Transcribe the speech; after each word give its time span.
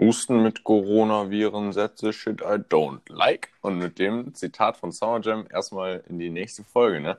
Husten 0.00 0.42
mit 0.42 0.64
Coronaviren, 0.64 1.72
Sätze, 1.72 2.12
shit 2.12 2.40
I 2.40 2.56
don't 2.70 3.00
like. 3.08 3.50
Und 3.60 3.78
mit 3.78 3.98
dem 3.98 4.34
Zitat 4.34 4.78
von 4.78 4.92
Summer 4.92 5.20
Jam 5.20 5.46
erstmal 5.52 6.02
in 6.08 6.18
die 6.18 6.30
nächste 6.30 6.64
Folge, 6.64 7.00
ne? 7.00 7.18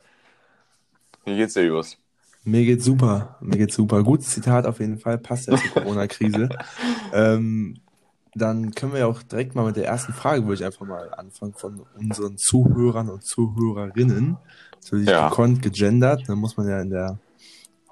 Wie 1.24 1.36
geht's 1.38 1.54
dir, 1.54 1.64
Jus? 1.64 1.98
Mir 2.44 2.66
geht's 2.66 2.86
super. 2.86 3.38
Mir 3.40 3.58
geht's 3.58 3.75
super. 3.75 4.02
Gutes 4.02 4.30
Zitat 4.30 4.66
auf 4.66 4.80
jeden 4.80 4.98
Fall. 4.98 5.20
Passt 5.20 5.48
ja 5.48 5.56
zur 5.58 5.72
Corona-Krise. 5.83 6.50
ähm, 7.14 7.75
dann 8.34 8.71
können 8.71 8.93
wir 8.93 9.02
ja 9.02 9.07
auch 9.07 9.21
direkt 9.21 9.54
mal 9.54 9.66
mit 9.66 9.75
der 9.75 9.86
ersten 9.86 10.13
Frage, 10.13 10.43
würde 10.43 10.55
ich 10.55 10.66
einfach 10.66 10.86
mal 10.88 11.13
anfangen 11.13 11.54
von 11.54 11.86
unseren 12.00 12.38
Zuhörern 12.38 13.09
und 13.09 13.23
Zuhörerinnen. 13.23 14.38
Natürlich 14.82 15.09
ja. 15.09 15.29
gekonnt, 15.29 15.61
gegendert. 15.61 16.23
Da 16.27 16.36
muss 16.36 16.57
man 16.57 16.68
ja 16.68 16.82
in 16.82 16.89
der 16.89 17.20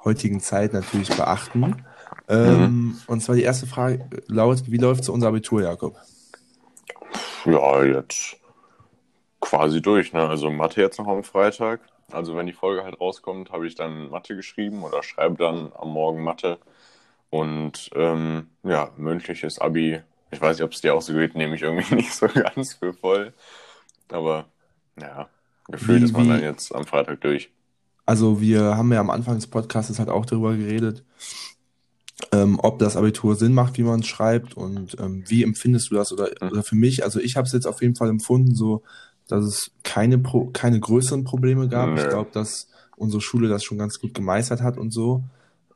heutigen 0.04 0.40
Zeit 0.40 0.74
natürlich 0.74 1.10
beachten. 1.10 1.86
Ähm, 2.28 2.62
mhm. 2.62 3.02
Und 3.08 3.22
zwar 3.22 3.36
die 3.36 3.44
erste 3.44 3.68
Frage 3.68 4.08
lautet, 4.28 4.72
wie 4.72 4.78
läuft 4.78 5.04
so 5.04 5.14
unser 5.14 5.30
Abitur, 5.30 5.62
Jakob? 5.62 5.98
Ja, 7.46 7.84
jetzt 7.84 8.38
quasi 9.40 9.82
durch. 9.82 10.14
Ne? 10.14 10.28
Also 10.28 10.52
Mathe 10.52 10.82
jetzt 10.82 11.00
noch 11.00 11.08
am 11.08 11.24
Freitag. 11.24 11.82
Also 12.12 12.36
wenn 12.36 12.48
die 12.48 12.54
Folge 12.54 12.84
halt 12.84 13.00
rauskommt, 13.00 13.52
habe 13.52 13.68
ich 13.68 13.76
dann 13.76 14.10
Mathe 14.10 14.36
geschrieben 14.36 14.84
oder 14.84 15.04
schreibe 15.04 15.36
dann 15.36 15.72
am 15.78 15.90
Morgen 15.90 16.24
Mathe. 16.24 16.58
Und 17.30 17.90
ähm, 17.96 18.48
ja, 18.64 18.90
mündliches 18.98 19.60
Abi. 19.60 20.02
Ich 20.32 20.42
weiß 20.42 20.58
nicht, 20.58 20.66
ob 20.66 20.74
es 20.74 20.82
dir 20.82 20.96
auch 20.96 21.02
so 21.02 21.14
geht, 21.14 21.36
nehme 21.36 21.56
ich 21.56 21.62
irgendwie 21.62 21.96
nicht 21.96 22.14
so 22.14 22.28
ganz 22.28 22.74
für 22.74 22.94
voll. 22.94 23.34
Aber 24.12 24.46
ja, 25.00 25.30
gefühlt 25.68 26.02
wie, 26.02 26.06
ist 26.06 26.14
man 26.14 26.26
wie, 26.26 26.30
dann 26.30 26.42
jetzt 26.42 26.74
am 26.74 26.86
Freitag 26.86 27.22
durch. 27.22 27.50
Also 28.06 28.42
wir 28.42 28.76
haben 28.76 28.92
ja 28.92 29.00
am 29.00 29.12
Anfang 29.12 29.36
des 29.36 29.48
Podcasts 29.48 30.00
halt 30.00 30.10
auch 30.10 30.26
darüber 30.26 30.56
geredet, 30.56 31.04
ähm, 32.32 32.60
ob 32.62 32.80
das 32.80 32.98
Abitur 32.98 33.36
Sinn 33.36 33.54
macht, 33.54 33.78
wie 33.78 33.84
man 33.84 34.02
es 34.02 34.08
schreibt 34.08 34.56
und 34.56 34.98
ähm, 35.00 35.24
wie 35.28 35.44
empfindest 35.44 35.90
du 35.90 35.96
das 35.96 36.12
oder, 36.12 36.30
mhm. 36.42 36.50
oder 36.50 36.64
für 36.64 36.76
mich, 36.76 37.04
also 37.04 37.20
ich 37.20 37.36
habe 37.38 37.48
es 37.48 37.54
jetzt 37.54 37.68
auf 37.68 37.82
jeden 37.82 37.96
Fall 37.96 38.10
empfunden, 38.10 38.56
so 38.56 38.84
dass 39.28 39.46
es 39.46 39.72
keine 39.84 40.18
Pro 40.18 40.50
keine 40.52 40.80
größeren 40.80 41.24
Probleme 41.24 41.70
gab. 41.70 41.90
Nee. 41.90 42.02
Ich 42.02 42.10
glaube, 42.10 42.32
dass 42.34 42.68
unsere 42.98 43.22
Schule 43.22 43.48
das 43.48 43.64
schon 43.64 43.78
ganz 43.78 44.00
gut 44.00 44.14
gemeistert 44.14 44.62
hat 44.62 44.78
und 44.78 44.92
so. 44.92 45.24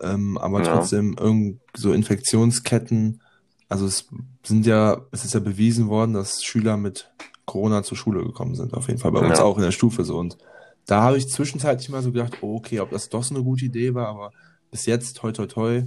Ähm, 0.02 0.38
aber 0.38 0.64
ja. 0.64 0.76
trotzdem 0.76 1.16
irgend 1.18 1.60
so 1.76 1.94
Infektionsketten, 1.94 3.22
also 3.70 3.86
es 3.86 4.10
sind 4.44 4.66
ja, 4.66 5.06
es 5.12 5.24
ist 5.24 5.34
ja 5.34 5.40
bewiesen 5.40 5.88
worden, 5.88 6.14
dass 6.14 6.44
Schüler 6.44 6.78
mit 6.78 7.10
Corona 7.46 7.84
zur 7.84 7.96
Schule 7.98 8.24
gekommen 8.24 8.56
sind, 8.56 8.74
auf 8.74 8.88
jeden 8.88 9.00
Fall 9.00 9.12
bei 9.12 9.20
uns 9.20 9.38
ja. 9.38 9.46
auch 9.46 9.58
in 9.58 9.64
der 9.64 9.72
Stufe 9.72 10.04
so. 10.04 10.18
Und 10.18 10.38
da 10.86 11.04
habe 11.04 11.18
ich 11.18 11.30
zwischenzeitlich 11.30 11.90
mal 11.90 12.02
so 12.02 12.12
gedacht, 12.12 12.40
oh, 12.42 12.58
okay, 12.58 12.80
ob 12.80 12.90
das 12.90 13.10
doch 13.10 13.24
so 13.24 13.36
eine 13.36 13.44
gute 13.44 13.66
Idee 13.66 13.94
war, 13.94 14.08
aber 14.08 14.32
bis 14.72 14.86
jetzt, 14.86 15.18
toi 15.18 15.32
toi 15.32 15.46
toi, 15.46 15.84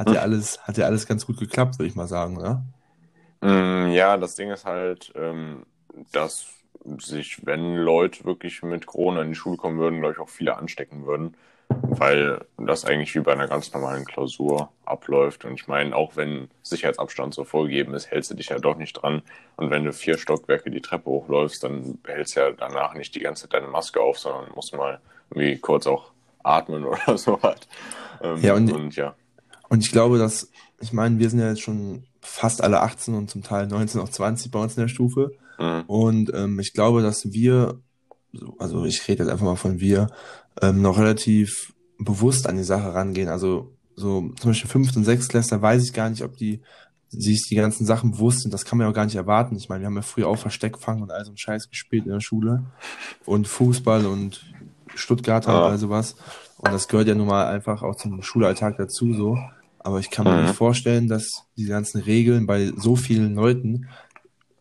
hat 0.00 0.08
hm. 0.08 0.14
ja 0.14 0.20
alles, 0.22 0.58
hat 0.62 0.78
ja 0.78 0.86
alles 0.86 1.06
ganz 1.06 1.26
gut 1.26 1.38
geklappt, 1.38 1.78
würde 1.78 1.88
ich 1.88 1.94
mal 1.94 2.08
sagen, 2.08 2.34
ne? 2.34 2.64
Ja, 3.42 4.16
das 4.16 4.34
Ding 4.34 4.50
ist 4.50 4.64
halt, 4.64 5.12
ähm, 5.14 5.64
dass 6.12 6.46
sich, 6.98 7.44
wenn 7.44 7.76
Leute 7.76 8.24
wirklich 8.24 8.62
mit 8.62 8.86
Corona 8.86 9.22
in 9.22 9.28
die 9.28 9.34
Schule 9.34 9.56
kommen 9.56 9.78
würden, 9.78 10.00
glaube 10.00 10.14
ich, 10.14 10.20
auch 10.20 10.28
viele 10.28 10.56
anstecken 10.56 11.06
würden, 11.06 11.36
weil 11.68 12.44
das 12.56 12.84
eigentlich 12.84 13.14
wie 13.14 13.20
bei 13.20 13.32
einer 13.32 13.48
ganz 13.48 13.72
normalen 13.72 14.04
Klausur 14.04 14.70
abläuft. 14.86 15.44
Und 15.44 15.54
ich 15.54 15.68
meine, 15.68 15.94
auch 15.94 16.16
wenn 16.16 16.48
Sicherheitsabstand 16.62 17.34
so 17.34 17.44
vorgegeben 17.44 17.92
ist, 17.94 18.10
hältst 18.10 18.30
du 18.30 18.34
dich 18.34 18.48
ja 18.48 18.58
doch 18.58 18.76
nicht 18.76 18.94
dran. 18.94 19.22
Und 19.56 19.70
wenn 19.70 19.84
du 19.84 19.92
vier 19.92 20.16
Stockwerke 20.16 20.70
die 20.70 20.80
Treppe 20.80 21.10
hochläufst, 21.10 21.62
dann 21.62 21.98
behältst 22.02 22.36
du 22.36 22.40
ja 22.40 22.50
danach 22.52 22.94
nicht 22.94 23.14
die 23.14 23.20
ganze 23.20 23.42
Zeit 23.42 23.54
deine 23.54 23.68
Maske 23.70 24.00
auf, 24.00 24.18
sondern 24.18 24.50
musst 24.54 24.74
mal 24.74 25.00
irgendwie 25.30 25.58
kurz 25.58 25.86
auch 25.86 26.12
atmen 26.42 26.84
oder 26.86 27.18
so 27.18 27.40
halt. 27.42 27.68
Ähm, 28.22 28.38
ja, 28.40 28.54
und, 28.54 28.72
und 28.72 28.96
ja. 28.96 29.14
Und 29.70 29.80
ich 29.80 29.92
glaube, 29.92 30.18
dass, 30.18 30.50
ich 30.80 30.92
meine, 30.92 31.18
wir 31.18 31.30
sind 31.30 31.38
ja 31.38 31.48
jetzt 31.48 31.62
schon 31.62 32.04
fast 32.20 32.62
alle 32.62 32.80
18 32.82 33.14
und 33.14 33.30
zum 33.30 33.42
Teil 33.42 33.66
19, 33.66 34.00
auch 34.00 34.08
20 34.08 34.50
bei 34.50 34.58
uns 34.58 34.76
in 34.76 34.82
der 34.82 34.88
Stufe. 34.88 35.32
Mhm. 35.58 35.82
Und 35.86 36.34
ähm, 36.34 36.58
ich 36.58 36.74
glaube, 36.74 37.02
dass 37.02 37.32
wir, 37.32 37.80
also 38.58 38.84
ich 38.84 39.06
rede 39.08 39.22
jetzt 39.22 39.32
einfach 39.32 39.46
mal 39.46 39.56
von 39.56 39.80
wir, 39.80 40.08
ähm, 40.60 40.82
noch 40.82 40.98
relativ 40.98 41.72
bewusst 41.98 42.48
an 42.48 42.56
die 42.56 42.64
Sache 42.64 42.94
rangehen. 42.94 43.28
Also 43.28 43.72
so 43.94 44.32
zum 44.40 44.50
Beispiel 44.50 44.70
fünfte 44.70 44.98
und 44.98 45.04
sechstklässler 45.04 45.62
weiß 45.62 45.84
ich 45.84 45.92
gar 45.92 46.10
nicht, 46.10 46.24
ob 46.24 46.36
die 46.36 46.60
sich 47.08 47.48
die 47.48 47.56
ganzen 47.56 47.86
Sachen 47.86 48.12
bewusst 48.12 48.40
sind. 48.40 48.52
Das 48.54 48.64
kann 48.64 48.78
man 48.78 48.86
ja 48.86 48.90
auch 48.90 48.94
gar 48.94 49.04
nicht 49.04 49.16
erwarten. 49.16 49.56
Ich 49.56 49.68
meine, 49.68 49.82
wir 49.82 49.86
haben 49.86 49.96
ja 49.96 50.02
früher 50.02 50.28
auch 50.28 50.38
Versteckfangen 50.38 51.02
und 51.02 51.10
all 51.10 51.24
so 51.24 51.30
einen 51.30 51.38
Scheiß 51.38 51.68
gespielt 51.68 52.06
in 52.06 52.12
der 52.12 52.20
Schule. 52.20 52.64
Und 53.24 53.48
Fußball 53.48 54.06
und 54.06 54.44
Stuttgarter 54.94 55.52
ja. 55.52 55.58
und 55.58 55.72
all 55.72 55.78
sowas. 55.78 56.16
Und 56.58 56.72
das 56.72 56.88
gehört 56.88 57.08
ja 57.08 57.14
nun 57.14 57.26
mal 57.26 57.46
einfach 57.46 57.82
auch 57.82 57.96
zum 57.96 58.22
Schulalltag 58.22 58.76
dazu 58.76 59.12
so. 59.14 59.38
Aber 59.82 59.98
ich 59.98 60.10
kann 60.10 60.26
mir 60.26 60.36
mhm. 60.36 60.42
nicht 60.44 60.54
vorstellen, 60.54 61.08
dass 61.08 61.44
die 61.56 61.64
ganzen 61.64 62.00
Regeln 62.00 62.46
bei 62.46 62.70
so 62.76 62.96
vielen 62.96 63.34
Leuten, 63.34 63.88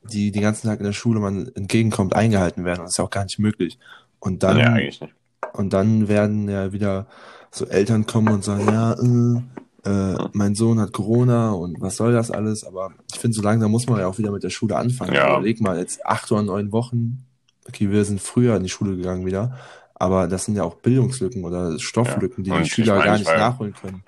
die 0.04 0.32
den 0.32 0.42
ganzen 0.42 0.68
Tag 0.68 0.80
in 0.80 0.86
der 0.86 0.94
Schule 0.94 1.20
man 1.20 1.50
entgegenkommt, 1.56 2.16
eingehalten 2.16 2.66
werden. 2.66 2.82
Das 2.82 2.92
ist 2.92 2.98
ja 2.98 3.04
auch 3.04 3.10
gar 3.10 3.26
nicht 3.26 3.40
möglich. 3.40 3.78
Und 4.20 4.44
dann, 4.44 4.58
ja, 4.58 4.68
eigentlich 4.68 5.02
nicht. 5.02 5.14
und 5.54 5.74
dann 5.74 6.08
werden 6.08 6.50
ja 6.50 6.72
wieder 6.72 7.08
so 7.52 7.66
Eltern 7.66 8.06
kommen 8.06 8.30
und 8.30 8.44
sagen, 8.44 8.68
ja, 8.68 8.94
äh, 8.94 9.42
äh, 9.90 10.18
mein 10.34 10.56
Sohn 10.56 10.80
hat 10.80 10.94
Corona 10.94 11.52
und 11.52 11.80
was 11.82 11.98
soll 11.98 12.14
das 12.14 12.32
alles? 12.32 12.64
Aber 12.64 12.92
ich 13.12 13.20
finde, 13.20 13.36
so 13.36 13.42
langsam 13.42 13.72
muss 13.72 13.88
man 13.88 14.00
ja 14.00 14.08
auch 14.08 14.18
wieder 14.18 14.32
mit 14.32 14.44
der 14.44 14.50
Schule 14.50 14.76
anfangen. 14.76 15.14
Ja. 15.14 15.38
Überleg 15.38 15.62
mal, 15.62 15.78
jetzt 15.78 16.06
acht 16.06 16.32
oder 16.32 16.44
neun 16.44 16.72
Wochen. 16.72 17.26
Okay, 17.68 17.92
wir 17.92 18.04
sind 18.06 18.22
früher 18.22 18.56
in 18.56 18.64
die 18.64 18.70
Schule 18.70 18.96
gegangen 18.96 19.26
wieder. 19.26 19.58
Aber 19.96 20.28
das 20.28 20.46
sind 20.46 20.56
ja 20.56 20.64
auch 20.64 20.76
Bildungslücken 20.76 21.44
oder 21.44 21.78
Stofflücken, 21.78 22.44
die 22.44 22.52
die 22.52 22.70
Schüler 22.70 22.96
meine, 22.96 23.06
gar 23.06 23.18
nicht 23.18 23.28
nachholen 23.28 23.74
können. 23.74 24.04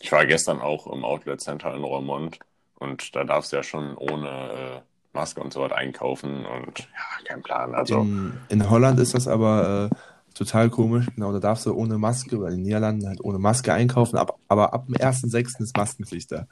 Ich 0.00 0.10
war 0.12 0.26
gestern 0.26 0.60
auch 0.60 0.86
im 0.86 1.04
Outlet 1.04 1.40
Center 1.40 1.74
in 1.74 1.84
Roermond 1.84 2.38
und 2.78 3.14
da 3.14 3.24
darfst 3.24 3.52
du 3.52 3.56
ja 3.56 3.62
schon 3.62 3.96
ohne 3.96 4.28
äh, 4.28 4.80
Maske 5.12 5.40
und 5.40 5.52
so 5.52 5.60
was 5.60 5.72
einkaufen 5.72 6.46
und 6.46 6.78
ja, 6.78 7.24
kein 7.24 7.42
Plan. 7.42 7.74
Also 7.74 8.00
in, 8.00 8.32
in 8.48 8.70
Holland 8.70 8.98
ist 8.98 9.14
das 9.14 9.28
aber 9.28 9.90
äh, 9.90 9.96
total 10.34 10.70
komisch. 10.70 11.06
Genau, 11.14 11.32
da 11.32 11.38
darfst 11.38 11.66
du 11.66 11.74
ohne 11.74 11.98
Maske 11.98 12.38
oder 12.38 12.48
in 12.48 12.56
den 12.56 12.62
Niederlanden 12.62 13.06
halt 13.06 13.22
ohne 13.22 13.38
Maske 13.38 13.72
einkaufen, 13.72 14.16
ab, 14.16 14.38
aber 14.48 14.72
ab 14.72 14.86
dem 14.86 14.96
1.6. 14.96 15.62
ist 15.62 15.76
Maskenpflicht 15.76 16.32
da. 16.32 16.46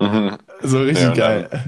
Mhm. 0.00 0.36
So 0.62 0.80
richtig 0.80 1.02
ja, 1.02 1.10
und 1.10 1.16
geil. 1.16 1.48
Dann, 1.50 1.60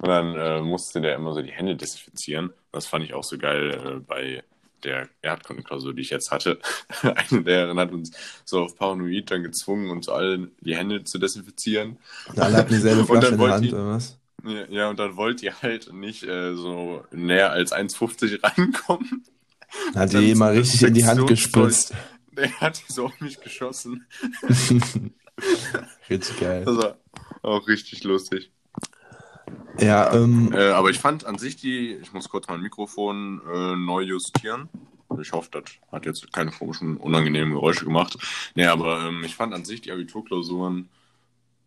und 0.00 0.08
dann 0.08 0.36
äh, 0.36 0.62
musste 0.62 1.00
der 1.00 1.16
immer 1.16 1.32
so 1.32 1.42
die 1.42 1.52
Hände 1.52 1.76
desinfizieren. 1.76 2.52
Das 2.72 2.86
fand 2.86 3.04
ich 3.04 3.14
auch 3.14 3.24
so 3.24 3.38
geil 3.38 3.70
äh, 3.70 4.00
bei 4.00 4.42
der 4.86 5.08
Erdkundenklausur, 5.22 5.92
die 5.92 6.02
ich 6.02 6.10
jetzt 6.10 6.30
hatte. 6.30 6.58
Eine 7.02 7.40
Lehrerin 7.40 7.78
hat 7.78 7.92
uns 7.92 8.12
so 8.44 8.62
auf 8.62 8.76
Paranoid 8.76 9.30
dann 9.30 9.42
gezwungen, 9.42 9.90
uns 9.90 10.08
allen 10.08 10.52
die 10.60 10.76
Hände 10.76 11.04
zu 11.04 11.18
desinfizieren. 11.18 11.98
Und 12.28 12.40
alle 12.40 12.56
hatten 12.56 12.72
dieselbe 12.72 13.04
Flasche 13.06 13.28
in 13.28 13.38
der 13.38 13.50
Hand, 13.50 13.64
die, 13.64 13.72
oder 13.72 13.86
was? 13.88 14.18
Ja, 14.44 14.64
ja, 14.70 14.90
und 14.90 14.98
dann 14.98 15.16
wollt 15.16 15.42
ihr 15.42 15.60
halt 15.60 15.92
nicht 15.92 16.22
äh, 16.22 16.54
so 16.54 17.04
näher 17.10 17.50
als 17.50 17.72
1,50 17.72 18.42
reinkommen. 18.42 19.24
Hat 19.94 20.12
die 20.12 20.34
mal 20.34 20.56
richtig 20.56 20.82
in 20.82 20.94
die 20.94 21.04
Hand 21.04 21.26
gespritzt. 21.26 21.92
Der 22.30 22.52
hat 22.60 22.80
so 22.88 23.06
auf 23.06 23.20
mich 23.20 23.40
geschossen. 23.40 24.06
richtig 26.10 26.38
geil. 26.38 26.64
Das 26.64 26.76
war 26.76 26.98
auch 27.42 27.66
richtig 27.66 28.04
lustig. 28.04 28.52
Ja, 29.78 30.12
ähm. 30.14 30.52
Äh, 30.52 30.70
aber 30.70 30.90
ich 30.90 30.98
fand 30.98 31.24
an 31.26 31.38
sich 31.38 31.56
die, 31.56 31.94
ich 31.94 32.12
muss 32.12 32.28
kurz 32.28 32.48
mein 32.48 32.60
Mikrofon 32.60 33.40
äh, 33.52 33.76
neu 33.76 34.02
justieren. 34.02 34.68
Ich 35.20 35.32
hoffe, 35.32 35.48
das 35.52 35.64
hat 35.92 36.04
jetzt 36.04 36.32
keine 36.32 36.50
komischen, 36.50 36.96
unangenehmen 36.96 37.54
Geräusche 37.54 37.84
gemacht. 37.84 38.18
Nee, 38.54 38.66
aber 38.66 39.06
ähm, 39.06 39.22
ich 39.24 39.36
fand 39.36 39.54
an 39.54 39.64
sich 39.64 39.80
die 39.80 39.92
Abiturklausuren 39.92 40.88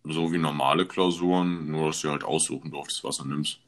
so 0.04 0.32
wie 0.32 0.38
normale 0.38 0.86
Klausuren, 0.86 1.70
nur 1.72 1.88
dass 1.88 2.02
du 2.02 2.10
halt 2.10 2.24
aussuchen 2.24 2.72
durftest, 2.72 3.04
was 3.04 3.18
du 3.18 3.26
nimmst. 3.26 3.60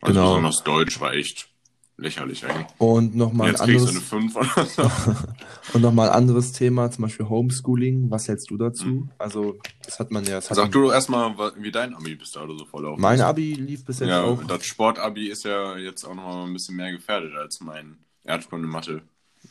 Also 0.00 0.14
genau. 0.14 0.28
besonders 0.28 0.62
Deutsch 0.62 1.00
war 1.00 1.14
echt 1.14 1.48
lächerlich 1.96 2.44
eigentlich. 2.44 2.66
Und 2.78 3.14
nochmal 3.14 3.50
ein 3.50 3.56
anderes. 3.56 3.90
Eine 3.90 4.00
5 4.00 4.36
oder 4.36 4.66
so. 4.66 4.82
und 5.74 5.82
nochmal 5.82 6.10
ein 6.10 6.14
anderes 6.14 6.52
Thema, 6.52 6.90
zum 6.90 7.02
Beispiel 7.02 7.28
Homeschooling. 7.28 8.10
Was 8.10 8.28
hältst 8.28 8.50
du 8.50 8.56
dazu? 8.56 8.86
Mhm. 8.86 9.10
Also, 9.18 9.56
das 9.84 9.98
hat 9.98 10.10
man 10.10 10.24
ja. 10.24 10.40
Sag 10.40 10.56
man... 10.56 10.70
du 10.70 10.90
erstmal, 10.90 11.34
wie 11.58 11.70
dein 11.70 11.94
Abi 11.94 12.14
bis 12.16 12.32
dato 12.32 12.56
so 12.56 12.64
verlaufen 12.64 13.00
Mein 13.00 13.20
Abi 13.20 13.54
lief 13.54 13.84
bis 13.84 14.00
jetzt 14.00 14.08
ja, 14.08 14.22
auch. 14.22 14.42
Das 14.44 14.64
Sportabi 14.64 15.28
ist 15.28 15.44
ja 15.44 15.76
jetzt 15.76 16.04
auch 16.04 16.14
nochmal 16.14 16.46
ein 16.46 16.52
bisschen 16.52 16.76
mehr 16.76 16.92
gefährdet 16.92 17.34
als 17.36 17.60
mein 17.60 17.98
Erdkunde-Mathe. 18.24 19.02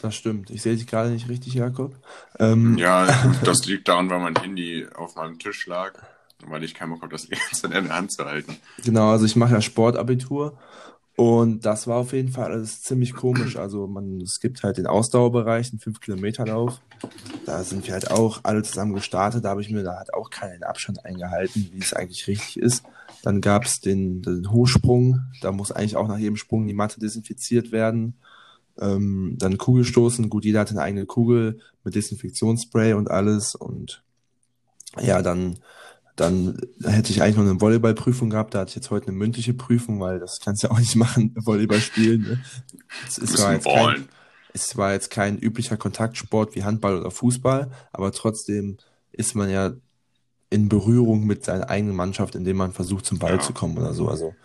Das 0.01 0.15
stimmt. 0.15 0.49
Ich 0.49 0.63
sehe 0.63 0.75
dich 0.75 0.87
gerade 0.87 1.11
nicht 1.11 1.29
richtig, 1.29 1.53
Jakob. 1.53 1.95
Ähm... 2.39 2.77
Ja, 2.77 3.07
das 3.43 3.65
liegt 3.65 3.87
daran, 3.87 4.09
weil 4.09 4.19
mein 4.19 4.35
Handy 4.35 4.87
auf 4.95 5.15
meinem 5.15 5.39
Tisch 5.39 5.67
lag 5.67 5.93
weil 6.45 6.63
ich 6.65 6.73
keinen 6.73 6.89
Bock 6.89 7.01
habe, 7.03 7.11
das 7.13 7.29
jetzt 7.29 7.63
in 7.63 7.71
der 7.71 7.87
Hand 7.87 8.11
zu 8.11 8.25
halten. 8.25 8.57
Genau, 8.83 9.11
also 9.11 9.25
ich 9.25 9.37
mache 9.37 9.53
ja 9.53 9.61
Sportabitur 9.61 10.57
und 11.15 11.63
das 11.63 11.85
war 11.85 11.97
auf 11.97 12.13
jeden 12.13 12.29
Fall 12.29 12.51
alles 12.51 12.81
ziemlich 12.81 13.13
komisch. 13.13 13.55
Also 13.55 13.85
man, 13.85 14.19
es 14.21 14.39
gibt 14.39 14.63
halt 14.63 14.77
den 14.77 14.87
Ausdauerbereich, 14.87 15.69
den 15.69 15.79
5-Kilometer-Lauf. 15.79 16.81
Da 17.45 17.63
sind 17.63 17.85
wir 17.85 17.93
halt 17.93 18.09
auch 18.09 18.39
alle 18.43 18.63
zusammen 18.63 18.93
gestartet. 18.93 19.45
Da 19.45 19.49
habe 19.49 19.61
ich 19.61 19.69
mir 19.69 19.83
da 19.83 19.97
halt 19.97 20.13
auch 20.13 20.31
keinen 20.31 20.63
Abstand 20.63 21.05
eingehalten, 21.05 21.69
wie 21.71 21.79
es 21.79 21.93
eigentlich 21.93 22.27
richtig 22.27 22.57
ist. 22.57 22.83
Dann 23.21 23.41
gab 23.41 23.65
es 23.65 23.79
den, 23.79 24.23
den 24.23 24.51
Hochsprung. 24.51 25.21
Da 25.41 25.51
muss 25.51 25.71
eigentlich 25.71 25.97
auch 25.97 26.07
nach 26.07 26.17
jedem 26.17 26.37
Sprung 26.37 26.65
die 26.65 26.73
Matte 26.73 26.99
desinfiziert 26.99 27.71
werden. 27.71 28.15
Ähm, 28.79 29.35
dann 29.37 29.59
Kugelstoßen. 29.59 30.29
Gut, 30.29 30.45
jeder 30.45 30.61
hat 30.61 30.71
eine 30.71 30.81
eigene 30.81 31.05
Kugel 31.05 31.59
mit 31.83 31.93
Desinfektionsspray 31.93 32.93
und 32.93 33.11
alles. 33.11 33.53
Und 33.53 34.03
ja, 34.99 35.21
dann 35.21 35.59
Dann 36.15 36.59
hätte 36.83 37.11
ich 37.11 37.21
eigentlich 37.21 37.37
noch 37.37 37.43
eine 37.43 37.59
Volleyballprüfung 37.59 38.29
gehabt. 38.29 38.53
Da 38.53 38.59
hatte 38.59 38.69
ich 38.69 38.75
jetzt 38.75 38.91
heute 38.91 39.07
eine 39.07 39.17
mündliche 39.17 39.53
Prüfung, 39.53 39.99
weil 39.99 40.19
das 40.19 40.39
kannst 40.39 40.63
du 40.63 40.67
ja 40.67 40.73
auch 40.73 40.79
nicht 40.79 40.95
machen, 40.97 41.33
Volleyball 41.35 41.81
spielen. 41.81 42.21
Ne? 42.21 42.43
Es 43.07 43.17
ist 43.17 43.37
zwar 43.37 43.53
jetzt 43.53 43.65
kein, 43.65 44.07
es 44.53 44.77
war 44.77 44.93
jetzt 44.93 45.09
kein 45.09 45.39
üblicher 45.39 45.77
Kontaktsport 45.77 46.55
wie 46.55 46.63
Handball 46.63 46.99
oder 46.99 47.09
Fußball, 47.11 47.71
aber 47.91 48.11
trotzdem 48.11 48.77
ist 49.11 49.35
man 49.35 49.49
ja 49.49 49.73
in 50.53 50.69
Berührung 50.69 51.25
mit 51.25 51.43
seiner 51.43 51.67
eigenen 51.71 51.95
Mannschaft, 51.95 52.35
indem 52.35 52.57
man 52.57 52.73
versucht, 52.73 53.07
zum 53.07 53.17
Ball 53.17 53.37
ja. 53.37 53.39
zu 53.39 53.53
kommen 53.53 53.75
oder 53.75 53.95
so. 53.95 54.07
Also. 54.07 54.35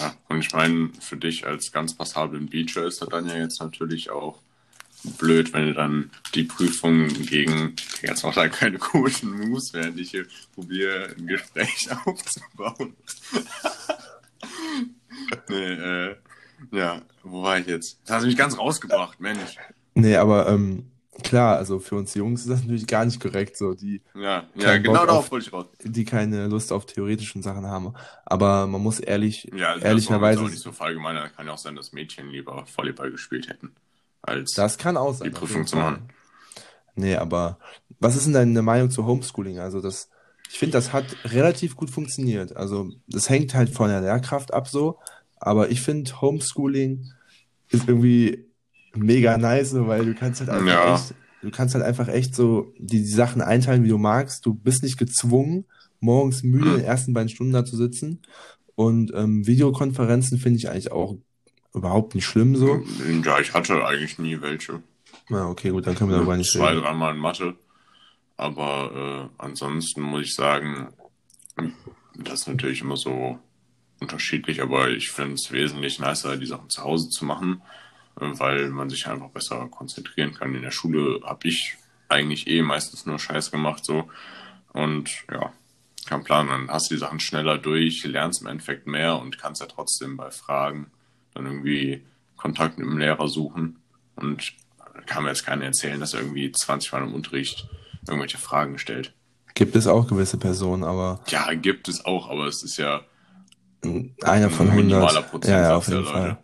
Ja, 0.00 0.12
und 0.28 0.40
ich 0.40 0.52
meine, 0.52 0.90
für 0.98 1.16
dich 1.16 1.46
als 1.46 1.70
ganz 1.70 1.94
passablen 1.94 2.48
Beacher 2.48 2.84
ist 2.84 3.00
das 3.00 3.08
dann 3.10 3.28
ja 3.28 3.36
jetzt 3.36 3.60
natürlich 3.60 4.10
auch 4.10 4.40
blöd, 5.04 5.52
wenn 5.52 5.74
dann 5.74 6.10
die 6.34 6.44
Prüfung 6.44 7.08
gegen, 7.08 7.74
jetzt 8.02 8.22
macht 8.22 8.36
er 8.36 8.48
keine 8.48 8.78
komischen 8.78 9.30
Moves, 9.30 9.72
während 9.72 9.98
ich 9.98 10.10
hier 10.10 10.26
probiere, 10.54 11.14
ein 11.16 11.26
Gespräch 11.26 11.88
aufzubauen. 12.04 12.94
nee, 15.48 15.72
äh, 15.72 16.16
ja, 16.70 17.02
wo 17.22 17.42
war 17.42 17.58
ich 17.58 17.66
jetzt? 17.66 18.00
Das 18.04 18.16
hast 18.16 18.22
du 18.22 18.28
mich 18.28 18.36
ganz 18.36 18.56
rausgebracht, 18.56 19.20
Mensch. 19.20 19.56
Nee, 19.94 20.16
aber 20.16 20.48
ähm, 20.48 20.90
klar, 21.22 21.56
also 21.56 21.80
für 21.80 21.96
uns 21.96 22.14
Jungs 22.14 22.42
ist 22.42 22.50
das 22.50 22.62
natürlich 22.62 22.86
gar 22.86 23.04
nicht 23.04 23.20
korrekt, 23.20 23.56
so 23.56 23.74
die. 23.74 24.00
Ja, 24.14 24.44
ja 24.54 24.78
genau 24.78 25.04
darauf 25.04 25.30
wollte 25.30 25.46
ich 25.46 25.52
raus. 25.52 25.66
Die 25.82 26.04
keine 26.04 26.46
Lust 26.46 26.72
auf 26.72 26.86
theoretischen 26.86 27.42
Sachen 27.42 27.66
haben. 27.66 27.94
Aber 28.24 28.66
man 28.66 28.80
muss 28.80 29.00
ehrlich, 29.00 29.50
ja, 29.54 29.72
also 29.72 29.84
ehrlicherweise. 29.84 30.42
Das 30.42 30.52
ist 30.52 30.62
auch 30.62 30.70
nicht 30.70 30.78
so 30.78 30.84
allgemein, 30.84 31.30
kann 31.36 31.46
ja 31.46 31.52
auch 31.52 31.58
sein, 31.58 31.76
dass 31.76 31.92
Mädchen 31.92 32.30
lieber 32.30 32.64
Volleyball 32.74 33.10
gespielt 33.10 33.48
hätten 33.48 33.74
als 34.22 34.52
das 34.54 34.78
kann 34.78 34.96
auch 34.96 35.14
sein, 35.14 35.28
die 35.28 35.34
Prüfung 35.34 35.66
zu 35.66 35.76
machen. 35.76 36.08
Nee, 36.94 37.16
aber 37.16 37.58
was 37.98 38.16
ist 38.16 38.26
denn 38.26 38.32
deine 38.32 38.62
Meinung 38.62 38.90
zu 38.90 39.06
Homeschooling? 39.06 39.58
Also 39.58 39.80
das, 39.80 40.10
ich 40.50 40.58
finde, 40.58 40.72
das 40.72 40.92
hat 40.92 41.04
relativ 41.24 41.76
gut 41.76 41.90
funktioniert. 41.90 42.56
Also 42.56 42.90
das 43.06 43.28
hängt 43.28 43.54
halt 43.54 43.70
von 43.70 43.88
der 43.88 44.00
Lehrkraft 44.00 44.52
ab 44.52 44.68
so, 44.68 44.98
aber 45.36 45.70
ich 45.70 45.80
finde 45.80 46.20
Homeschooling 46.20 47.12
ist 47.70 47.88
irgendwie 47.88 48.46
mega 48.94 49.38
nice, 49.38 49.74
weil 49.74 50.04
du 50.04 50.14
kannst 50.14 50.40
halt 50.40 50.50
einfach 50.50 50.66
ja. 50.66 50.94
echt, 50.94 51.14
du 51.40 51.50
kannst 51.50 51.74
halt 51.74 51.84
einfach 51.84 52.08
echt 52.08 52.34
so 52.34 52.72
die, 52.78 53.02
die, 53.02 53.06
Sachen 53.06 53.40
einteilen, 53.40 53.84
wie 53.84 53.88
du 53.88 53.98
magst. 53.98 54.44
Du 54.44 54.54
bist 54.54 54.82
nicht 54.82 54.98
gezwungen, 54.98 55.64
morgens 56.00 56.42
müde 56.42 56.66
mhm. 56.66 56.70
in 56.72 56.76
den 56.78 56.86
ersten 56.86 57.14
beiden 57.14 57.30
Stunden 57.30 57.52
da 57.52 57.64
zu 57.64 57.76
sitzen. 57.76 58.20
Und 58.74 59.12
ähm, 59.14 59.46
Videokonferenzen 59.46 60.38
finde 60.38 60.58
ich 60.58 60.68
eigentlich 60.68 60.92
auch 60.92 61.16
überhaupt 61.74 62.14
nicht 62.14 62.26
schlimm 62.26 62.56
so? 62.56 62.82
Ja, 63.24 63.40
ich 63.40 63.54
hatte 63.54 63.84
eigentlich 63.84 64.18
nie 64.18 64.40
welche. 64.40 64.82
Na, 65.28 65.48
okay, 65.48 65.70
gut, 65.70 65.86
dann 65.86 65.94
können 65.94 66.10
wir 66.10 66.16
darüber 66.16 66.36
nicht 66.36 66.50
Zwei, 66.50 66.74
dreimal 66.74 67.14
in 67.14 67.20
Mathe. 67.20 67.54
Aber 68.36 69.30
äh, 69.38 69.42
ansonsten 69.42 70.02
muss 70.02 70.22
ich 70.22 70.34
sagen, 70.34 70.88
das 72.16 72.40
ist 72.40 72.48
natürlich 72.48 72.80
immer 72.80 72.96
so 72.96 73.38
unterschiedlich, 74.00 74.60
aber 74.60 74.90
ich 74.90 75.10
finde 75.10 75.34
es 75.34 75.52
wesentlich 75.52 76.00
nicer, 76.00 76.36
die 76.36 76.46
Sachen 76.46 76.68
zu 76.68 76.82
Hause 76.82 77.08
zu 77.08 77.24
machen, 77.24 77.62
äh, 78.20 78.30
weil 78.32 78.70
man 78.70 78.90
sich 78.90 79.06
einfach 79.06 79.30
besser 79.30 79.68
konzentrieren 79.68 80.34
kann. 80.34 80.54
In 80.54 80.62
der 80.62 80.70
Schule 80.70 81.20
habe 81.24 81.48
ich 81.48 81.76
eigentlich 82.08 82.46
eh 82.46 82.62
meistens 82.62 83.06
nur 83.06 83.18
Scheiß 83.18 83.50
gemacht 83.50 83.84
so 83.84 84.10
und 84.72 85.10
ja, 85.30 85.52
kein 86.06 86.24
Plan. 86.24 86.48
Dann 86.48 86.68
hast 86.68 86.90
du 86.90 86.94
die 86.94 87.00
Sachen 87.00 87.20
schneller 87.20 87.58
durch, 87.58 88.04
lernst 88.04 88.42
im 88.42 88.48
Endeffekt 88.48 88.86
mehr 88.86 89.18
und 89.18 89.38
kannst 89.38 89.60
ja 89.60 89.66
trotzdem 89.66 90.16
bei 90.16 90.30
Fragen 90.30 90.90
dann 91.34 91.46
irgendwie 91.46 92.04
Kontakt 92.36 92.78
mit 92.78 92.86
dem 92.86 92.98
Lehrer 92.98 93.28
suchen. 93.28 93.78
Und 94.16 94.52
kann 95.06 95.24
mir 95.24 95.30
jetzt 95.30 95.46
keiner 95.46 95.64
erzählen, 95.64 96.00
dass 96.00 96.14
er 96.14 96.20
irgendwie 96.20 96.52
20 96.52 96.92
Mal 96.92 97.02
im 97.02 97.14
Unterricht 97.14 97.68
irgendwelche 98.06 98.38
Fragen 98.38 98.78
stellt. 98.78 99.14
Gibt 99.54 99.76
es 99.76 99.86
auch 99.86 100.06
gewisse 100.06 100.38
Personen, 100.38 100.84
aber. 100.84 101.20
Ja, 101.28 101.52
gibt 101.54 101.88
es 101.88 102.04
auch, 102.04 102.30
aber 102.30 102.46
es 102.46 102.62
ist 102.62 102.78
ja. 102.78 103.02
Einer 104.22 104.48
von 104.48 104.70
100. 104.70 105.30
Prozent 105.30 105.52
ja, 105.52 105.62
ja, 105.62 105.76
auf 105.76 105.88
jeden 105.88 106.04
Fall. 106.04 106.38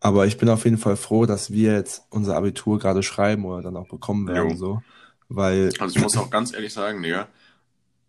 Aber 0.00 0.26
ich 0.26 0.36
bin 0.36 0.50
auf 0.50 0.64
jeden 0.64 0.76
Fall 0.76 0.96
froh, 0.96 1.24
dass 1.24 1.50
wir 1.50 1.72
jetzt 1.72 2.02
unser 2.10 2.36
Abitur 2.36 2.78
gerade 2.78 3.02
schreiben 3.02 3.46
oder 3.46 3.62
dann 3.62 3.76
auch 3.76 3.88
bekommen 3.88 4.28
werden, 4.28 4.50
jo. 4.50 4.56
so. 4.56 4.82
Weil. 5.28 5.72
Also 5.78 5.96
ich 5.96 6.02
muss 6.02 6.16
auch 6.16 6.28
ganz 6.28 6.52
ehrlich 6.52 6.74
sagen, 6.74 7.02
Digga, 7.02 7.28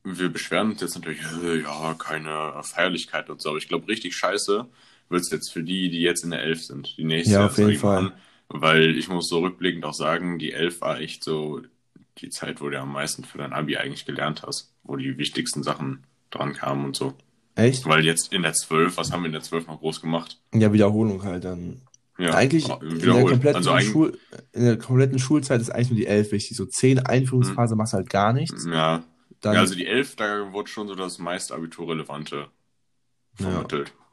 wir 0.04 0.30
beschweren 0.30 0.72
uns 0.72 0.82
jetzt 0.82 0.96
natürlich, 0.96 1.22
äh, 1.44 1.62
ja, 1.62 1.96
keine 1.98 2.62
Feierlichkeit 2.62 3.30
und 3.30 3.42
so, 3.42 3.50
aber 3.50 3.58
ich 3.58 3.70
glaube, 3.70 3.88
richtig 3.88 4.16
scheiße 4.16 4.68
wird 5.10 5.22
es 5.22 5.32
jetzt 5.32 5.52
für 5.52 5.64
die, 5.64 5.90
die 5.90 6.02
jetzt 6.02 6.24
in 6.24 6.32
der 6.32 6.42
Elf 6.42 6.64
sind, 6.64 6.98
die 6.98 7.04
nächste 7.04 7.34
Ja, 7.34 7.46
auf 7.46 7.58
jeden 7.58 7.78
Fall. 7.78 7.98
An, 7.98 8.12
weil 8.50 8.98
ich 8.98 9.08
muss 9.08 9.28
so 9.28 9.40
rückblickend 9.40 9.86
auch 9.86 9.94
sagen, 9.94 10.40
die 10.40 10.52
Elf 10.52 10.82
war 10.82 11.00
echt 11.00 11.24
so 11.24 11.62
die 12.18 12.30
Zeit, 12.30 12.62
wo 12.62 12.70
du 12.70 12.80
am 12.80 12.94
meisten 12.94 13.24
für 13.24 13.38
dein 13.38 13.54
Abi 13.54 13.78
eigentlich 13.78 14.06
gelernt 14.06 14.44
hast, 14.46 14.74
wo 14.84 14.96
die 14.96 15.18
wichtigsten 15.18 15.64
Sachen 15.64 16.04
dran 16.32 16.54
kamen 16.54 16.86
und 16.86 16.96
so. 16.96 17.14
Echt? 17.56 17.86
Weil 17.86 18.06
jetzt 18.06 18.34
in 18.34 18.44
der 18.44 18.54
12, 18.54 18.98
was 18.98 19.12
haben 19.12 19.22
wir 19.22 19.28
in 19.28 19.34
der 19.34 19.42
12 19.42 19.68
noch 19.68 19.80
groß 19.80 20.02
gemacht? 20.02 20.40
Ja, 20.54 20.74
Wiederholung 20.74 21.24
halt 21.24 21.46
dann. 21.46 21.82
Ja, 22.18 22.34
eigentlich 22.34 22.70
in 22.70 23.00
der, 23.00 23.26
kompletten 23.26 23.68
also 23.68 23.78
Schul 23.80 24.18
in 24.54 24.64
der 24.64 24.78
kompletten 24.78 25.20
Schulzeit 25.20 25.60
ist 25.60 25.70
eigentlich 25.70 25.90
nur 25.90 26.00
die 26.00 26.08
11 26.08 26.32
wichtig. 26.32 26.56
So 26.56 26.66
10 26.66 27.00
Einführungsphase 27.00 27.72
hm. 27.72 27.78
machst 27.78 27.92
du 27.92 27.98
halt 27.98 28.10
gar 28.10 28.32
nichts. 28.32 28.66
Ja. 28.66 29.04
Dann, 29.42 29.54
ja, 29.54 29.60
also 29.60 29.76
die 29.76 29.86
11, 29.86 30.16
da 30.16 30.54
wurde 30.54 30.70
schon 30.70 30.88
so 30.88 30.96
das 30.96 31.20
meist 31.20 31.52
Abiturrelevante 31.52 32.48
vermittelt. 33.36 33.90
Ja. 33.90 34.05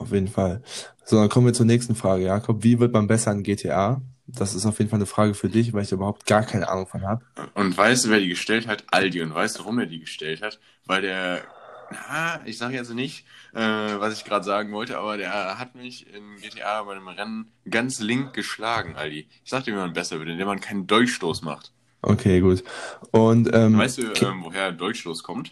Auf 0.00 0.12
jeden 0.12 0.28
Fall. 0.28 0.62
So, 1.04 1.16
dann 1.16 1.28
kommen 1.28 1.46
wir 1.46 1.52
zur 1.52 1.66
nächsten 1.66 1.94
Frage, 1.94 2.24
Jakob. 2.24 2.64
Wie 2.64 2.80
wird 2.80 2.94
man 2.94 3.06
besser 3.06 3.32
in 3.32 3.42
GTA? 3.42 4.00
Das 4.26 4.54
ist 4.54 4.64
auf 4.64 4.78
jeden 4.78 4.90
Fall 4.90 4.98
eine 4.98 5.06
Frage 5.06 5.34
für 5.34 5.50
dich, 5.50 5.74
weil 5.74 5.82
ich 5.82 5.92
überhaupt 5.92 6.24
gar 6.24 6.42
keine 6.42 6.68
Ahnung 6.70 6.86
von 6.86 7.02
habe. 7.02 7.22
Und 7.52 7.76
weißt 7.76 8.06
du, 8.06 8.08
wer 8.08 8.20
die 8.20 8.28
gestellt 8.28 8.66
hat? 8.66 8.84
Aldi. 8.90 9.20
Und 9.20 9.34
weißt 9.34 9.56
du, 9.56 9.60
warum 9.60 9.78
er 9.78 9.86
die 9.86 10.00
gestellt 10.00 10.40
hat? 10.40 10.58
Weil 10.86 11.02
der, 11.02 11.42
na, 11.90 12.40
ich 12.46 12.56
sage 12.56 12.76
jetzt 12.76 12.94
nicht, 12.94 13.26
äh, 13.52 13.58
was 13.60 14.14
ich 14.14 14.24
gerade 14.24 14.44
sagen 14.44 14.72
wollte, 14.72 14.96
aber 14.96 15.18
der 15.18 15.58
hat 15.58 15.74
mich 15.74 16.06
in 16.14 16.40
GTA 16.40 16.82
bei 16.84 16.92
einem 16.92 17.08
Rennen 17.08 17.52
ganz 17.68 18.00
link 18.00 18.32
geschlagen, 18.32 18.96
Aldi. 18.96 19.28
Ich 19.44 19.50
sag 19.50 19.64
dir, 19.64 19.74
wie 19.74 19.78
man 19.78 19.92
besser 19.92 20.18
wird, 20.18 20.30
indem 20.30 20.46
man 20.46 20.60
keinen 20.60 20.86
Durchstoß 20.86 21.42
macht. 21.42 21.72
Okay, 22.00 22.40
gut. 22.40 22.64
Und 23.10 23.50
ähm, 23.52 23.76
weißt 23.76 23.98
du, 23.98 24.02
ähm, 24.14 24.44
woher 24.44 24.72
Durchstoß 24.72 25.22
kommt? 25.22 25.50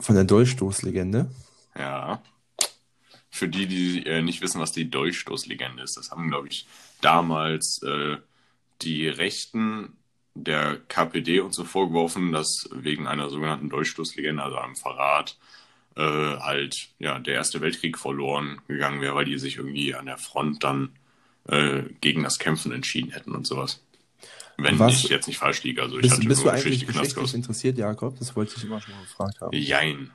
Von 0.00 0.16
der 0.16 0.24
Durchstoßlegende? 0.24 1.30
Ja 1.78 2.20
für 3.38 3.48
die, 3.48 3.66
die 3.66 4.06
äh, 4.06 4.20
nicht 4.20 4.42
wissen, 4.42 4.60
was 4.60 4.72
die 4.72 4.90
Durchstoßlegende 4.90 5.82
ist, 5.82 5.96
das 5.96 6.10
haben, 6.10 6.28
glaube 6.28 6.48
ich, 6.48 6.66
damals 7.00 7.80
äh, 7.82 8.16
die 8.82 9.08
Rechten 9.08 9.96
der 10.34 10.78
KPD 10.88 11.40
uns 11.40 11.56
so 11.56 11.64
vorgeworfen, 11.64 12.32
dass 12.32 12.68
wegen 12.72 13.06
einer 13.06 13.30
sogenannten 13.30 13.70
Durchstoßlegende, 13.70 14.42
also 14.42 14.56
einem 14.56 14.76
Verrat, 14.76 15.36
äh, 15.96 16.02
halt 16.02 16.90
ja 16.98 17.18
der 17.18 17.34
Erste 17.34 17.60
Weltkrieg 17.60 17.98
verloren 17.98 18.60
gegangen 18.68 19.00
wäre, 19.00 19.14
weil 19.14 19.24
die 19.24 19.38
sich 19.38 19.56
irgendwie 19.56 19.94
an 19.94 20.06
der 20.06 20.18
Front 20.18 20.62
dann 20.62 20.90
äh, 21.48 21.82
gegen 22.00 22.22
das 22.22 22.38
Kämpfen 22.38 22.72
entschieden 22.72 23.10
hätten 23.10 23.32
und 23.34 23.46
sowas. 23.46 23.82
Wenn 24.56 24.78
was, 24.78 25.04
ich 25.04 25.08
jetzt 25.08 25.28
nicht 25.28 25.38
falsch 25.38 25.62
liege. 25.62 25.82
Also 25.82 25.96
ich 25.96 26.02
bist, 26.02 26.16
hatte 26.16 26.26
bist 26.26 26.44
du 26.44 26.48
eigentlich 26.48 26.86
geschichtlich 26.86 27.34
interessiert, 27.34 27.78
Jakob? 27.78 28.18
Das 28.18 28.34
wollte 28.34 28.54
ich 28.56 28.64
immer 28.64 28.80
schon 28.80 28.94
mal 28.94 29.02
gefragt 29.02 29.40
haben. 29.40 29.56
Jein. 29.56 30.10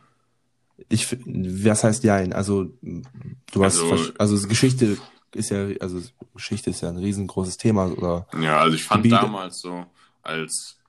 Ich, 0.89 1.15
was 1.25 1.84
heißt 1.84 2.03
ja, 2.03 2.15
also 2.15 2.72
du 2.82 3.63
hast, 3.63 3.80
also, 3.80 4.13
also 4.18 4.48
Geschichte 4.48 4.98
ist 5.34 5.50
ja, 5.50 5.68
also 5.80 6.01
Geschichte 6.34 6.70
ist 6.70 6.82
ja 6.82 6.89
ein 6.89 6.98
riesengroßes 6.98 7.58
Thema, 7.58 7.92
oder? 7.92 8.27
Ja, 8.39 8.60
also 8.60 8.75
ich 8.75 8.84
fand 8.84 9.03
Gebiete. 9.03 9.22
damals 9.22 9.60
so 9.60 9.86
als 10.22 10.80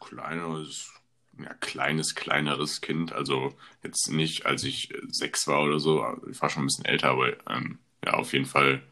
kleines, 0.00 0.92
ja, 1.38 1.54
kleines, 1.54 2.14
kleineres 2.14 2.80
Kind, 2.80 3.12
also 3.12 3.54
jetzt 3.82 4.10
nicht, 4.10 4.46
als 4.46 4.64
ich 4.64 4.92
sechs 5.08 5.46
war 5.46 5.62
oder 5.62 5.80
so, 5.80 6.04
ich 6.30 6.40
war 6.40 6.50
schon 6.50 6.64
ein 6.64 6.66
bisschen 6.66 6.84
älter, 6.84 7.10
aber 7.10 7.32
ähm, 7.48 7.78
ja, 8.04 8.14
auf 8.14 8.32
jeden 8.32 8.46
Fall 8.46 8.82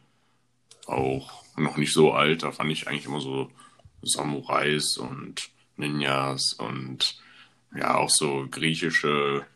auch 0.87 1.43
noch 1.57 1.77
nicht 1.77 1.93
so 1.93 2.13
alt, 2.13 2.43
da 2.43 2.53
fand 2.53 2.71
ich 2.71 2.89
eigentlich 2.89 3.07
immer 3.07 3.21
so 3.21 3.51
Samurais 4.03 4.97
und 4.97 5.51
Ninjas 5.77 6.55
und 6.55 7.21
ja, 7.75 7.97
auch 7.97 8.11
so 8.11 8.47
griechische 8.51 9.47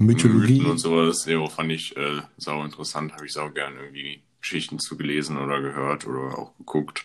Mythologie. 0.00 0.54
Mythen 0.54 0.70
und 0.70 0.78
sowas, 0.78 1.26
ja, 1.26 1.46
fand 1.46 1.72
ich 1.72 1.94
äh, 1.96 2.22
sau 2.38 2.64
interessant, 2.64 3.12
habe 3.12 3.26
ich 3.26 3.32
sau 3.32 3.50
gerne 3.50 3.80
irgendwie 3.80 4.22
Geschichten 4.40 4.78
zu 4.78 4.96
gelesen 4.96 5.36
oder 5.36 5.60
gehört 5.60 6.06
oder 6.06 6.38
auch 6.38 6.56
geguckt. 6.56 7.04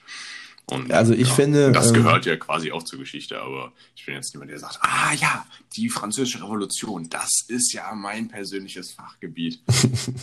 Und, 0.67 0.91
also 0.91 1.13
ich 1.13 1.27
ja, 1.27 1.33
finde. 1.33 1.71
Das 1.73 1.89
ähm, 1.89 1.95
gehört 1.95 2.25
ja 2.25 2.37
quasi 2.37 2.71
auch 2.71 2.83
zur 2.83 2.97
Geschichte, 2.99 3.39
aber 3.39 3.73
ich 3.95 4.05
bin 4.05 4.15
jetzt 4.15 4.33
niemand, 4.33 4.49
der 4.49 4.59
sagt, 4.59 4.79
ah 4.81 5.13
ja, 5.13 5.45
die 5.75 5.89
französische 5.89 6.41
Revolution, 6.41 7.09
das 7.09 7.45
ist 7.49 7.73
ja 7.73 7.93
mein 7.93 8.29
persönliches 8.29 8.93
Fachgebiet. 8.93 9.61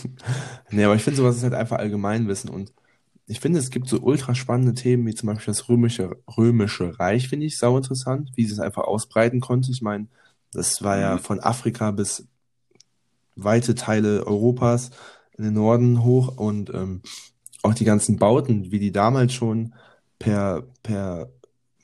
nee, 0.71 0.83
aber 0.83 0.95
ich 0.95 1.03
finde 1.03 1.17
sowas 1.17 1.37
ist 1.37 1.43
halt 1.43 1.53
einfach 1.53 1.77
Allgemeinwissen 1.77 2.49
und 2.49 2.73
ich 3.27 3.39
finde, 3.39 3.59
es 3.59 3.69
gibt 3.69 3.87
so 3.87 3.99
ultra 3.99 4.35
spannende 4.35 4.73
Themen, 4.73 5.05
wie 5.05 5.13
zum 5.13 5.27
Beispiel 5.27 5.53
das 5.53 5.69
römische, 5.69 6.17
römische 6.35 6.99
Reich, 6.99 7.29
finde 7.29 7.45
ich 7.45 7.57
sau 7.57 7.77
interessant, 7.77 8.31
wie 8.35 8.45
sie 8.45 8.51
es 8.51 8.59
einfach 8.59 8.83
ausbreiten 8.83 9.39
konnte. 9.39 9.71
Ich 9.71 9.81
meine, 9.81 10.07
das 10.51 10.83
war 10.83 10.99
ja 10.99 11.15
mhm. 11.15 11.19
von 11.19 11.39
Afrika 11.39 11.91
bis 11.91 12.27
weite 13.35 13.75
Teile 13.75 14.25
Europas 14.25 14.91
in 15.37 15.43
den 15.43 15.53
Norden 15.53 16.03
hoch 16.03 16.37
und 16.37 16.69
ähm, 16.73 17.01
auch 17.63 17.73
die 17.73 17.85
ganzen 17.85 18.17
Bauten, 18.17 18.71
wie 18.71 18.79
die 18.79 18.91
damals 18.91 19.33
schon 19.33 19.73
per, 20.19 20.63
per, 20.83 21.29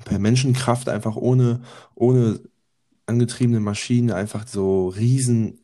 per 0.05 0.19
Menschenkraft 0.19 0.89
einfach 0.89 1.15
ohne, 1.15 1.61
ohne 1.95 2.39
angetriebenen 3.05 3.63
Maschinen 3.63 4.11
einfach 4.11 4.47
so 4.47 4.89
riesen 4.89 5.59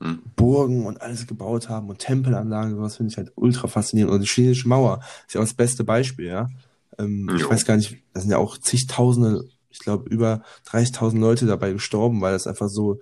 hm. 0.00 0.20
Burgen 0.36 0.86
und 0.86 1.00
alles 1.00 1.26
gebaut 1.26 1.68
haben 1.68 1.88
und 1.88 1.98
Tempelanlagen, 1.98 2.76
sowas 2.76 2.96
finde 2.96 3.10
ich 3.10 3.16
halt 3.16 3.32
ultra 3.34 3.66
faszinierend. 3.66 4.12
Und 4.12 4.20
die 4.20 4.28
chinesische 4.28 4.68
Mauer 4.68 5.00
ist 5.26 5.34
ja 5.34 5.40
auch 5.40 5.44
das 5.44 5.54
beste 5.54 5.84
Beispiel, 5.84 6.26
ja. 6.26 6.48
Ähm, 6.98 7.30
ich 7.36 7.48
weiß 7.48 7.64
gar 7.64 7.76
nicht, 7.76 7.96
da 8.12 8.20
sind 8.20 8.30
ja 8.30 8.38
auch 8.38 8.58
zigtausende, 8.58 9.44
ich 9.70 9.80
glaube 9.80 10.08
über 10.08 10.42
30.000 10.70 11.18
Leute 11.18 11.46
dabei 11.46 11.72
gestorben, 11.72 12.20
weil 12.20 12.32
das 12.32 12.46
einfach 12.46 12.68
so 12.68 13.00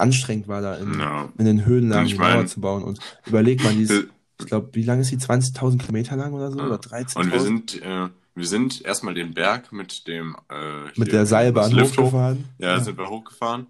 anstrengend 0.00 0.48
war, 0.48 0.60
da 0.60 0.74
in, 0.74 0.98
ja. 0.98 1.28
in 1.38 1.44
den 1.44 1.64
Höhenlagen 1.64 2.08
die 2.08 2.14
Mauer 2.14 2.46
zu 2.46 2.60
bauen. 2.60 2.82
Und 2.82 2.98
überleg 3.26 3.62
mal, 3.62 3.72
die 3.72 3.82
ist, 3.82 4.06
ich 4.40 4.46
glaube, 4.46 4.70
wie 4.72 4.82
lang 4.82 5.00
ist 5.00 5.10
die? 5.10 5.18
20.000 5.18 5.78
Kilometer 5.78 6.16
lang 6.16 6.32
oder 6.32 6.50
so? 6.50 6.58
Ja. 6.58 6.66
Oder 6.66 6.76
13.000? 6.76 7.16
Und 7.16 7.32
wir 7.32 7.40
sind, 7.40 7.82
äh, 7.82 8.08
wir 8.34 8.46
sind 8.46 8.84
erstmal 8.84 9.14
den 9.14 9.34
Berg 9.34 9.72
mit 9.72 10.06
dem 10.06 10.36
äh, 10.48 10.98
mit 10.98 11.12
der 11.12 11.26
Seilbahn 11.26 11.78
hochgefahren. 11.80 12.44
Ja, 12.58 12.68
ja, 12.68 12.80
sind 12.80 12.98
wir 12.98 13.08
hochgefahren. 13.08 13.66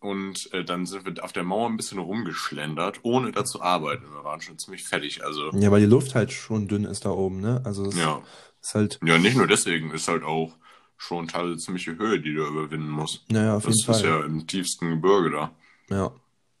Und 0.00 0.52
äh, 0.54 0.64
dann 0.64 0.86
sind 0.86 1.04
wir 1.04 1.22
auf 1.22 1.32
der 1.32 1.42
Mauer 1.42 1.68
ein 1.68 1.76
bisschen 1.76 1.98
rumgeschlendert, 1.98 3.00
ohne 3.02 3.32
da 3.32 3.44
zu 3.44 3.60
arbeiten. 3.60 4.04
Wir 4.10 4.24
waren 4.24 4.40
schon 4.40 4.58
ziemlich 4.58 4.84
fertig. 4.84 5.22
Also, 5.24 5.50
ja, 5.52 5.70
weil 5.70 5.80
die 5.80 5.86
Luft 5.86 6.14
halt 6.14 6.32
schon 6.32 6.68
dünn 6.68 6.84
ist 6.84 7.04
da 7.04 7.10
oben, 7.10 7.40
ne? 7.40 7.60
Also 7.64 7.86
es 7.86 7.96
ja. 7.96 8.22
ist 8.62 8.74
halt. 8.74 8.98
Ja, 9.04 9.18
nicht 9.18 9.36
nur 9.36 9.46
deswegen, 9.46 9.90
ist 9.90 10.08
halt 10.08 10.24
auch 10.24 10.56
schon 10.96 11.28
teilweise 11.28 11.58
ziemliche 11.58 11.96
Höhe, 11.96 12.20
die 12.20 12.34
du 12.34 12.46
überwinden 12.46 12.90
musst. 12.90 13.30
Naja, 13.30 13.56
auf 13.56 13.64
das 13.64 13.74
jeden 13.74 13.86
Fall. 13.86 13.94
Das 13.94 14.02
ist 14.02 14.08
ja 14.08 14.24
im 14.24 14.46
tiefsten 14.46 14.90
Gebirge 14.90 15.30
da. 15.30 15.50
Ja, 15.90 16.12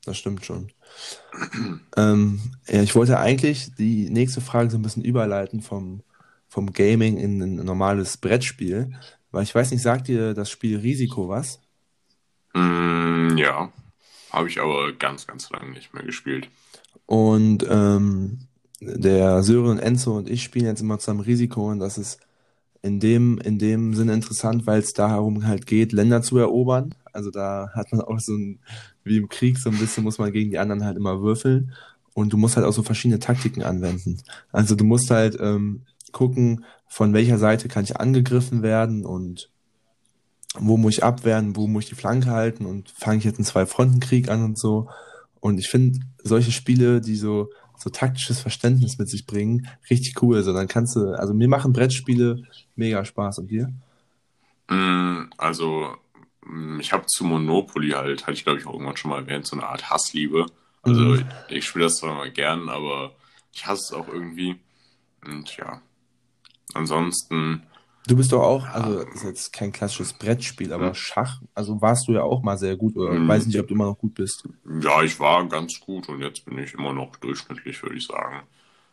das 0.04 0.18
stimmt 0.18 0.44
schon. 0.44 0.72
ähm, 1.96 2.40
ja, 2.68 2.82
ich 2.82 2.94
wollte 2.94 3.18
eigentlich 3.18 3.74
die 3.76 4.10
nächste 4.10 4.40
Frage 4.40 4.70
so 4.70 4.78
ein 4.78 4.82
bisschen 4.82 5.04
überleiten 5.04 5.62
vom, 5.62 6.02
vom 6.48 6.72
Gaming 6.72 7.16
in 7.16 7.40
ein 7.40 7.54
normales 7.64 8.16
Brettspiel. 8.16 8.92
Weil 9.30 9.44
ich 9.44 9.54
weiß 9.54 9.70
nicht, 9.70 9.82
sagt 9.82 10.08
dir 10.08 10.34
das 10.34 10.50
Spiel 10.50 10.78
Risiko 10.78 11.28
was? 11.28 11.60
Mm, 12.54 13.36
ja, 13.36 13.72
habe 14.30 14.48
ich 14.48 14.60
aber 14.60 14.92
ganz, 14.92 15.26
ganz 15.26 15.50
lange 15.50 15.70
nicht 15.70 15.94
mehr 15.94 16.02
gespielt. 16.02 16.48
Und 17.06 17.64
ähm, 17.68 18.40
der 18.80 19.42
Sören, 19.42 19.78
Enzo 19.78 20.16
und 20.16 20.28
ich 20.28 20.42
spielen 20.42 20.66
jetzt 20.66 20.80
immer 20.80 20.98
zusammen 20.98 21.20
Risiko 21.20 21.70
und 21.70 21.78
das 21.78 21.98
ist 21.98 22.20
in 22.82 22.98
dem, 22.98 23.38
in 23.38 23.58
dem 23.58 23.94
Sinne 23.94 24.14
interessant, 24.14 24.66
weil 24.66 24.80
es 24.80 24.92
darum 24.92 25.46
halt 25.46 25.66
geht, 25.66 25.92
Länder 25.92 26.22
zu 26.22 26.38
erobern. 26.38 26.94
Also 27.12 27.30
da 27.30 27.70
hat 27.74 27.92
man 27.92 28.00
auch 28.00 28.18
so 28.20 28.34
ein, 28.34 28.60
wie 29.10 29.18
im 29.18 29.28
Krieg, 29.28 29.58
so 29.58 29.68
ein 29.68 29.78
bisschen 29.78 30.04
muss 30.04 30.18
man 30.18 30.32
gegen 30.32 30.50
die 30.50 30.58
anderen 30.58 30.84
halt 30.84 30.96
immer 30.96 31.20
würfeln. 31.20 31.72
Und 32.14 32.32
du 32.32 32.36
musst 32.36 32.56
halt 32.56 32.66
auch 32.66 32.72
so 32.72 32.82
verschiedene 32.82 33.20
Taktiken 33.20 33.62
anwenden. 33.62 34.20
Also 34.52 34.74
du 34.74 34.84
musst 34.84 35.10
halt 35.10 35.36
ähm, 35.40 35.82
gucken, 36.12 36.64
von 36.88 37.12
welcher 37.12 37.38
Seite 37.38 37.68
kann 37.68 37.84
ich 37.84 37.98
angegriffen 37.98 38.62
werden 38.62 39.04
und 39.04 39.50
wo 40.58 40.76
muss 40.76 40.94
ich 40.94 41.04
abwehren, 41.04 41.54
wo 41.54 41.66
muss 41.66 41.84
ich 41.84 41.90
die 41.90 41.94
Flanke 41.94 42.30
halten 42.30 42.66
und 42.66 42.90
fange 42.90 43.18
ich 43.18 43.24
jetzt 43.24 43.38
einen 43.38 43.44
Zwei-Fronten-Krieg 43.44 44.28
an 44.28 44.44
und 44.44 44.58
so. 44.58 44.88
Und 45.40 45.58
ich 45.58 45.68
finde 45.68 46.00
solche 46.22 46.50
Spiele, 46.52 47.00
die 47.00 47.16
so, 47.16 47.50
so 47.78 47.90
taktisches 47.90 48.40
Verständnis 48.40 48.98
mit 48.98 49.08
sich 49.08 49.26
bringen, 49.26 49.68
richtig 49.88 50.20
cool. 50.22 50.42
So, 50.42 50.52
dann 50.52 50.68
kannst 50.68 50.96
du, 50.96 51.12
also 51.16 51.34
mir 51.34 51.48
machen 51.48 51.72
Brettspiele 51.72 52.42
mega 52.74 53.04
Spaß. 53.04 53.38
Und 53.38 53.50
dir? 53.50 53.72
Mm, 54.68 55.30
also, 55.38 55.96
ich 56.80 56.92
habe 56.92 57.06
zu 57.06 57.24
Monopoly 57.24 57.90
halt, 57.90 58.22
hatte 58.22 58.32
ich 58.32 58.44
glaube 58.44 58.58
ich 58.58 58.66
auch 58.66 58.72
irgendwann 58.72 58.96
schon 58.96 59.10
mal 59.10 59.20
erwähnt, 59.20 59.46
so 59.46 59.56
eine 59.56 59.66
Art 59.66 59.90
Hassliebe. 59.90 60.46
Also, 60.82 61.00
mhm. 61.00 61.26
ich, 61.48 61.56
ich 61.56 61.66
spiele 61.66 61.84
das 61.84 61.96
zwar 61.96 62.14
mal 62.14 62.30
gern, 62.30 62.68
aber 62.68 63.14
ich 63.52 63.66
hasse 63.66 63.82
es 63.82 63.92
auch 63.92 64.08
irgendwie. 64.08 64.56
Und 65.24 65.56
ja, 65.56 65.82
ansonsten 66.74 67.62
Du 68.06 68.16
bist 68.16 68.32
doch 68.32 68.42
auch, 68.42 68.66
also 68.66 69.04
das 69.04 69.14
ist 69.16 69.24
jetzt 69.24 69.52
kein 69.52 69.72
klassisches 69.72 70.14
Brettspiel, 70.14 70.72
aber 70.72 70.88
hm. 70.88 70.94
Schach, 70.94 71.40
also 71.54 71.80
warst 71.80 72.08
du 72.08 72.12
ja 72.12 72.22
auch 72.22 72.42
mal 72.42 72.56
sehr 72.56 72.76
gut, 72.76 72.96
oder 72.96 73.12
hm. 73.12 73.28
weiß 73.28 73.46
nicht, 73.46 73.58
ob 73.60 73.68
du 73.68 73.74
immer 73.74 73.84
noch 73.84 73.98
gut 73.98 74.14
bist. 74.14 74.48
Ja, 74.80 75.02
ich 75.02 75.20
war 75.20 75.46
ganz 75.48 75.78
gut 75.78 76.08
und 76.08 76.20
jetzt 76.20 76.44
bin 76.44 76.58
ich 76.58 76.74
immer 76.74 76.92
noch 76.92 77.16
durchschnittlich, 77.16 77.82
würde 77.82 77.96
ich 77.96 78.06
sagen. 78.06 78.42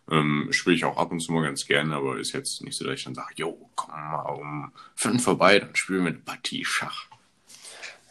Ähm, 0.10 0.50
spiele 0.51 0.75
ich 0.75 0.86
auch 0.86 0.98
ab 0.98 1.12
und 1.12 1.20
zu 1.20 1.32
mal 1.32 1.44
ganz 1.44 1.66
gerne, 1.66 1.96
aber 1.96 2.18
ist 2.18 2.34
jetzt 2.34 2.62
nicht 2.63 2.77
so, 2.77 2.86
dass 2.86 2.96
ich 2.96 3.06
dann 3.06 3.16
sage, 3.16 3.34
jo, 3.36 3.70
komm 3.75 3.92
mal 3.92 4.22
um 4.34 4.72
fünf 4.96 5.24
vorbei, 5.24 5.60
dann 5.60 5.75
spielen 5.75 6.04
wir 6.04 6.12
eine 6.12 6.20
Partie 6.20 6.63
Schach. 6.63 7.07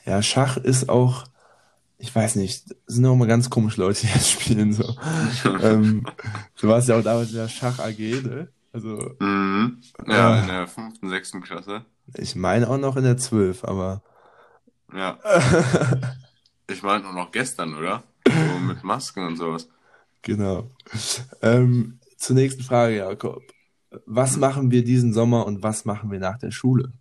Ja, 0.07 0.23
Schach 0.23 0.57
ist 0.57 0.89
auch, 0.89 1.25
ich 1.99 2.15
weiß 2.15 2.37
nicht, 2.37 2.75
sind 2.87 3.07
auch 3.07 3.17
mal 3.17 3.27
ganz 3.27 3.51
komische 3.51 3.81
Leute, 3.81 4.07
die 4.07 4.13
das 4.13 4.31
spielen 4.31 4.73
so. 4.73 4.97
ähm, 5.63 6.07
du 6.61 6.69
warst 6.69 6.89
ja 6.89 6.99
auch 6.99 7.03
damals 7.03 7.31
in 7.31 7.37
der 7.37 7.49
Schach 7.49 7.79
AG, 7.79 7.99
ne? 7.99 8.49
Also. 8.73 9.17
Mhm. 9.21 9.81
Ja, 10.07 10.37
äh, 10.37 10.41
in 10.43 10.47
der 10.49 10.69
fünften, 10.69 11.09
sechsten 11.09 11.43
Klasse. 11.43 11.85
Ich 12.15 12.37
meine 12.37 12.69
auch 12.69 12.79
noch 12.79 12.97
in 12.97 13.05
der 13.05 13.17
zwölf, 13.17 13.65
aber. 13.65 14.03
Ja. 14.95 15.19
ich 16.69 16.83
meine 16.83 17.09
auch 17.09 17.15
noch 17.15 17.33
gestern, 17.33 17.75
oder? 17.75 18.05
So 18.27 18.59
mit 18.61 18.85
Masken 18.85 19.27
und 19.27 19.37
sowas. 19.37 19.69
Genau. 20.23 20.71
Ähm, 21.43 21.99
zur 22.17 22.37
nächsten 22.37 22.63
Frage, 22.63 22.97
Jakob. 22.97 23.43
Was 24.05 24.37
machen 24.37 24.71
wir 24.71 24.85
diesen 24.85 25.13
Sommer 25.13 25.47
und 25.47 25.63
was 25.63 25.85
machen 25.85 26.11
wir 26.11 26.19
nach 26.19 26.39
der 26.39 26.51
Schule? 26.51 26.93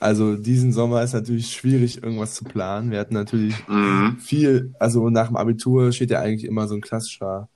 Also 0.00 0.34
diesen 0.34 0.72
Sommer 0.72 1.02
ist 1.02 1.12
natürlich 1.12 1.52
schwierig, 1.52 2.02
irgendwas 2.02 2.34
zu 2.34 2.44
planen. 2.44 2.90
Wir 2.90 2.98
hatten 2.98 3.12
natürlich 3.12 3.54
mhm. 3.68 4.16
viel, 4.18 4.74
also 4.80 5.10
nach 5.10 5.26
dem 5.26 5.36
Abitur 5.36 5.92
steht 5.92 6.10
ja 6.10 6.20
eigentlich 6.20 6.44
immer 6.44 6.66
so 6.66 6.74
ein 6.74 6.80
klassischer 6.80 7.50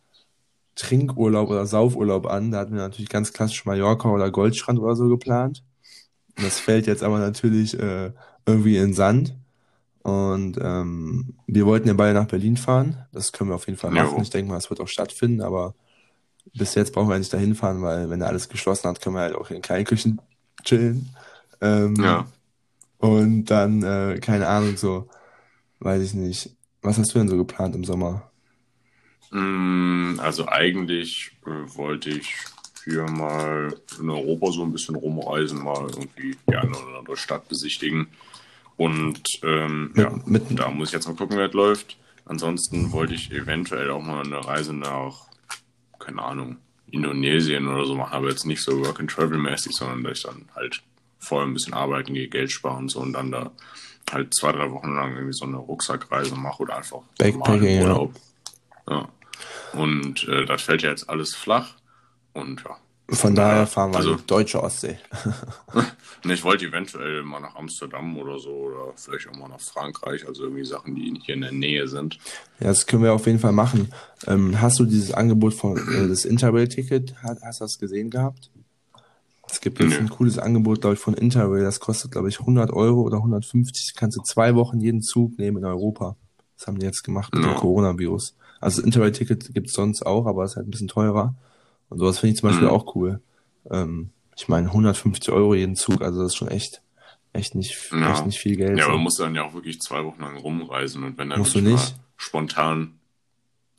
Trinkurlaub 0.75 1.49
oder 1.49 1.65
Saufurlaub 1.65 2.27
an. 2.27 2.51
Da 2.51 2.59
hatten 2.59 2.75
wir 2.75 2.83
natürlich 2.83 3.09
ganz 3.09 3.33
klassisch 3.33 3.65
Mallorca 3.65 4.11
oder 4.11 4.31
Goldstrand 4.31 4.79
oder 4.79 4.95
so 4.95 5.09
geplant. 5.09 5.65
Das 6.37 6.61
fällt 6.61 6.87
jetzt 6.87 7.03
aber 7.03 7.19
natürlich 7.19 7.81
äh, 7.81 8.13
irgendwie 8.45 8.77
in 8.77 8.93
Sand. 8.93 9.35
Und 10.03 10.59
ähm, 10.61 11.37
wir 11.47 11.65
wollten 11.65 11.89
ja 11.89 11.95
beide 11.95 12.13
nach 12.13 12.29
Berlin 12.29 12.59
fahren. 12.59 13.07
Das 13.11 13.33
können 13.33 13.49
wir 13.49 13.55
auf 13.55 13.67
jeden 13.67 13.79
Fall 13.79 13.91
machen. 13.91 14.17
Jo. 14.17 14.23
Ich 14.23 14.29
denke 14.29 14.51
mal, 14.51 14.59
es 14.59 14.69
wird 14.69 14.81
auch 14.81 14.89
stattfinden, 14.89 15.41
aber 15.41 15.75
bis 16.53 16.75
jetzt 16.75 16.93
brauchen 16.93 17.09
wir 17.09 17.19
nicht 17.19 17.33
dahin 17.33 17.55
fahren, 17.55 17.81
weil 17.81 18.11
wenn 18.11 18.21
er 18.21 18.29
alles 18.29 18.51
geschlossen 18.51 18.87
hat, 18.87 19.01
können 19.01 19.17
wir 19.17 19.23
halt 19.23 19.35
auch 19.35 19.51
in 19.51 19.63
Kleinküchen 19.63 20.21
chillen. 20.63 21.09
Ähm, 21.63 21.95
ja. 21.97 22.27
Und 23.05 23.45
dann, 23.51 23.83
äh, 23.83 24.19
keine 24.19 24.49
Ahnung, 24.49 24.79
so, 24.79 25.11
weiß 25.81 26.03
ich 26.03 26.15
nicht. 26.15 26.57
Was 26.81 26.97
hast 26.97 27.15
du 27.15 27.19
denn 27.19 27.29
so 27.29 27.37
geplant 27.37 27.75
im 27.75 27.85
Sommer? 27.85 28.31
Mm, 29.31 30.19
also 30.21 30.49
eigentlich 30.49 31.33
äh, 31.45 31.77
wollte 31.77 32.09
ich 32.09 32.35
hier 32.83 33.03
mal 33.03 33.75
in 34.01 34.09
Europa 34.09 34.53
so 34.53 34.63
ein 34.63 34.73
bisschen 34.73 34.95
rumreisen, 34.95 35.63
mal 35.63 35.83
irgendwie 35.83 36.35
die 36.49 36.57
eine 36.57 36.71
oder 36.71 37.01
andere 37.01 37.19
Stadt 37.19 37.47
besichtigen. 37.47 38.07
Und 38.79 39.21
ähm, 39.43 39.91
mit, 39.93 39.99
ja, 39.99 40.19
mit, 40.25 40.59
da 40.59 40.71
muss 40.71 40.89
ich 40.89 40.95
jetzt 40.95 41.07
mal 41.07 41.15
gucken, 41.15 41.37
wer 41.37 41.49
es 41.49 41.53
läuft. 41.53 41.99
Ansonsten 42.25 42.91
wollte 42.93 43.13
ich 43.13 43.31
eventuell 43.33 43.91
auch 43.91 44.03
mal 44.03 44.25
eine 44.25 44.43
Reise 44.43 44.73
nach, 44.73 45.27
keine 45.99 46.23
Ahnung, 46.23 46.57
Indonesien 46.91 47.69
oder 47.69 47.85
so 47.85 47.97
machen, 47.97 48.15
aber 48.15 48.31
jetzt 48.31 48.47
nicht 48.47 48.63
so 48.63 48.83
Work-and-Travel-mäßig, 48.83 49.73
sondern 49.73 50.05
dass 50.05 50.17
ich 50.17 50.25
dann 50.25 50.49
halt 50.55 50.83
vorher 51.25 51.49
ein 51.49 51.55
bisschen 51.55 51.75
arbeiten 51.75 52.15
gehe, 52.15 52.29
Geld 52.29 52.51
sparen 52.51 52.85
und 52.85 52.89
so 52.91 53.01
und 53.01 53.13
dann 53.13 53.31
da 53.31 53.51
halt 54.13 54.35
zwei, 54.35 54.53
drei 54.53 54.71
Wochen 54.71 54.95
lang 54.95 55.15
irgendwie 55.15 55.33
so 55.33 55.45
eine 55.45 55.57
Rucksackreise 55.57 56.37
mache 56.37 56.63
oder 56.63 56.77
einfach 56.77 57.01
Backpacking, 57.19 57.83
Urlaub. 57.83 58.15
Ja. 58.89 58.95
ja. 58.95 59.09
Und 59.81 60.29
äh, 60.29 60.45
das 60.45 60.63
fällt 60.63 60.83
ja 60.83 60.91
jetzt 60.91 61.09
alles 61.09 61.35
flach. 61.35 61.75
Und 62.33 62.63
ja. 62.65 62.77
Von 63.11 63.35
daher 63.35 63.67
fahren 63.67 63.93
wir 63.93 63.99
also, 63.99 64.17
deutsche 64.27 64.63
Ostsee. 64.63 64.99
ich 66.25 66.43
wollte 66.43 66.65
eventuell 66.65 67.23
mal 67.23 67.41
nach 67.41 67.55
Amsterdam 67.55 68.17
oder 68.17 68.39
so 68.39 68.51
oder 68.51 68.93
vielleicht 68.97 69.29
auch 69.29 69.37
mal 69.37 69.49
nach 69.49 69.61
Frankreich, 69.61 70.27
also 70.27 70.45
irgendwie 70.45 70.65
Sachen, 70.65 70.95
die 70.95 71.21
hier 71.23 71.35
in 71.35 71.43
der 71.43 71.53
Nähe 71.53 71.87
sind. 71.87 72.19
Ja, 72.61 72.69
das 72.69 72.87
können 72.87 73.03
wir 73.03 73.13
auf 73.13 73.27
jeden 73.27 73.41
Fall 73.41 73.53
machen. 73.53 73.93
Ähm, 74.27 74.59
hast 74.61 74.79
du 74.79 74.87
dieses 74.87 75.13
Angebot 75.13 75.53
von 75.53 75.77
äh, 75.77 76.09
das 76.09 76.25
Interrail-Ticket, 76.25 77.15
hast, 77.23 77.43
hast 77.43 77.61
du 77.61 77.65
das 77.65 77.79
gesehen 77.79 78.09
gehabt? 78.09 78.51
Es 79.55 79.61
gibt 79.61 79.79
jetzt 79.79 79.97
ein 79.97 80.09
cooles 80.09 80.37
Angebot, 80.39 80.81
glaube 80.81 80.95
ich, 80.95 81.01
von 81.01 81.15
Interrail. 81.15 81.63
Das 81.63 81.79
kostet, 81.79 82.11
glaube 82.11 82.29
ich, 82.29 82.41
100 82.41 82.73
Euro 82.73 83.03
oder 83.03 83.19
150. 83.19 83.95
Kannst 83.95 84.19
du 84.19 84.23
zwei 84.23 84.57
Wochen 84.57 84.81
jeden 84.81 85.01
Zug 85.01 85.39
nehmen 85.39 85.59
in 85.59 85.65
Europa. 85.65 86.17
Das 86.59 86.67
haben 86.67 86.81
die 86.81 86.85
jetzt 86.85 87.05
gemacht 87.05 87.33
mit 87.33 87.45
no. 87.45 87.53
dem 87.53 87.57
Coronavirus. 87.57 88.37
Also 88.61 88.83
Interrail-Ticket 88.83 89.55
gibt 89.55 89.69
es 89.69 89.75
sonst 89.75 90.05
auch, 90.05 90.27
aber 90.27 90.45
ist 90.45 90.57
halt 90.57 90.67
ein 90.67 90.73
bisschen 90.73 90.89
teurer. 90.89 91.37
Und 91.89 91.99
sowas 91.99 92.19
finde 92.19 92.33
ich 92.35 92.41
zum 92.41 92.49
Beispiel 92.49 92.67
mhm. 92.67 92.75
auch 92.75 92.97
cool. 92.97 93.21
Ähm, 93.71 94.11
ich 94.37 94.49
meine, 94.49 94.67
150 94.67 95.33
Euro 95.33 95.55
jeden 95.55 95.77
Zug, 95.77 96.03
also 96.03 96.23
das 96.23 96.33
ist 96.33 96.37
schon 96.37 96.49
echt, 96.49 96.83
echt 97.33 97.55
nicht, 97.55 97.93
ja. 97.93 98.13
echt 98.13 98.27
nicht 98.27 98.41
viel 98.41 98.57
Geld. 98.57 98.77
Ja, 98.77 98.87
aber 98.87 98.95
man 98.95 99.05
muss 99.05 99.19
dann 99.19 99.37
ja 99.37 99.45
auch 99.45 99.55
wirklich 99.55 99.81
zwei 99.81 100.05
Wochen 100.05 100.21
lang 100.21 100.37
rumreisen 100.37 101.05
und 101.05 101.17
wenn 101.17 101.31
dann 101.31 101.39
Musst 101.39 101.55
du 101.55 101.61
nicht? 101.61 101.95
spontan 102.17 102.95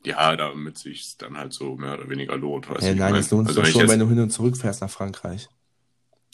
ja, 0.05 0.36
damit 0.36 0.77
sich 0.77 1.17
dann 1.17 1.36
halt 1.38 1.51
so 1.51 1.75
mehr 1.75 1.96
oder 2.00 2.10
weniger 2.10 2.38
lohnt. 2.38 2.70
Weiß 2.70 2.82
hey, 2.82 2.96
nein, 2.96 3.15
es 3.15 3.32
lohnt 3.32 3.50
sich 3.50 3.58
also 3.58 3.62
doch 3.62 3.72
schon, 3.72 3.82
jetzt, 3.82 3.91
wenn 3.91 4.00
du 4.00 4.08
hin 4.08 4.20
und 4.20 4.29
zurück 4.29 4.55
fährst 4.55 4.82
nach 4.82 4.89
Frankreich. 4.89 5.50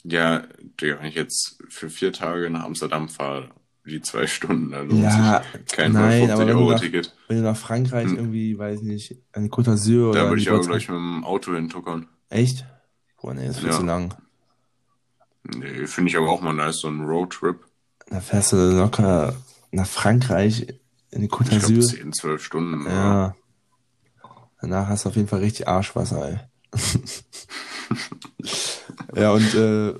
Ja, 0.04 0.42
wenn 0.80 1.04
ich 1.04 1.14
jetzt 1.14 1.62
für 1.68 1.88
vier 1.88 2.12
Tage 2.12 2.50
nach 2.50 2.64
Amsterdam 2.64 3.08
fahre, 3.08 3.50
die 3.84 4.00
zwei 4.00 4.26
Stunden. 4.26 4.74
Also 4.74 4.96
ja, 4.96 5.42
kein 5.72 5.92
nein, 5.92 6.30
aber 6.30 6.46
wenn, 6.46 6.56
Euro 6.56 6.74
-Ticket. 6.74 7.02
Du 7.02 7.08
nach, 7.08 7.28
wenn 7.28 7.36
du 7.36 7.42
nach 7.42 7.56
Frankreich 7.56 8.08
hm. 8.08 8.16
irgendwie, 8.16 8.58
weiß 8.58 8.82
nicht, 8.82 9.16
an 9.32 9.48
Côte 9.48 9.70
d'Azur 9.70 10.10
oder. 10.10 10.24
Da 10.24 10.28
würde 10.28 10.42
ich 10.42 10.50
aber 10.50 10.60
gleich 10.60 10.88
mit 10.88 10.96
dem 10.96 11.24
Auto 11.24 11.54
hintuckern. 11.54 12.08
Echt? 12.28 12.64
Boah, 13.20 13.34
nee, 13.34 13.46
ist 13.46 13.60
viel 13.60 13.68
ja. 13.68 13.76
zu 13.76 13.84
lang. 13.84 14.14
Nee, 15.44 15.86
finde 15.86 16.10
ich 16.10 16.16
aber 16.16 16.30
auch 16.30 16.40
mal 16.40 16.52
nice, 16.52 16.78
so 16.78 16.88
ein 16.88 17.04
Roadtrip. 17.04 17.64
Da 18.08 18.20
fährst 18.20 18.52
du 18.52 18.56
locker 18.56 19.34
nach 19.70 19.86
Frankreich 19.86 20.66
in 21.10 21.20
die 21.20 21.28
Côte 21.28 21.50
d'Azur. 21.50 21.86
10, 21.86 22.12
12 22.12 22.44
Stunden. 22.44 22.86
Ja. 22.86 22.92
ja. 22.92 23.34
Danach 24.60 24.88
hast 24.88 25.04
du 25.04 25.08
auf 25.08 25.16
jeden 25.16 25.28
Fall 25.28 25.40
richtig 25.40 25.66
Arschwasser, 25.66 26.28
ey. 26.28 26.38
ja, 29.14 29.32
und 29.32 29.54
äh, 29.54 29.90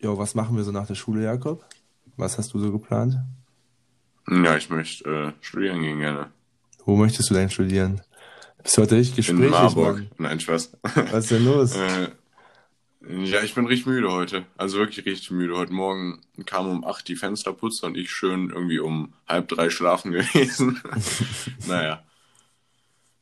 ja, 0.00 0.18
was 0.18 0.34
machen 0.34 0.56
wir 0.56 0.64
so 0.64 0.72
nach 0.72 0.86
der 0.86 0.94
Schule, 0.94 1.24
Jakob? 1.24 1.64
Was 2.16 2.38
hast 2.38 2.52
du 2.54 2.58
so 2.58 2.70
geplant? 2.70 3.16
Ja, 4.28 4.56
ich 4.56 4.70
möchte 4.70 5.08
äh, 5.08 5.32
studieren 5.44 5.80
gehen 5.82 5.98
gerne. 5.98 6.30
Wo 6.84 6.96
möchtest 6.96 7.30
du 7.30 7.34
denn 7.34 7.50
studieren? 7.50 8.00
Bist 8.62 8.76
du 8.76 8.82
heute 8.82 8.96
richtig 8.96 9.16
gesprächig, 9.16 9.44
In 9.44 9.50
Marburg. 9.50 9.96
Mann. 9.96 10.08
Nein, 10.18 10.40
Spaß. 10.40 10.76
Was 10.82 11.24
ist 11.24 11.30
denn 11.30 11.44
los? 11.44 11.76
äh, 11.76 12.08
ja, 13.06 13.42
ich 13.42 13.54
bin 13.54 13.66
richtig 13.66 13.86
müde 13.86 14.10
heute. 14.10 14.46
Also 14.56 14.78
wirklich 14.78 15.04
richtig 15.04 15.30
müde. 15.30 15.56
Heute 15.56 15.72
Morgen 15.72 16.20
kam 16.46 16.68
um 16.68 16.84
acht 16.84 17.06
die 17.08 17.16
Fensterputzer 17.16 17.86
und 17.86 17.96
ich 17.98 18.10
schön 18.10 18.50
irgendwie 18.50 18.78
um 18.78 19.12
halb 19.28 19.48
drei 19.48 19.68
schlafen 19.68 20.12
gewesen. 20.12 20.80
naja. 21.66 22.02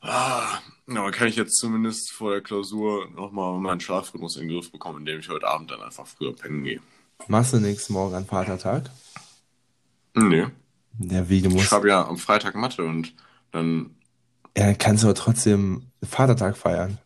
Ah, 0.00 0.58
aber 0.96 1.10
kann 1.10 1.28
ich 1.28 1.36
jetzt 1.36 1.56
zumindest 1.56 2.10
vor 2.12 2.32
der 2.32 2.40
Klausur 2.40 3.08
nochmal 3.10 3.58
meinen 3.58 3.80
Schlafrhythmus 3.80 4.36
in 4.36 4.48
den 4.48 4.56
Griff 4.56 4.70
bekommen, 4.72 5.00
indem 5.00 5.20
ich 5.20 5.28
heute 5.28 5.48
Abend 5.48 5.70
dann 5.70 5.82
einfach 5.82 6.06
früher 6.06 6.34
pennen 6.34 6.64
gehe. 6.64 6.80
Machst 7.28 7.52
du 7.52 7.58
nächsten 7.58 7.92
Morgen 7.92 8.14
an 8.14 8.26
Vatertag? 8.26 8.90
Nee. 10.14 10.46
Ja, 10.98 11.28
wie, 11.28 11.40
du 11.40 11.50
musst... 11.50 11.66
Ich 11.66 11.70
habe 11.70 11.88
ja 11.88 12.06
am 12.06 12.18
Freitag 12.18 12.54
Mathe 12.54 12.84
und 12.84 13.14
dann... 13.50 13.96
Ja, 14.56 14.66
dann 14.66 14.78
kannst 14.78 15.02
du 15.02 15.08
aber 15.08 15.14
trotzdem 15.14 15.86
Vatertag 16.02 16.56
feiern. 16.56 16.98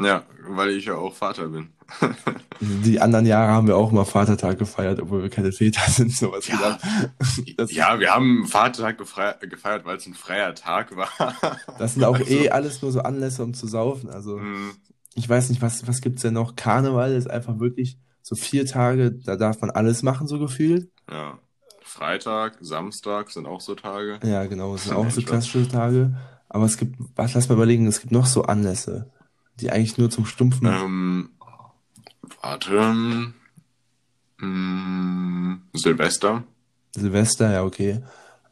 Ja, 0.00 0.22
weil 0.48 0.70
ich 0.70 0.84
ja 0.84 0.94
auch 0.94 1.14
Vater 1.14 1.48
bin. 1.48 1.70
Die 2.60 3.00
anderen 3.00 3.26
Jahre 3.26 3.52
haben 3.52 3.66
wir 3.66 3.76
auch 3.76 3.90
mal 3.90 4.04
Vatertag 4.04 4.58
gefeiert, 4.58 5.00
obwohl 5.00 5.22
wir 5.22 5.30
keine 5.30 5.52
Väter 5.52 5.80
sind. 5.90 6.14
Sowas 6.14 6.46
ja, 6.46 6.78
ja 7.68 7.98
wir 7.98 8.14
haben 8.14 8.46
Vatertag 8.46 8.98
gefeiert, 8.98 9.84
weil 9.84 9.96
es 9.96 10.06
ein 10.06 10.14
freier 10.14 10.54
Tag 10.54 10.96
war. 10.96 11.08
Das 11.78 11.94
sind 11.94 12.04
auch 12.04 12.18
also, 12.18 12.30
eh 12.30 12.50
alles 12.50 12.82
nur 12.82 12.92
so 12.92 13.00
Anlässe, 13.00 13.42
um 13.42 13.54
zu 13.54 13.66
saufen. 13.66 14.10
Also 14.10 14.38
mh. 14.38 14.72
ich 15.14 15.28
weiß 15.28 15.50
nicht, 15.50 15.62
was, 15.62 15.86
was 15.86 16.00
gibt's 16.00 16.22
denn 16.22 16.34
noch? 16.34 16.56
Karneval 16.56 17.12
ist 17.12 17.30
einfach 17.30 17.58
wirklich 17.58 17.98
so 18.22 18.36
vier 18.36 18.66
Tage, 18.66 19.12
da 19.12 19.36
darf 19.36 19.60
man 19.60 19.70
alles 19.70 20.02
machen, 20.02 20.28
so 20.28 20.38
gefühlt. 20.38 20.90
Ja. 21.10 21.38
Freitag, 21.82 22.58
Samstag 22.60 23.30
sind 23.30 23.46
auch 23.46 23.60
so 23.60 23.74
Tage. 23.74 24.20
Ja, 24.22 24.44
genau, 24.44 24.76
sind 24.76 24.94
auch 24.94 25.10
so 25.10 25.22
klassische 25.22 25.66
Tage. 25.66 26.16
Aber 26.48 26.66
es 26.66 26.76
gibt, 26.76 26.96
was 27.16 27.34
lass 27.34 27.48
mal 27.48 27.54
überlegen, 27.54 27.86
es 27.86 28.00
gibt 28.00 28.12
noch 28.12 28.26
so 28.26 28.42
Anlässe 28.42 29.10
die 29.60 29.70
eigentlich 29.70 29.98
nur 29.98 30.10
zum 30.10 30.26
Stumpfen. 30.26 30.66
Ähm, 30.66 31.30
warte. 32.40 33.32
Mh, 34.38 34.46
mm, 34.46 35.62
Silvester. 35.72 36.44
Silvester, 36.94 37.52
ja, 37.52 37.64
okay. 37.64 38.02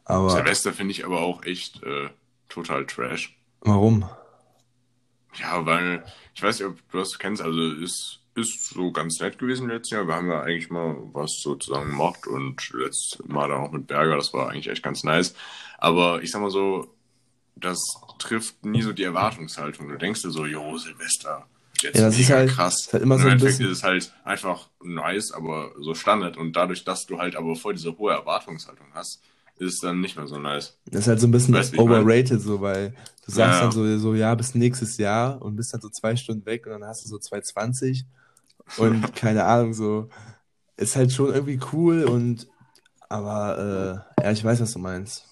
Aber 0.05 0.29
Silvester 0.29 0.73
finde 0.73 0.91
ich 0.91 1.05
aber 1.05 1.21
auch 1.21 1.43
echt 1.43 1.83
äh, 1.83 2.09
total 2.49 2.85
trash. 2.85 3.37
Warum? 3.61 4.07
Ja, 5.39 5.65
weil, 5.65 6.03
ich 6.33 6.41
weiß 6.41 6.59
nicht, 6.59 6.67
ob 6.67 6.77
du 6.91 6.97
das 6.97 7.19
kennst, 7.19 7.41
also 7.41 7.61
ist, 7.73 8.19
ist 8.35 8.69
so 8.69 8.91
ganz 8.91 9.19
nett 9.19 9.37
gewesen 9.37 9.67
letztes 9.67 9.91
Jahr. 9.91 10.07
Wir 10.07 10.15
haben 10.15 10.29
ja 10.29 10.41
eigentlich 10.41 10.69
mal 10.69 10.95
was 11.13 11.41
sozusagen 11.41 11.91
gemacht 11.91 12.25
und 12.27 12.69
letztes 12.73 13.21
Mal 13.27 13.49
dann 13.49 13.61
auch 13.61 13.71
mit 13.71 13.87
Berger, 13.87 14.15
das 14.15 14.33
war 14.33 14.49
eigentlich 14.49 14.69
echt 14.69 14.83
ganz 14.83 15.03
nice. 15.03 15.35
Aber 15.77 16.21
ich 16.23 16.31
sag 16.31 16.41
mal 16.41 16.51
so, 16.51 16.96
das 17.59 17.79
trifft 18.19 18.65
nie 18.65 18.81
so 18.81 18.93
die 18.93 19.03
Erwartungshaltung. 19.03 19.89
Du 19.89 19.97
denkst 19.97 20.21
dir 20.21 20.31
so, 20.31 20.45
jo, 20.45 20.77
Silvester, 20.77 21.47
jetzt 21.81 21.95
ja, 21.95 22.05
das 22.05 22.19
ist 22.19 22.29
halt, 22.29 22.49
krass. 22.49 22.85
Ist 22.87 22.93
halt 22.93 23.03
immer 23.03 23.17
so 23.17 23.27
ein 23.27 23.39
bisschen... 23.39 23.65
ist 23.65 23.77
es 23.77 23.83
halt 23.83 24.13
einfach 24.23 24.69
nice, 24.83 25.31
aber 25.31 25.71
so 25.79 25.93
Standard. 25.93 26.37
Und 26.37 26.55
dadurch, 26.55 26.83
dass 26.83 27.05
du 27.05 27.17
halt 27.17 27.35
aber 27.35 27.55
voll 27.55 27.73
diese 27.73 27.97
hohe 27.97 28.13
Erwartungshaltung 28.13 28.87
hast, 28.93 29.21
ist 29.59 29.73
es 29.73 29.79
dann 29.79 30.01
nicht 30.01 30.15
mehr 30.15 30.27
so 30.27 30.37
nice. 30.37 30.77
Das 30.85 31.01
ist 31.01 31.07
halt 31.07 31.19
so 31.19 31.27
ein 31.27 31.31
bisschen 31.31 31.53
weißt, 31.53 31.77
overrated, 31.77 32.41
so, 32.41 32.61
weil 32.61 32.91
du 33.25 33.31
sagst 33.31 33.59
ja. 33.59 33.61
dann 33.61 33.71
so, 33.71 33.97
so, 33.97 34.13
ja, 34.13 34.33
bis 34.35 34.55
nächstes 34.55 34.97
Jahr 34.97 35.41
und 35.41 35.55
bist 35.55 35.73
dann 35.73 35.81
so 35.81 35.89
zwei 35.89 36.15
Stunden 36.15 36.45
weg 36.45 36.65
und 36.67 36.73
dann 36.73 36.85
hast 36.85 37.03
du 37.03 37.09
so 37.09 37.17
2,20 37.17 38.03
und 38.77 39.15
keine 39.15 39.45
Ahnung, 39.45 39.73
so, 39.73 40.09
ist 40.75 40.95
halt 40.95 41.11
schon 41.11 41.33
irgendwie 41.33 41.59
cool 41.73 42.03
und, 42.03 42.47
aber, 43.09 44.05
äh, 44.19 44.23
ja, 44.23 44.31
ich 44.31 44.43
weiß, 44.43 44.61
was 44.61 44.73
du 44.73 44.79
meinst. 44.79 45.26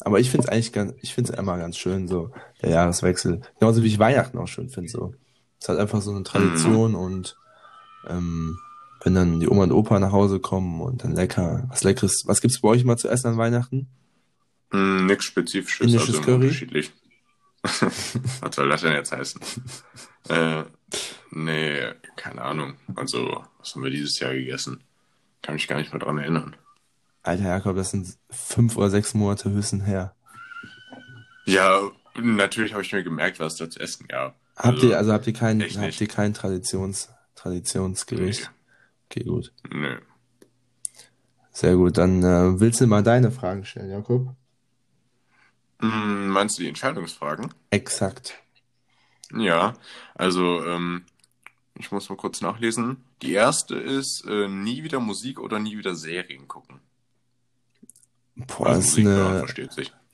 Aber 0.00 0.18
ich 0.20 0.30
finde 0.30 0.46
es 0.46 0.52
eigentlich 0.52 0.72
ganz, 0.72 0.94
ich 1.02 1.14
finde 1.14 1.32
es 1.32 1.38
immer 1.38 1.58
ganz 1.58 1.76
schön, 1.76 2.08
so 2.08 2.30
der 2.62 2.70
Jahreswechsel. 2.70 3.42
Genauso 3.58 3.82
wie 3.82 3.88
ich 3.88 3.98
Weihnachten 3.98 4.38
auch 4.38 4.48
schön 4.48 4.70
finde. 4.70 4.90
So. 4.90 5.14
Es 5.60 5.68
hat 5.68 5.78
einfach 5.78 6.00
so 6.00 6.10
eine 6.10 6.22
Tradition 6.22 6.92
mhm. 6.92 6.98
und 6.98 7.36
ähm, 8.08 8.58
wenn 9.02 9.14
dann 9.14 9.40
die 9.40 9.48
Oma 9.48 9.64
und 9.64 9.72
Opa 9.72 9.98
nach 9.98 10.12
Hause 10.12 10.40
kommen 10.40 10.80
und 10.80 11.04
dann 11.04 11.14
lecker, 11.14 11.64
was 11.68 11.84
leckeres, 11.84 12.26
was 12.26 12.40
gibt's 12.40 12.60
bei 12.60 12.68
euch 12.68 12.84
mal 12.84 12.96
zu 12.96 13.08
essen 13.08 13.28
an 13.28 13.38
Weihnachten? 13.38 13.88
Mm, 14.72 15.06
nix 15.06 15.24
spezifisches, 15.24 15.86
Indisches 15.86 16.16
also 16.16 16.22
Curry? 16.22 16.34
unterschiedlich. 16.34 16.92
was 17.62 18.54
soll 18.54 18.68
das 18.68 18.82
denn 18.82 18.92
jetzt 18.92 19.12
heißen? 19.12 19.40
äh, 20.28 20.64
nee, 21.30 21.92
keine 22.16 22.42
Ahnung. 22.42 22.74
Also, 22.94 23.44
was 23.58 23.74
haben 23.74 23.84
wir 23.84 23.90
dieses 23.90 24.18
Jahr 24.18 24.32
gegessen? 24.32 24.82
Kann 25.42 25.54
mich 25.54 25.68
gar 25.68 25.78
nicht 25.78 25.92
mehr 25.92 26.00
dran 26.00 26.18
erinnern. 26.18 26.56
Alter 27.22 27.44
Jakob, 27.44 27.76
das 27.76 27.90
sind 27.90 28.16
fünf 28.30 28.76
oder 28.76 28.90
sechs 28.90 29.14
Monate 29.14 29.50
höchstens 29.50 29.84
her. 29.86 30.14
Ja, 31.44 31.90
natürlich 32.16 32.72
habe 32.72 32.82
ich 32.82 32.92
mir 32.92 33.02
gemerkt, 33.02 33.40
was 33.40 33.56
da 33.56 33.68
zu 33.68 33.80
essen 33.80 34.08
gab. 34.08 34.38
Habt 34.56 34.76
also, 34.76 34.88
ihr, 34.88 34.98
also 34.98 35.12
habt 35.12 35.26
ihr 35.26 35.32
kein, 35.32 35.60
habt 35.62 36.00
ihr 36.00 36.06
kein 36.06 36.34
Traditions, 36.34 37.10
Traditionsgericht? 37.34 38.42
Nee. 38.42 39.22
Okay, 39.22 39.24
gut. 39.24 39.52
Nö. 39.70 39.98
Sehr 41.52 41.76
gut, 41.76 41.98
dann 41.98 42.22
äh, 42.22 42.60
willst 42.60 42.80
du 42.80 42.86
mal 42.86 43.02
deine 43.02 43.30
Fragen 43.30 43.64
stellen, 43.64 43.90
Jakob? 43.90 44.34
Hm, 45.80 46.28
meinst 46.28 46.58
du 46.58 46.62
die 46.62 46.68
Entscheidungsfragen? 46.68 47.52
Exakt. 47.70 48.38
Ja, 49.32 49.74
also 50.14 50.64
ähm, 50.64 51.04
ich 51.74 51.90
muss 51.90 52.08
mal 52.08 52.16
kurz 52.16 52.40
nachlesen. 52.40 53.04
Die 53.22 53.32
erste 53.32 53.76
ist 53.76 54.24
äh, 54.26 54.48
nie 54.48 54.82
wieder 54.82 55.00
Musik 55.00 55.40
oder 55.40 55.58
nie 55.58 55.76
wieder 55.78 55.94
Serien 55.94 56.48
gucken. 56.48 56.80
Boah, 58.46 58.68
das 58.68 58.88
ist 58.88 58.98
eine 58.98 59.44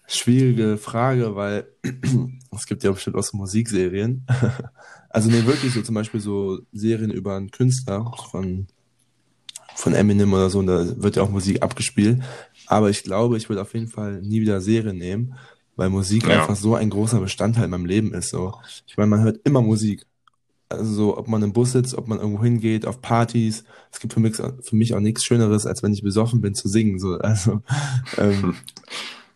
schwierige 0.06 0.76
Frage, 0.78 1.34
weil 1.34 1.66
es 2.52 2.66
gibt 2.66 2.84
ja 2.84 2.92
bestimmt 2.92 3.16
auch 3.16 3.22
so 3.22 3.36
Musikserien. 3.36 4.26
also 5.10 5.30
nee, 5.30 5.44
wirklich 5.46 5.72
so 5.72 5.82
zum 5.82 5.94
Beispiel 5.94 6.20
so 6.20 6.60
Serien 6.72 7.10
über 7.10 7.36
einen 7.36 7.50
Künstler 7.50 8.12
von, 8.30 8.66
von 9.74 9.94
Eminem 9.94 10.32
oder 10.32 10.50
so, 10.50 10.60
und 10.60 10.66
da 10.66 11.02
wird 11.02 11.16
ja 11.16 11.22
auch 11.22 11.30
Musik 11.30 11.62
abgespielt. 11.62 12.22
Aber 12.66 12.90
ich 12.90 13.02
glaube, 13.02 13.36
ich 13.36 13.48
würde 13.48 13.62
auf 13.62 13.74
jeden 13.74 13.88
Fall 13.88 14.22
nie 14.22 14.40
wieder 14.40 14.60
Serien 14.60 14.98
nehmen, 14.98 15.34
weil 15.76 15.90
Musik 15.90 16.26
ja. 16.26 16.40
einfach 16.40 16.56
so 16.56 16.74
ein 16.74 16.90
großer 16.90 17.20
Bestandteil 17.20 17.64
in 17.64 17.70
meinem 17.70 17.86
Leben 17.86 18.14
ist. 18.14 18.30
So. 18.30 18.54
Ich 18.86 18.96
meine, 18.96 19.10
man 19.10 19.22
hört 19.22 19.40
immer 19.44 19.60
Musik 19.60 20.06
also 20.68 20.92
so, 20.92 21.18
ob 21.18 21.28
man 21.28 21.42
im 21.42 21.52
Bus 21.52 21.72
sitzt, 21.72 21.94
ob 21.94 22.08
man 22.08 22.18
irgendwo 22.18 22.42
hingeht, 22.42 22.86
auf 22.86 23.00
Partys. 23.00 23.64
Es 23.92 24.00
gibt 24.00 24.12
für 24.12 24.20
mich, 24.20 24.36
für 24.36 24.76
mich 24.76 24.94
auch 24.94 25.00
nichts 25.00 25.24
Schöneres, 25.24 25.66
als 25.66 25.82
wenn 25.82 25.92
ich 25.92 26.02
besoffen 26.02 26.40
bin, 26.40 26.54
zu 26.54 26.68
singen. 26.68 26.98
So, 26.98 27.18
also, 27.18 27.62
ähm, 28.18 28.56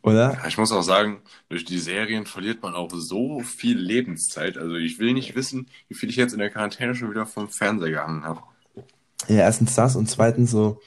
oder? 0.03 0.39
Ich 0.49 0.59
muss 0.59 0.73
auch 0.73 0.83
sagen, 0.83 1.21
durch 1.49 1.65
die 1.65 1.79
Serien 1.79 2.27
verliert 2.27 2.63
man 2.63 2.75
auch 2.75 2.91
so 2.93 3.41
viel 3.41 3.79
Lebenszeit. 3.79 4.57
Also 4.57 4.75
ich 4.75 4.99
will 4.99 5.13
nicht 5.13 5.37
wissen, 5.37 5.67
wie 5.89 5.95
viel 5.95 6.09
ich 6.09 6.17
jetzt 6.17 6.33
in 6.33 6.39
der 6.39 6.51
Quarantäne 6.51 6.95
schon 6.95 7.11
wieder 7.11 7.27
vom 7.27 7.49
Fernseher 7.49 7.91
gehangen 7.91 8.25
habe. 8.25 8.41
Ja, 9.29 9.37
erstens 9.37 9.75
das 9.75 9.97
und 9.97 10.09
zweitens 10.09 10.51
so, 10.51 10.81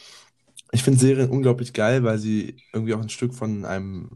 ich 0.71 0.83
finde 0.83 0.99
Serien 0.99 1.29
unglaublich 1.29 1.71
geil, 1.71 2.03
weil 2.03 2.17
sie 2.17 2.57
irgendwie 2.73 2.95
auch 2.95 3.01
ein 3.01 3.09
Stück 3.09 3.35
von 3.35 3.63
einem 3.63 4.09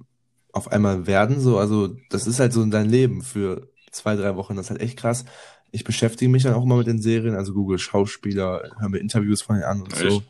auf 0.51 0.71
einmal 0.71 1.05
werden. 1.05 1.39
So, 1.39 1.59
also 1.59 1.95
das 2.09 2.25
ist 2.25 2.39
halt 2.39 2.51
so 2.51 2.63
in 2.63 2.71
dein 2.71 2.89
Leben 2.89 3.21
für 3.21 3.69
zwei, 3.91 4.15
drei 4.15 4.35
Wochen. 4.35 4.55
Das 4.55 4.65
ist 4.65 4.69
halt 4.71 4.81
echt 4.81 4.97
krass 4.97 5.23
ich 5.71 5.83
beschäftige 5.83 6.29
mich 6.29 6.43
dann 6.43 6.53
auch 6.53 6.63
immer 6.63 6.77
mit 6.77 6.87
den 6.87 7.01
Serien, 7.01 7.35
also 7.35 7.53
Google 7.53 7.79
Schauspieler, 7.79 8.71
höre 8.79 8.89
mir 8.89 8.99
Interviews 8.99 9.41
von 9.41 9.55
denen 9.55 9.65
an 9.65 9.81
und 9.81 9.93
Echt? 9.93 10.11
so. 10.11 10.23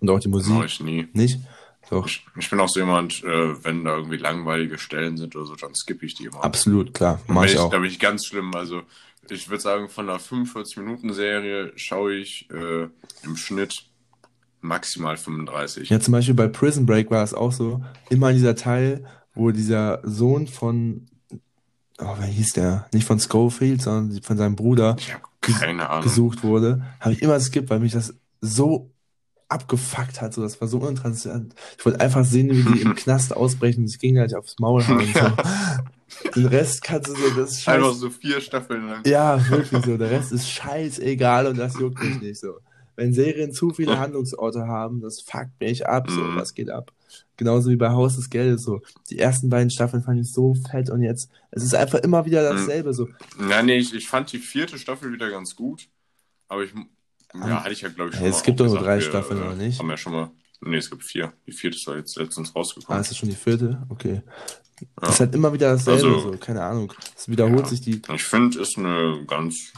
Und 0.00 0.10
auch 0.10 0.20
die 0.20 0.28
Musik. 0.28 0.54
Mach 0.54 0.64
ich 0.64 0.80
nie. 0.80 1.08
Nicht? 1.12 1.40
Doch. 1.90 2.06
Ich, 2.06 2.24
ich, 2.38 2.50
bin 2.50 2.60
auch 2.60 2.68
so 2.68 2.80
jemand, 2.80 3.22
äh, 3.24 3.64
wenn 3.64 3.84
da 3.84 3.96
irgendwie 3.96 4.16
langweilige 4.16 4.78
Stellen 4.78 5.16
sind 5.16 5.36
oder 5.36 5.44
so, 5.44 5.54
dann 5.54 5.74
skippe 5.74 6.06
ich 6.06 6.14
die 6.14 6.24
immer. 6.24 6.42
Absolut, 6.42 6.94
klar. 6.94 7.20
Mach 7.26 7.44
ich, 7.44 7.52
ich 7.52 7.58
auch. 7.58 7.70
Da 7.70 7.78
bin 7.78 7.90
ich 7.90 7.98
ganz 7.98 8.26
schlimm. 8.26 8.54
Also 8.54 8.82
ich 9.28 9.48
würde 9.48 9.62
sagen, 9.62 9.88
von 9.88 10.08
einer 10.08 10.18
45-Minuten-Serie 10.18 11.72
schaue 11.76 12.14
ich 12.14 12.48
äh, 12.50 12.88
im 13.22 13.36
Schnitt 13.36 13.86
maximal 14.60 15.16
35. 15.16 15.90
Ja, 15.90 16.00
zum 16.00 16.12
Beispiel 16.12 16.34
bei 16.34 16.48
Prison 16.48 16.86
Break 16.86 17.10
war 17.10 17.22
es 17.22 17.34
auch 17.34 17.52
so. 17.52 17.84
Immer 18.08 18.30
in 18.30 18.36
dieser 18.36 18.56
Teil, 18.56 19.04
wo 19.34 19.50
dieser 19.50 20.00
Sohn 20.04 20.46
von 20.46 21.06
oh, 21.98 22.14
wer 22.18 22.26
hieß 22.26 22.54
der? 22.54 22.86
Nicht 22.92 23.06
von 23.06 23.20
Schofield, 23.20 23.82
sondern 23.82 24.22
von 24.22 24.36
seinem 24.36 24.56
Bruder 24.56 24.96
keine 25.40 25.88
Ahnung. 25.88 26.04
gesucht 26.04 26.42
wurde, 26.42 26.82
habe 27.00 27.14
ich 27.14 27.22
immer 27.22 27.38
skippt, 27.38 27.70
weil 27.70 27.80
mich 27.80 27.92
das 27.92 28.14
so 28.40 28.90
abgefuckt 29.48 30.20
hat. 30.20 30.34
So, 30.34 30.42
das 30.42 30.60
war 30.60 30.68
so 30.68 30.78
uninteressant. 30.78 31.54
Ich 31.78 31.84
wollte 31.84 32.00
einfach 32.00 32.24
sehen, 32.24 32.50
wie 32.50 32.72
die 32.72 32.80
im 32.80 32.94
Knast 32.96 33.36
ausbrechen 33.36 33.82
und 33.82 33.88
sich 33.88 33.98
gegenseitig 33.98 34.36
aufs 34.36 34.58
Maul 34.58 34.82
hauen. 34.88 35.06
Ja. 35.14 35.36
So. 35.36 36.30
Den 36.30 36.46
Rest 36.46 36.82
kannst 36.82 37.08
du 37.08 37.14
so, 37.14 37.30
das 37.40 37.52
ist 37.52 37.62
scheiße. 37.62 37.78
Einfach 37.78 37.94
so 37.94 38.10
vier 38.10 38.40
Staffeln 38.40 38.88
lang. 38.88 39.02
Ja, 39.06 39.48
wirklich 39.48 39.84
so. 39.84 39.96
Der 39.96 40.10
Rest 40.10 40.32
ist 40.32 40.50
scheißegal 40.50 41.46
und 41.46 41.58
das 41.58 41.78
juckt 41.78 42.02
mich 42.02 42.20
nicht 42.20 42.40
so. 42.40 42.58
wenn 42.96 43.12
Serien 43.12 43.52
zu 43.52 43.70
viele 43.70 43.98
Handlungsorte 43.98 44.66
haben, 44.66 45.00
das 45.00 45.20
fuckt 45.20 45.60
mich 45.60 45.86
ab, 45.86 46.08
so, 46.08 46.20
mhm. 46.20 46.36
was 46.36 46.54
geht 46.54 46.70
ab? 46.70 46.92
Genauso 47.36 47.70
wie 47.70 47.76
bei 47.76 47.90
Haus 47.90 48.16
des 48.16 48.30
Geldes, 48.30 48.62
so. 48.62 48.80
Die 49.10 49.18
ersten 49.18 49.48
beiden 49.48 49.70
Staffeln 49.70 50.02
fand 50.02 50.20
ich 50.20 50.32
so 50.32 50.54
fett 50.70 50.88
und 50.90 51.02
jetzt, 51.02 51.30
es 51.50 51.64
ist 51.64 51.74
einfach 51.74 51.98
immer 52.00 52.24
wieder 52.26 52.52
mhm. 52.52 52.56
dasselbe, 52.56 52.94
so. 52.94 53.08
Nein, 53.38 53.66
nee, 53.66 53.76
ich, 53.76 53.92
ich 53.92 54.06
fand 54.06 54.32
die 54.32 54.38
vierte 54.38 54.78
Staffel 54.78 55.12
wieder 55.12 55.30
ganz 55.30 55.56
gut, 55.56 55.88
aber 56.48 56.62
ich, 56.62 56.72
ja, 57.34 57.64
hatte 57.64 57.72
ich 57.72 57.80
ja, 57.80 57.88
glaube 57.88 58.10
ich, 58.10 58.16
schon 58.16 58.24
ja, 58.24 58.30
Es 58.30 58.42
gibt 58.42 58.60
doch 58.60 58.66
nur 58.66 58.78
drei 58.78 58.96
wir, 58.96 59.02
Staffeln, 59.02 59.40
äh, 59.40 59.44
oder 59.44 59.56
nicht? 59.56 59.78
Haben 59.78 59.88
wir 59.88 59.96
schon 59.96 60.12
mal, 60.12 60.30
nee, 60.60 60.76
es 60.76 60.88
gibt 60.90 61.02
vier. 61.02 61.32
Die 61.46 61.52
vierte 61.52 61.76
ist 61.76 61.86
ja 61.86 61.96
jetzt 61.96 62.16
letztens 62.16 62.54
rausgekommen. 62.54 62.96
Ah, 62.96 63.00
ist 63.00 63.10
das 63.10 63.18
schon 63.18 63.28
die 63.28 63.34
vierte? 63.34 63.84
Okay. 63.88 64.22
Ja. 65.02 65.08
Ist 65.08 65.20
halt 65.20 65.34
immer 65.34 65.52
wieder 65.52 65.72
dasselbe, 65.72 66.08
also, 66.08 66.32
so, 66.32 66.38
keine 66.38 66.62
Ahnung. 66.62 66.92
Es 67.16 67.28
wiederholt 67.28 67.60
ja, 67.60 67.66
sich 67.66 67.80
die. 67.80 68.02
Ich 68.14 68.24
finde, 68.24 68.60
es 68.60 68.70
ist 68.70 68.78
eine 68.78 69.24
ganz 69.26 69.72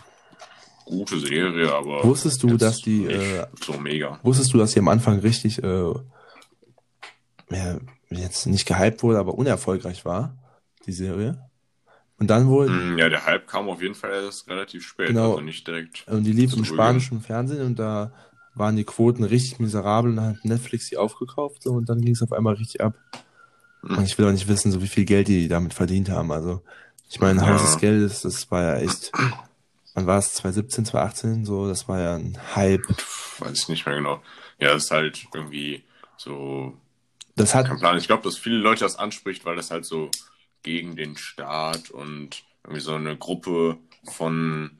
gute 0.85 1.19
Serie, 1.19 1.73
aber. 1.73 2.03
Wusstest 2.05 2.43
du, 2.43 2.57
dass 2.57 2.79
die. 2.79 3.05
Äh, 3.05 3.47
so 3.63 3.75
mega. 3.75 4.19
Wusstest 4.23 4.53
du, 4.55 4.59
dass 4.59 4.73
die 4.73 4.79
am 4.79 4.89
Anfang 4.89 5.19
richtig. 5.19 5.63
Äh, 5.63 5.93
ja, 7.51 7.79
jetzt 8.11 8.47
nicht 8.47 8.67
gehypt 8.67 9.03
wurde, 9.03 9.19
aber 9.19 9.35
unerfolgreich 9.35 10.05
war, 10.05 10.37
die 10.87 10.93
Serie? 10.93 11.39
Und 12.19 12.29
dann 12.29 12.49
wohl. 12.49 12.69
Mm, 12.69 12.99
ja, 12.99 13.09
der 13.09 13.27
Hype 13.27 13.47
kam 13.47 13.69
auf 13.69 13.83
jeden 13.83 13.95
Fall 13.95 14.11
erst 14.25 14.49
relativ 14.49 14.87
spät, 14.87 15.09
genau, 15.09 15.33
also 15.33 15.43
nicht 15.43 15.67
direkt. 15.67 16.07
Und 16.09 16.25
die 16.25 16.33
lief 16.33 16.55
im 16.55 16.65
spanischen 16.65 17.21
Fernsehen 17.21 17.65
und 17.65 17.79
da 17.79 18.13
waren 18.55 18.77
die 18.77 18.85
Quoten 18.85 19.23
richtig 19.23 19.59
miserabel 19.59 20.11
und 20.11 20.17
dann 20.17 20.29
hat 20.37 20.45
Netflix 20.45 20.89
die 20.89 20.97
aufgekauft 20.97 21.63
so, 21.63 21.73
und 21.73 21.89
dann 21.89 22.01
ging 22.01 22.15
es 22.15 22.23
auf 22.23 22.33
einmal 22.33 22.55
richtig 22.55 22.81
ab. 22.81 22.95
Und 23.83 24.03
ich 24.03 24.19
will 24.19 24.27
auch 24.27 24.33
nicht 24.33 24.49
wissen, 24.49 24.73
so 24.73 24.83
wie 24.83 24.89
viel 24.89 25.05
Geld 25.05 25.29
die 25.29 25.47
damit 25.47 25.73
verdient 25.75 26.11
haben. 26.11 26.33
Also, 26.33 26.63
ich 27.09 27.21
meine, 27.21 27.41
ja. 27.41 27.47
Haus 27.47 27.63
des 27.63 27.79
Geldes, 27.79 28.23
das 28.23 28.51
war 28.51 28.63
ja 28.63 28.77
echt, 28.79 29.13
wann 29.95 30.07
war 30.07 30.19
es, 30.19 30.35
2017, 30.35 30.87
2018, 30.87 31.45
so, 31.45 31.69
das 31.69 31.87
war 31.87 32.01
ja 32.01 32.17
ein 32.17 32.37
Hype. 32.57 32.83
Weiß 33.39 33.61
ich 33.61 33.69
nicht 33.69 33.87
mehr 33.87 33.97
genau. 33.97 34.23
Ja, 34.59 34.73
das 34.73 34.85
ist 34.85 34.91
halt 34.91 35.27
irgendwie 35.33 35.85
so, 36.17 36.75
das 37.37 37.55
hat, 37.55 37.67
kein 37.67 37.79
Plan. 37.79 37.99
Ich 37.99 38.07
glaube, 38.07 38.23
dass 38.23 38.37
viele 38.39 38.59
Leute 38.59 38.81
das 38.81 38.97
anspricht, 38.97 39.45
weil 39.45 39.57
das 39.57 39.71
halt 39.71 39.85
so 39.85 40.11
gegen 40.63 40.97
den 40.97 41.17
Staat 41.17 41.91
und 41.91 42.45
irgendwie 42.65 42.81
so 42.81 42.95
eine 42.95 43.17
Gruppe 43.17 43.79
von 44.05 44.71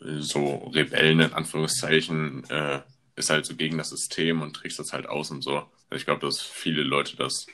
so 0.00 0.70
Rebellen 0.74 1.20
in 1.20 1.32
Anführungszeichen 1.32 2.48
äh, 2.50 2.82
ist 3.16 3.30
halt 3.30 3.46
so 3.46 3.56
gegen 3.56 3.78
das 3.78 3.90
System 3.90 4.42
und 4.42 4.54
trägt 4.54 4.78
das 4.78 4.92
halt 4.92 5.08
aus 5.08 5.30
und 5.30 5.42
so. 5.42 5.56
Also 5.56 6.00
ich 6.00 6.04
glaube, 6.04 6.24
dass 6.24 6.40
viele 6.40 6.82
Leute 6.82 7.16
das 7.16 7.46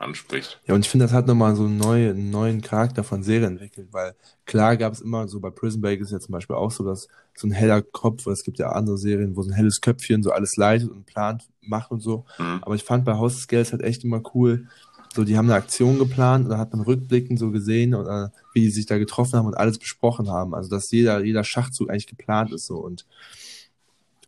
anspricht. 0.00 0.60
Ja, 0.66 0.74
und 0.74 0.84
ich 0.84 0.88
finde, 0.90 1.04
das 1.04 1.12
hat 1.12 1.26
nochmal 1.26 1.54
so 1.54 1.64
einen 1.64 1.76
neuen, 1.76 2.30
neuen 2.30 2.62
Charakter 2.62 3.04
von 3.04 3.22
Serie 3.22 3.46
entwickelt, 3.46 3.88
weil 3.92 4.14
klar 4.46 4.76
gab 4.76 4.92
es 4.94 5.00
immer 5.00 5.28
so 5.28 5.40
bei 5.40 5.50
Prison 5.50 5.80
Break 5.80 6.00
ist 6.00 6.12
ja 6.12 6.20
zum 6.20 6.32
Beispiel 6.32 6.56
auch 6.56 6.70
so, 6.70 6.84
dass 6.84 7.08
so 7.34 7.46
ein 7.46 7.52
heller 7.52 7.82
Kopf, 7.82 8.26
es 8.26 8.44
gibt 8.44 8.58
ja 8.58 8.70
andere 8.70 8.98
Serien, 8.98 9.36
wo 9.36 9.42
so 9.42 9.50
ein 9.50 9.54
helles 9.54 9.80
Köpfchen 9.80 10.22
so 10.22 10.32
alles 10.32 10.56
leitet 10.56 10.90
und 10.90 11.06
plant, 11.06 11.48
macht 11.60 11.90
und 11.90 12.00
so. 12.00 12.24
Mhm. 12.38 12.60
Aber 12.62 12.74
ich 12.74 12.84
fand 12.84 13.04
bei 13.04 13.14
Haus 13.14 13.36
des 13.36 13.48
Geldes 13.48 13.72
halt 13.72 13.82
echt 13.82 14.02
immer 14.04 14.22
cool, 14.34 14.66
so 15.14 15.24
die 15.24 15.36
haben 15.36 15.46
eine 15.46 15.56
Aktion 15.56 15.98
geplant 15.98 16.44
und 16.44 16.50
da 16.50 16.58
hat 16.58 16.72
man 16.72 16.82
rückblickend 16.82 17.38
so 17.38 17.50
gesehen 17.50 17.94
oder 17.94 18.32
wie 18.54 18.60
die 18.60 18.70
sich 18.70 18.86
da 18.86 18.96
getroffen 18.96 19.38
haben 19.38 19.46
und 19.46 19.56
alles 19.56 19.78
besprochen 19.78 20.30
haben. 20.30 20.54
Also 20.54 20.70
dass 20.70 20.90
jeder, 20.90 21.22
jeder 21.24 21.44
Schachzug 21.44 21.90
eigentlich 21.90 22.06
geplant 22.06 22.52
ist 22.52 22.66
so 22.66 22.78
und 22.78 23.06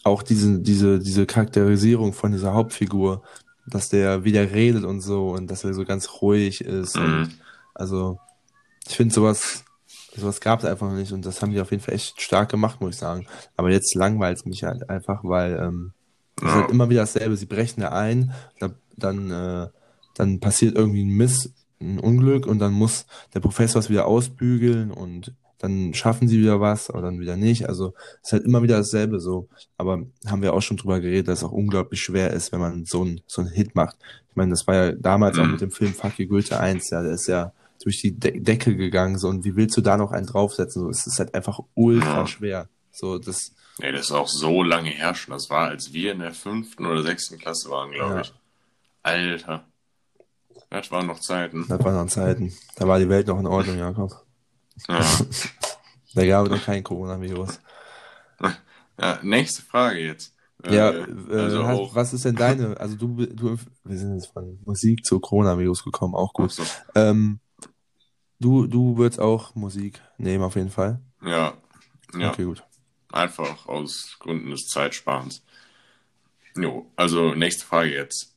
auch 0.04 0.22
diese, 0.22 0.58
diese, 0.58 0.98
diese 0.98 1.26
Charakterisierung 1.26 2.12
von 2.12 2.32
dieser 2.32 2.52
Hauptfigur, 2.52 3.22
dass 3.66 3.88
der 3.88 4.24
wieder 4.24 4.50
redet 4.52 4.84
und 4.84 5.00
so 5.00 5.30
und 5.30 5.50
dass 5.50 5.64
er 5.64 5.74
so 5.74 5.84
ganz 5.84 6.08
ruhig 6.20 6.62
ist. 6.62 6.96
Mhm. 6.96 7.02
Und 7.02 7.38
also 7.74 8.18
ich 8.88 8.96
finde 8.96 9.14
sowas, 9.14 9.64
sowas 10.16 10.40
gab 10.40 10.60
es 10.60 10.64
einfach 10.64 10.92
nicht 10.92 11.12
und 11.12 11.24
das 11.24 11.40
haben 11.40 11.52
die 11.52 11.60
auf 11.60 11.70
jeden 11.70 11.82
Fall 11.82 11.94
echt 11.94 12.20
stark 12.20 12.50
gemacht, 12.50 12.80
muss 12.80 12.94
ich 12.94 13.00
sagen. 13.00 13.26
Aber 13.56 13.70
jetzt 13.70 13.94
langweilt 13.94 14.38
es 14.38 14.44
mich 14.44 14.64
halt 14.64 14.88
einfach, 14.90 15.20
weil 15.24 15.58
ähm, 15.60 15.92
es 16.36 16.42
ja. 16.42 16.48
ist 16.48 16.54
halt 16.54 16.70
immer 16.70 16.90
wieder 16.90 17.02
dasselbe. 17.02 17.36
Sie 17.36 17.46
brechen 17.46 17.80
da 17.80 17.90
ein, 17.90 18.32
da, 18.58 18.70
dann, 18.96 19.30
äh, 19.30 19.68
dann 20.14 20.40
passiert 20.40 20.76
irgendwie 20.76 21.04
ein 21.04 21.16
Miss, 21.16 21.52
ein 21.80 21.98
Unglück 21.98 22.46
und 22.46 22.58
dann 22.58 22.72
muss 22.72 23.06
der 23.34 23.40
Professor 23.40 23.80
es 23.80 23.90
wieder 23.90 24.06
ausbügeln 24.06 24.90
und 24.90 25.34
dann 25.62 25.94
schaffen 25.94 26.26
sie 26.26 26.40
wieder 26.40 26.60
was, 26.60 26.90
aber 26.90 27.02
dann 27.02 27.20
wieder 27.20 27.36
nicht. 27.36 27.68
Also 27.68 27.94
es 28.20 28.28
ist 28.28 28.32
halt 28.32 28.44
immer 28.44 28.64
wieder 28.64 28.78
dasselbe 28.78 29.20
so. 29.20 29.48
Aber 29.78 30.02
haben 30.26 30.42
wir 30.42 30.54
auch 30.54 30.60
schon 30.60 30.76
drüber 30.76 30.98
geredet, 30.98 31.28
dass 31.28 31.38
es 31.38 31.44
auch 31.44 31.52
unglaublich 31.52 32.02
schwer 32.02 32.32
ist, 32.32 32.50
wenn 32.50 32.58
man 32.58 32.84
so 32.84 33.02
einen 33.02 33.20
so 33.28 33.42
einen 33.42 33.50
Hit 33.50 33.76
macht. 33.76 33.96
Ich 34.28 34.34
meine, 34.34 34.50
das 34.50 34.66
war 34.66 34.74
ja 34.74 34.92
damals 34.92 35.36
mhm. 35.36 35.42
auch 35.42 35.46
mit 35.46 35.60
dem 35.60 35.70
Film 35.70 35.94
Fuck 35.94 36.18
you 36.18 36.26
Goethe 36.26 36.58
1, 36.58 36.90
ja, 36.90 37.02
der 37.02 37.12
ist 37.12 37.28
ja 37.28 37.52
durch 37.80 38.00
die 38.00 38.18
De 38.18 38.40
Decke 38.40 38.76
gegangen 38.76 39.18
so 39.18 39.28
und 39.28 39.44
wie 39.44 39.54
willst 39.54 39.76
du 39.76 39.80
da 39.80 39.96
noch 39.96 40.10
einen 40.10 40.26
draufsetzen? 40.26 40.82
So, 40.82 40.88
es 40.88 41.06
ist 41.06 41.20
halt 41.20 41.32
einfach 41.34 41.60
ultra 41.74 42.20
ja. 42.20 42.26
schwer. 42.26 42.68
So, 42.90 43.18
das. 43.18 43.52
Nee, 43.78 43.92
das 43.92 44.06
ist 44.06 44.12
auch 44.12 44.28
so 44.28 44.64
lange 44.64 44.90
her 44.90 45.14
schon. 45.14 45.32
Das 45.32 45.48
war, 45.48 45.68
als 45.68 45.92
wir 45.92 46.12
in 46.12 46.18
der 46.18 46.34
fünften 46.34 46.86
oder 46.86 47.02
sechsten 47.02 47.38
Klasse 47.38 47.70
waren, 47.70 47.92
glaube 47.92 48.14
ja. 48.14 48.20
ich. 48.22 48.34
Alter. 49.04 49.64
Das 50.70 50.90
waren 50.90 51.06
noch 51.06 51.20
Zeiten. 51.20 51.66
Das 51.68 51.84
waren 51.84 51.94
noch 51.94 52.10
Zeiten. 52.10 52.52
Da 52.76 52.88
war 52.88 52.98
die 52.98 53.08
Welt 53.08 53.28
noch 53.28 53.38
in 53.38 53.46
Ordnung, 53.46 53.78
Jakob. 53.78 54.21
Ja. 54.88 55.04
da 56.14 56.26
gab 56.26 56.46
es 56.46 56.50
noch 56.50 56.64
kein 56.64 56.82
Coronavirus. 56.82 57.60
Ja, 59.00 59.18
nächste 59.22 59.62
Frage 59.62 60.00
jetzt. 60.00 60.34
Ja, 60.64 60.90
äh, 60.90 61.06
also 61.32 61.66
hast, 61.66 61.94
was 61.94 62.12
ist 62.12 62.24
denn 62.24 62.36
deine, 62.36 62.78
also 62.78 62.94
du, 62.94 63.26
du, 63.26 63.58
wir 63.84 63.98
sind 63.98 64.14
jetzt 64.14 64.32
von 64.32 64.60
Musik 64.64 65.04
zu 65.04 65.18
Coronavirus 65.18 65.82
gekommen, 65.82 66.14
auch 66.14 66.32
gut. 66.32 66.52
So. 66.52 66.62
Ähm, 66.94 67.40
du, 68.38 68.66
du 68.68 68.96
würdest 68.96 69.18
auch 69.18 69.54
Musik 69.56 70.00
nehmen, 70.18 70.44
auf 70.44 70.54
jeden 70.54 70.70
Fall. 70.70 71.00
Ja, 71.24 71.54
ja. 72.16 72.30
Okay, 72.30 72.44
gut. 72.44 72.62
Einfach 73.10 73.66
aus 73.66 74.16
Gründen 74.20 74.50
des 74.50 74.68
Zeitsparens. 74.68 75.42
Jo, 76.56 76.86
also 76.96 77.34
nächste 77.34 77.64
Frage 77.64 77.92
jetzt 77.94 78.31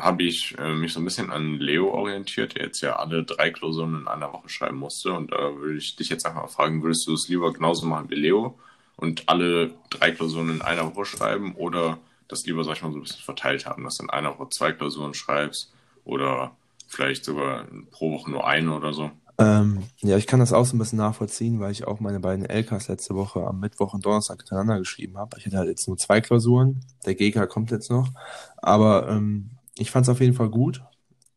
habe 0.00 0.22
ich 0.22 0.56
äh, 0.58 0.74
mich 0.74 0.92
so 0.92 1.00
ein 1.00 1.04
bisschen 1.04 1.30
an 1.30 1.58
Leo 1.58 1.90
orientiert, 1.90 2.56
der 2.56 2.66
jetzt 2.66 2.80
ja 2.80 2.96
alle 2.96 3.24
drei 3.24 3.50
Klausuren 3.50 4.00
in 4.00 4.08
einer 4.08 4.32
Woche 4.32 4.48
schreiben 4.48 4.78
musste. 4.78 5.12
Und 5.12 5.32
da 5.32 5.56
würde 5.56 5.78
ich 5.78 5.96
dich 5.96 6.08
jetzt 6.08 6.26
einfach 6.26 6.42
mal 6.42 6.48
fragen, 6.48 6.82
würdest 6.82 7.06
du 7.06 7.14
es 7.14 7.28
lieber 7.28 7.52
genauso 7.52 7.86
machen 7.86 8.10
wie 8.10 8.16
Leo 8.16 8.58
und 8.96 9.28
alle 9.28 9.72
drei 9.88 10.10
Klausuren 10.10 10.50
in 10.50 10.62
einer 10.62 10.94
Woche 10.94 11.04
schreiben 11.04 11.54
oder 11.54 11.98
das 12.28 12.44
lieber, 12.46 12.64
sag 12.64 12.76
ich 12.76 12.82
mal, 12.82 12.92
so 12.92 12.98
ein 12.98 13.02
bisschen 13.02 13.22
verteilt 13.22 13.66
haben, 13.66 13.84
dass 13.84 13.96
du 13.96 14.04
in 14.04 14.10
einer 14.10 14.38
Woche 14.38 14.50
zwei 14.50 14.72
Klausuren 14.72 15.14
schreibst 15.14 15.72
oder 16.04 16.52
vielleicht 16.86 17.24
sogar 17.24 17.66
pro 17.90 18.12
Woche 18.12 18.30
nur 18.30 18.46
eine 18.46 18.74
oder 18.74 18.92
so? 18.92 19.10
Ähm, 19.38 19.84
ja, 20.00 20.18
ich 20.18 20.26
kann 20.26 20.38
das 20.38 20.52
auch 20.52 20.66
so 20.66 20.76
ein 20.76 20.78
bisschen 20.78 20.98
nachvollziehen, 20.98 21.60
weil 21.60 21.72
ich 21.72 21.86
auch 21.86 21.98
meine 21.98 22.20
beiden 22.20 22.44
LKs 22.44 22.88
letzte 22.88 23.14
Woche 23.14 23.40
am 23.46 23.58
Mittwoch 23.58 23.94
und 23.94 24.04
Donnerstag 24.04 24.40
hintereinander 24.40 24.78
geschrieben 24.78 25.16
habe. 25.16 25.38
Ich 25.38 25.46
hatte 25.46 25.56
halt 25.56 25.68
jetzt 25.68 25.88
nur 25.88 25.96
zwei 25.96 26.20
Klausuren. 26.20 26.84
Der 27.06 27.14
GK 27.14 27.46
kommt 27.46 27.70
jetzt 27.70 27.90
noch. 27.90 28.10
Aber 28.58 29.08
ähm, 29.08 29.50
ich 29.76 29.90
fand 29.90 30.06
es 30.06 30.10
auf 30.10 30.20
jeden 30.20 30.34
Fall 30.34 30.50
gut, 30.50 30.82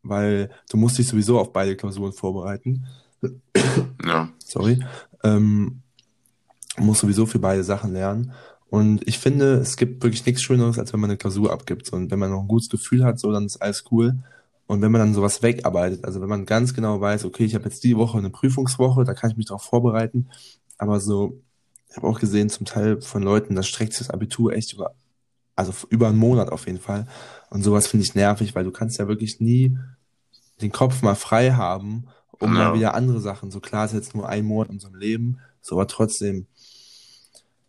weil 0.01 0.49
du 0.69 0.77
musst 0.77 0.97
dich 0.97 1.07
sowieso 1.07 1.39
auf 1.39 1.53
beide 1.53 1.75
Klausuren 1.75 2.13
vorbereiten. 2.13 2.85
Ja. 4.05 4.29
Sorry. 4.39 4.83
Ähm, 5.23 5.81
muss 6.77 6.99
sowieso 6.99 7.25
für 7.25 7.39
beide 7.39 7.63
Sachen 7.63 7.93
lernen. 7.93 8.33
Und 8.69 9.07
ich 9.07 9.19
finde, 9.19 9.53
es 9.55 9.77
gibt 9.77 10.03
wirklich 10.03 10.25
nichts 10.25 10.41
Schöneres, 10.41 10.79
als 10.79 10.91
wenn 10.93 10.99
man 10.99 11.11
eine 11.11 11.17
Klausur 11.17 11.51
abgibt. 11.51 11.93
Und 11.93 12.11
wenn 12.11 12.19
man 12.19 12.31
noch 12.31 12.41
ein 12.41 12.47
gutes 12.47 12.69
Gefühl 12.69 13.03
hat, 13.03 13.19
so, 13.19 13.31
dann 13.31 13.45
ist 13.45 13.61
alles 13.61 13.85
cool. 13.91 14.17
Und 14.65 14.81
wenn 14.81 14.91
man 14.91 14.99
dann 14.99 15.13
sowas 15.13 15.43
wegarbeitet, 15.43 16.03
also 16.05 16.21
wenn 16.21 16.29
man 16.29 16.45
ganz 16.45 16.73
genau 16.73 16.99
weiß, 16.99 17.25
okay, 17.25 17.45
ich 17.45 17.53
habe 17.53 17.65
jetzt 17.65 17.83
die 17.83 17.97
Woche 17.97 18.17
eine 18.17 18.29
Prüfungswoche, 18.29 19.03
da 19.03 19.13
kann 19.13 19.29
ich 19.29 19.37
mich 19.37 19.45
darauf 19.45 19.63
vorbereiten. 19.63 20.29
Aber 20.77 20.99
so, 20.99 21.39
ich 21.89 21.97
habe 21.97 22.07
auch 22.07 22.19
gesehen, 22.19 22.49
zum 22.49 22.65
Teil 22.65 22.99
von 23.01 23.21
Leuten, 23.21 23.55
das 23.55 23.67
streckt 23.67 23.93
sich 23.93 24.07
das 24.07 24.09
Abitur 24.09 24.53
echt 24.53 24.73
über 24.73 24.95
also 25.55 25.73
über 25.89 26.07
einen 26.07 26.17
Monat 26.17 26.51
auf 26.51 26.65
jeden 26.65 26.79
Fall. 26.79 27.07
Und 27.53 27.61
sowas 27.61 27.85
finde 27.85 28.03
ich 28.03 28.15
nervig, 28.15 28.55
weil 28.55 28.63
du 28.63 28.71
kannst 28.71 28.97
ja 28.97 29.07
wirklich 29.07 29.39
nie 29.39 29.77
den 30.59 30.71
Kopf 30.71 31.03
mal 31.03 31.13
frei 31.13 31.51
haben, 31.51 32.07
um 32.39 32.55
ja. 32.55 32.71
mal 32.71 32.73
wieder 32.73 32.95
andere 32.95 33.19
Sachen. 33.19 33.51
So 33.51 33.59
klar 33.59 33.85
ist 33.85 33.93
jetzt 33.93 34.15
nur 34.15 34.27
ein 34.27 34.43
Monat 34.43 34.69
in 34.69 34.75
unserem 34.75 34.95
Leben, 34.95 35.37
so 35.61 35.75
aber 35.75 35.85
trotzdem 35.85 36.47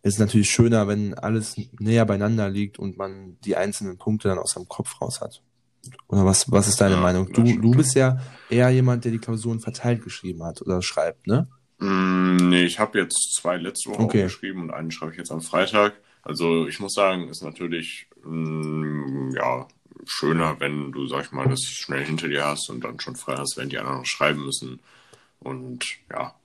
ist 0.01 0.15
es 0.15 0.19
natürlich 0.19 0.49
schöner, 0.49 0.87
wenn 0.87 1.13
alles 1.13 1.55
näher 1.77 2.03
beieinander 2.07 2.49
liegt 2.49 2.79
und 2.79 2.97
man 2.97 3.37
die 3.45 3.55
einzelnen 3.55 3.99
Punkte 3.99 4.27
dann 4.27 4.39
aus 4.39 4.53
seinem 4.53 4.67
Kopf 4.67 4.99
raus 5.01 5.21
hat. 5.21 5.43
Oder 6.07 6.25
was, 6.25 6.51
was 6.51 6.67
ist 6.67 6.81
deine 6.81 6.95
ja, 6.95 7.01
Meinung? 7.01 7.31
Du, 7.31 7.43
du 7.43 7.71
bist 7.71 7.93
ja 7.93 8.19
eher 8.49 8.71
jemand, 8.71 9.05
der 9.05 9.11
die 9.11 9.19
Klausuren 9.19 9.59
verteilt 9.59 10.03
geschrieben 10.03 10.43
hat 10.43 10.63
oder 10.63 10.81
schreibt, 10.81 11.27
ne? 11.27 11.47
Mm, 11.77 12.37
nee, 12.49 12.63
ich 12.63 12.79
habe 12.79 12.97
jetzt 12.97 13.35
zwei 13.35 13.57
letzte 13.57 13.91
Woche 13.91 14.01
okay. 14.01 14.23
geschrieben 14.23 14.63
und 14.63 14.71
einen 14.71 14.89
schreibe 14.89 15.11
ich 15.11 15.19
jetzt 15.19 15.31
am 15.31 15.41
Freitag. 15.41 15.93
Also 16.23 16.67
ich 16.67 16.79
muss 16.79 16.95
sagen, 16.95 17.29
ist 17.29 17.43
natürlich 17.43 18.07
mh, 18.25 19.29
mm, 19.29 19.35
ja 19.35 19.67
schöner, 20.05 20.59
wenn 20.59 20.91
du, 20.91 21.07
sag 21.07 21.25
ich 21.25 21.31
mal, 21.31 21.47
das 21.47 21.63
schnell 21.63 22.05
hinter 22.05 22.27
dir 22.27 22.45
hast 22.45 22.69
und 22.69 22.83
dann 22.83 22.99
schon 22.99 23.15
frei 23.15 23.35
hast, 23.37 23.57
wenn 23.57 23.69
die 23.69 23.77
anderen 23.77 23.99
noch 23.99 24.05
schreiben 24.05 24.45
müssen. 24.45 24.79
Und 25.39 25.85
ja, 26.11 26.35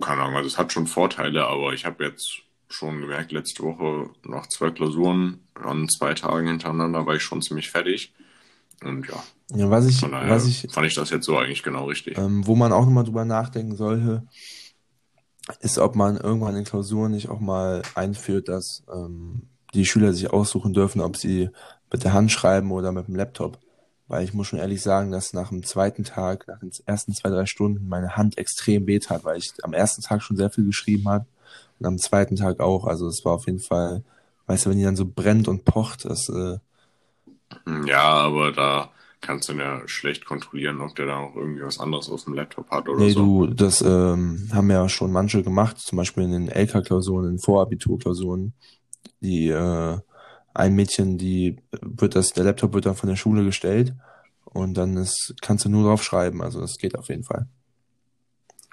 keine 0.00 0.22
Ahnung, 0.22 0.36
also 0.36 0.48
es 0.48 0.58
hat 0.58 0.72
schon 0.72 0.86
Vorteile, 0.86 1.46
aber 1.46 1.72
ich 1.72 1.84
habe 1.84 2.04
jetzt 2.04 2.42
schon 2.68 3.00
gemerkt, 3.00 3.32
letzte 3.32 3.62
Woche 3.62 4.10
nach 4.24 4.48
zwei 4.48 4.70
Klausuren 4.70 5.40
an 5.54 5.88
zwei 5.88 6.14
Tagen 6.14 6.48
hintereinander 6.48 7.06
war 7.06 7.14
ich 7.14 7.22
schon 7.22 7.42
ziemlich 7.42 7.70
fertig. 7.70 8.12
Und 8.82 9.06
ja, 9.06 9.22
ja 9.54 9.70
was 9.70 9.86
ich, 9.86 10.02
was 10.02 10.46
ich, 10.46 10.66
fand 10.72 10.86
ich 10.86 10.94
das 10.94 11.10
jetzt 11.10 11.26
so 11.26 11.38
eigentlich 11.38 11.62
genau 11.62 11.86
richtig. 11.86 12.18
Ähm, 12.18 12.46
wo 12.46 12.56
man 12.56 12.72
auch 12.72 12.84
nochmal 12.84 13.04
drüber 13.04 13.24
nachdenken 13.24 13.76
sollte, 13.76 14.26
ist, 15.60 15.78
ob 15.78 15.94
man 15.94 16.16
irgendwann 16.16 16.56
in 16.56 16.64
Klausuren 16.64 17.12
nicht 17.12 17.28
auch 17.28 17.40
mal 17.40 17.82
einführt, 17.94 18.48
dass 18.48 18.82
ähm, 18.92 19.48
die 19.74 19.84
Schüler 19.84 20.12
sich 20.12 20.30
aussuchen 20.32 20.72
dürfen, 20.72 21.00
ob 21.00 21.16
sie 21.16 21.50
mit 21.92 22.04
der 22.04 22.12
Hand 22.12 22.32
schreiben 22.32 22.72
oder 22.72 22.92
mit 22.92 23.08
dem 23.08 23.16
Laptop. 23.16 23.58
Weil 24.06 24.24
ich 24.24 24.34
muss 24.34 24.46
schon 24.46 24.58
ehrlich 24.58 24.82
sagen, 24.82 25.10
dass 25.10 25.32
nach 25.32 25.48
dem 25.48 25.62
zweiten 25.62 26.04
Tag, 26.04 26.46
nach 26.46 26.58
den 26.58 26.70
ersten 26.86 27.14
zwei, 27.14 27.30
drei 27.30 27.46
Stunden 27.46 27.88
meine 27.88 28.16
Hand 28.16 28.36
extrem 28.36 28.86
weh 28.86 28.98
tat, 28.98 29.24
weil 29.24 29.38
ich 29.38 29.52
am 29.62 29.72
ersten 29.72 30.02
Tag 30.02 30.22
schon 30.22 30.36
sehr 30.36 30.50
viel 30.50 30.66
geschrieben 30.66 31.08
habe 31.08 31.26
und 31.78 31.86
am 31.86 31.98
zweiten 31.98 32.36
Tag 32.36 32.60
auch. 32.60 32.86
Also 32.86 33.06
es 33.08 33.24
war 33.24 33.32
auf 33.32 33.46
jeden 33.46 33.60
Fall, 33.60 34.02
weißt 34.46 34.66
du, 34.66 34.70
wenn 34.70 34.78
die 34.78 34.84
dann 34.84 34.96
so 34.96 35.06
brennt 35.06 35.48
und 35.48 35.64
pocht, 35.64 36.04
das. 36.04 36.28
Äh, 36.28 36.58
ja, 37.86 38.02
aber 38.02 38.52
da 38.52 38.90
kannst 39.20 39.48
du 39.48 39.54
ja 39.54 39.80
schlecht 39.86 40.26
kontrollieren, 40.26 40.80
ob 40.80 40.94
der 40.96 41.06
da 41.06 41.16
auch 41.16 41.34
irgendwie 41.34 41.62
was 41.62 41.80
anderes 41.80 42.10
auf 42.10 42.24
dem 42.24 42.34
Laptop 42.34 42.70
hat 42.70 42.88
oder 42.88 42.98
nee, 43.00 43.12
so. 43.12 43.44
Nee, 43.44 43.46
du, 43.48 43.54
das 43.54 43.80
ähm, 43.80 44.50
haben 44.52 44.70
ja 44.70 44.88
schon 44.88 45.12
manche 45.12 45.42
gemacht, 45.42 45.78
zum 45.78 45.96
Beispiel 45.96 46.24
in 46.24 46.32
den 46.32 46.48
LK-Klausuren, 46.48 47.24
in 47.24 47.30
den 47.32 47.38
Vorabiturklausuren. 47.38 48.52
Die 49.20 49.48
äh, 49.48 49.98
ein 50.54 50.74
Mädchen, 50.74 51.18
die 51.18 51.56
wird 51.80 52.14
das, 52.14 52.32
der 52.32 52.44
Laptop 52.44 52.72
wird 52.72 52.86
dann 52.86 52.94
von 52.94 53.08
der 53.08 53.16
Schule 53.16 53.44
gestellt 53.44 53.92
und 54.44 54.74
dann 54.74 54.96
ist, 54.96 55.34
kannst 55.42 55.64
du 55.64 55.68
nur 55.68 55.88
drauf 55.88 56.02
schreiben. 56.02 56.42
Also 56.42 56.60
das 56.60 56.78
geht 56.78 56.96
auf 56.96 57.08
jeden 57.08 57.24
Fall. 57.24 57.48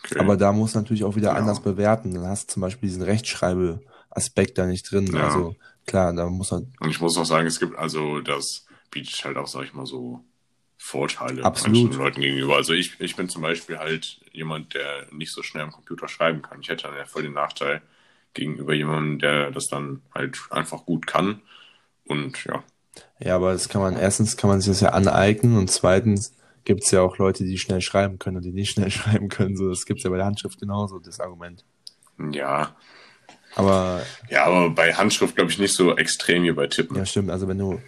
Okay. 0.04 0.20
Aber 0.20 0.38
da 0.38 0.52
muss 0.52 0.76
natürlich 0.76 1.04
auch 1.04 1.16
wieder 1.16 1.32
ja. 1.32 1.36
anders 1.36 1.62
bewerten. 1.62 2.14
Dann 2.14 2.28
hast 2.28 2.50
du 2.50 2.54
zum 2.54 2.62
Beispiel 2.62 2.88
diesen 2.90 3.04
Rechtschreibe-Aspekt 3.04 4.58
da 4.58 4.66
nicht 4.66 4.92
drin. 4.92 5.08
Ja. 5.08 5.26
Also 5.26 5.56
klar, 5.86 6.14
da 6.14 6.28
muss 6.28 6.52
man. 6.52 6.72
Und 6.80 6.90
ich 6.90 7.02
muss 7.02 7.18
auch 7.18 7.26
sagen, 7.26 7.48
es 7.48 7.60
gibt 7.60 7.78
also 7.78 8.22
das 8.22 8.66
bietet 8.92 9.24
halt 9.24 9.38
auch, 9.38 9.48
sag 9.48 9.64
ich 9.64 9.74
mal, 9.74 9.86
so 9.86 10.24
Vorteile 10.78 11.44
Absolut. 11.44 11.84
manchen 11.84 12.00
Leuten 12.00 12.22
gegenüber. 12.22 12.56
Also 12.56 12.74
ich, 12.74 13.00
ich 13.00 13.16
bin 13.16 13.30
zum 13.30 13.44
Beispiel 13.44 13.78
halt 13.78 14.20
jemand, 14.32 14.74
der 14.74 15.08
nicht 15.12 15.32
so 15.32 15.44
schnell 15.44 15.64
am 15.64 15.72
Computer 15.72 16.08
schreiben 16.08 16.42
kann. 16.42 16.60
Ich 16.62 16.70
hätte 16.70 16.84
dann 16.84 16.96
ja 16.96 17.06
voll 17.06 17.22
den 17.24 17.34
Nachteil 17.34 17.82
gegenüber 18.34 18.74
jemandem, 18.74 19.20
der 19.20 19.52
das 19.52 19.68
dann 19.68 20.02
halt 20.14 20.40
einfach 20.50 20.86
gut 20.86 21.08
kann. 21.08 21.42
Und 22.06 22.44
ja. 22.46 22.64
Ja, 23.20 23.36
aber 23.36 23.54
das 23.54 23.70
kann 23.70 23.82
man, 23.82 23.96
erstens 23.96 24.38
kann 24.38 24.50
man 24.50 24.60
sich 24.60 24.70
das 24.70 24.82
ja 24.82 24.90
aneignen 24.90 25.58
und 25.58 25.70
zweitens 25.70 26.36
gibt 26.66 26.84
es 26.84 26.92
ja 26.92 27.02
auch 27.02 27.18
Leute, 27.18 27.44
die 27.44 27.58
schnell 27.58 27.82
schreiben 27.82 28.20
können 28.20 28.38
und 28.38 28.44
die 28.44 28.52
nicht 28.52 28.72
schnell 28.74 28.92
schreiben 28.92 29.30
können. 29.30 29.56
So, 29.56 29.70
das 29.70 29.86
gibt 29.86 30.00
es 30.00 30.04
ja 30.04 30.10
bei 30.10 30.18
der 30.18 30.26
Handschrift 30.26 30.60
genauso, 30.60 31.00
das 31.00 31.20
Argument. 31.20 31.64
Ja. 32.32 32.76
Aber. 33.56 34.02
Ja, 34.30 34.46
aber 34.46 34.70
bei 34.70 34.94
Handschrift 34.94 35.36
glaube 35.36 35.52
ich 35.52 35.60
nicht 35.60 35.74
so 35.74 35.96
extrem 35.96 36.44
wie 36.44 36.52
bei 36.52 36.68
Tippen. 36.68 36.96
Ja, 36.96 37.06
stimmt. 37.06 37.32
Also 37.32 37.48
wenn 37.48 37.58
du 37.58 37.82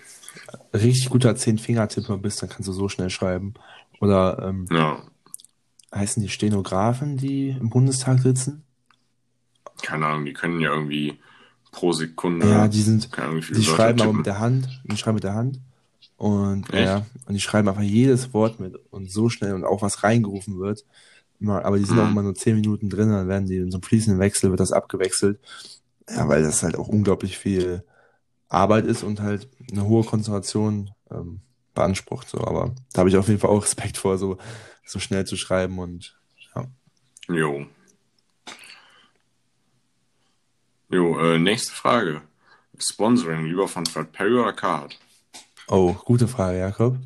richtig 0.73 1.09
guter 1.09 1.35
Zehn-Finger-Tipper 1.35 2.17
bist, 2.17 2.41
dann 2.41 2.49
kannst 2.49 2.67
du 2.67 2.73
so 2.73 2.89
schnell 2.89 3.09
schreiben. 3.09 3.53
Oder 4.01 4.43
ähm, 4.49 4.67
ja. 4.71 5.01
heißen 5.93 6.21
die 6.21 6.29
Stenografen, 6.29 7.17
die 7.17 7.49
im 7.49 7.69
Bundestag 7.69 8.19
sitzen? 8.19 8.63
Keine 9.83 10.07
Ahnung, 10.07 10.25
die 10.25 10.33
können 10.33 10.59
ja 10.59 10.71
irgendwie 10.71 11.19
pro 11.71 11.91
Sekunde. 11.91 12.49
Ja, 12.49 12.67
die 12.67 12.81
sind, 12.81 13.09
die 13.55 13.63
schreiben 13.63 14.01
aber 14.01 14.13
mit 14.13 14.25
der 14.25 14.39
Hand, 14.39 14.81
die 14.85 14.97
schreiben 14.97 15.15
mit 15.15 15.23
der 15.23 15.35
Hand. 15.35 15.59
Und 16.17 16.73
Echt? 16.73 16.85
ja, 16.85 17.05
und 17.25 17.33
die 17.33 17.41
schreiben 17.41 17.67
einfach 17.67 17.81
jedes 17.81 18.33
Wort 18.33 18.59
mit 18.59 18.75
und 18.91 19.11
so 19.11 19.29
schnell 19.29 19.53
und 19.53 19.65
auch 19.65 19.81
was 19.81 20.03
reingerufen 20.03 20.57
wird. 20.59 20.85
Immer, 21.39 21.65
aber 21.65 21.77
die 21.77 21.83
sind 21.83 21.97
mhm. 21.97 22.03
auch 22.03 22.09
immer 22.09 22.23
nur 22.23 22.35
zehn 22.35 22.55
Minuten 22.55 22.89
drin, 22.89 23.09
dann 23.09 23.27
werden 23.27 23.47
die 23.47 23.57
in 23.57 23.71
so 23.71 23.77
einem 23.77 23.83
fließenden 23.83 24.21
Wechsel, 24.21 24.49
wird 24.49 24.61
das 24.61 24.71
abgewechselt. 24.71 25.39
Ja, 26.09 26.27
weil 26.29 26.43
das 26.43 26.63
halt 26.63 26.77
auch 26.77 26.87
unglaublich 26.87 27.37
viel 27.37 27.83
Arbeit 28.47 28.85
ist 28.85 29.03
und 29.03 29.19
halt 29.19 29.49
eine 29.71 29.85
hohe 29.85 30.03
Konzentration 30.03 30.91
ähm, 31.11 31.41
beansprucht. 31.73 32.29
So. 32.29 32.39
Aber 32.39 32.73
da 32.93 32.99
habe 32.99 33.09
ich 33.09 33.17
auf 33.17 33.27
jeden 33.27 33.39
Fall 33.39 33.49
auch 33.49 33.63
Respekt 33.63 33.97
vor, 33.97 34.17
so, 34.17 34.37
so 34.85 34.99
schnell 34.99 35.25
zu 35.25 35.35
schreiben 35.35 35.79
und 35.79 36.17
ja. 36.55 36.65
Jo. 37.27 37.65
Jo, 40.93 41.17
äh, 41.17 41.39
nächste 41.39 41.71
Frage. 41.71 42.21
Sponsoring 42.77 43.45
lieber 43.45 43.67
von 43.67 43.83
Fred 43.83 44.11
Perry 44.11 44.35
oder 44.35 44.53
Card? 44.53 44.99
Oh, 45.67 45.93
gute 45.93 46.27
Frage, 46.27 46.59
Jakob. 46.59 46.97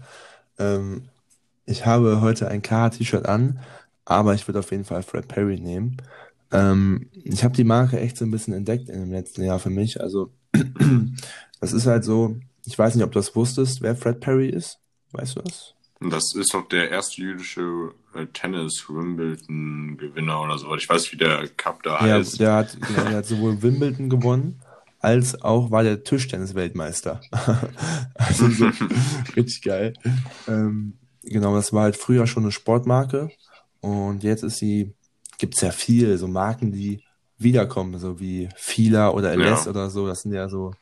Ähm, 0.60 1.08
ich 1.66 1.86
habe 1.86 2.20
heute 2.20 2.50
ein 2.50 2.62
Card-T-Shirt 2.62 3.26
an, 3.26 3.62
aber 4.04 4.34
ich 4.34 4.46
würde 4.46 4.60
auf 4.60 4.72
jeden 4.72 4.84
Fall 4.84 5.04
Fred 5.04 5.30
Perry 5.30 5.58
nehmen. 5.58 5.96
Ähm, 6.52 7.10
ich 7.14 7.46
habe 7.46 7.56
die 7.56 7.64
Marke 7.64 7.98
echt 7.98 8.18
so 8.18 8.26
ein 8.26 8.32
bisschen 8.32 8.54
entdeckt 8.54 8.90
in 8.90 9.00
dem 9.00 9.12
letzten 9.14 9.46
Jahr 9.46 9.60
für 9.60 9.70
mich. 9.70 10.02
Also 10.02 10.34
das 11.62 11.72
ist 11.72 11.88
halt 11.88 12.04
so, 12.04 12.36
ich 12.66 12.78
weiß 12.78 12.96
nicht, 12.96 13.06
ob 13.06 13.14
du 13.14 13.20
das 13.20 13.38
wusstest, 13.38 13.82
wer 13.82 13.96
Fred 13.96 14.20
Perry 14.20 14.50
ist. 14.50 14.80
Weißt 15.14 15.38
du 15.38 15.44
das? 15.44 15.76
Das 16.00 16.34
ist 16.36 16.54
doch 16.54 16.68
der 16.68 16.92
erste 16.92 17.22
jüdische 17.22 17.94
äh, 18.14 18.28
Tennis-Wimbledon-Gewinner 18.28 20.42
oder 20.42 20.58
so. 20.58 20.74
Ich 20.76 20.88
weiß, 20.88 21.12
wie 21.12 21.18
der 21.18 21.50
Cup 21.50 21.84
da 21.84 22.06
ja, 22.06 22.16
heißt. 22.16 22.40
Der 22.40 22.54
hat, 22.54 22.78
genau, 22.80 23.04
der 23.04 23.18
hat 23.18 23.26
sowohl 23.26 23.62
Wimbledon 23.62 24.10
gewonnen, 24.10 24.62
als 25.00 25.42
auch 25.42 25.72
war 25.72 25.84
der 25.84 26.04
Tischtennis-Weltmeister. 26.04 27.20
also 28.16 28.50
so, 28.50 28.66
richtig 29.36 29.64
geil. 29.64 29.94
Ähm, 30.48 30.98
genau, 31.24 31.56
das 31.56 31.74
war 31.74 31.84
halt 31.84 31.98
früher 31.98 32.28
schon 32.28 32.44
eine 32.44 32.52
Sportmarke 32.52 33.30
und 33.82 34.24
jetzt 34.24 34.44
ist 34.44 34.58
sie, 34.58 34.94
gibt's 35.40 35.62
ja 35.62 35.72
viel, 35.72 36.18
so 36.18 36.28
Marken, 36.28 36.72
die 36.72 37.04
wiederkommen, 37.38 38.00
so 38.00 38.20
wie 38.20 38.50
Fila 38.56 39.10
oder 39.10 39.36
LS 39.36 39.66
ja. 39.66 39.72
oder 39.72 39.90
so. 39.90 40.08
Das 40.08 40.22
sind 40.22 40.34
ja 40.34 40.50
so, 40.50 40.74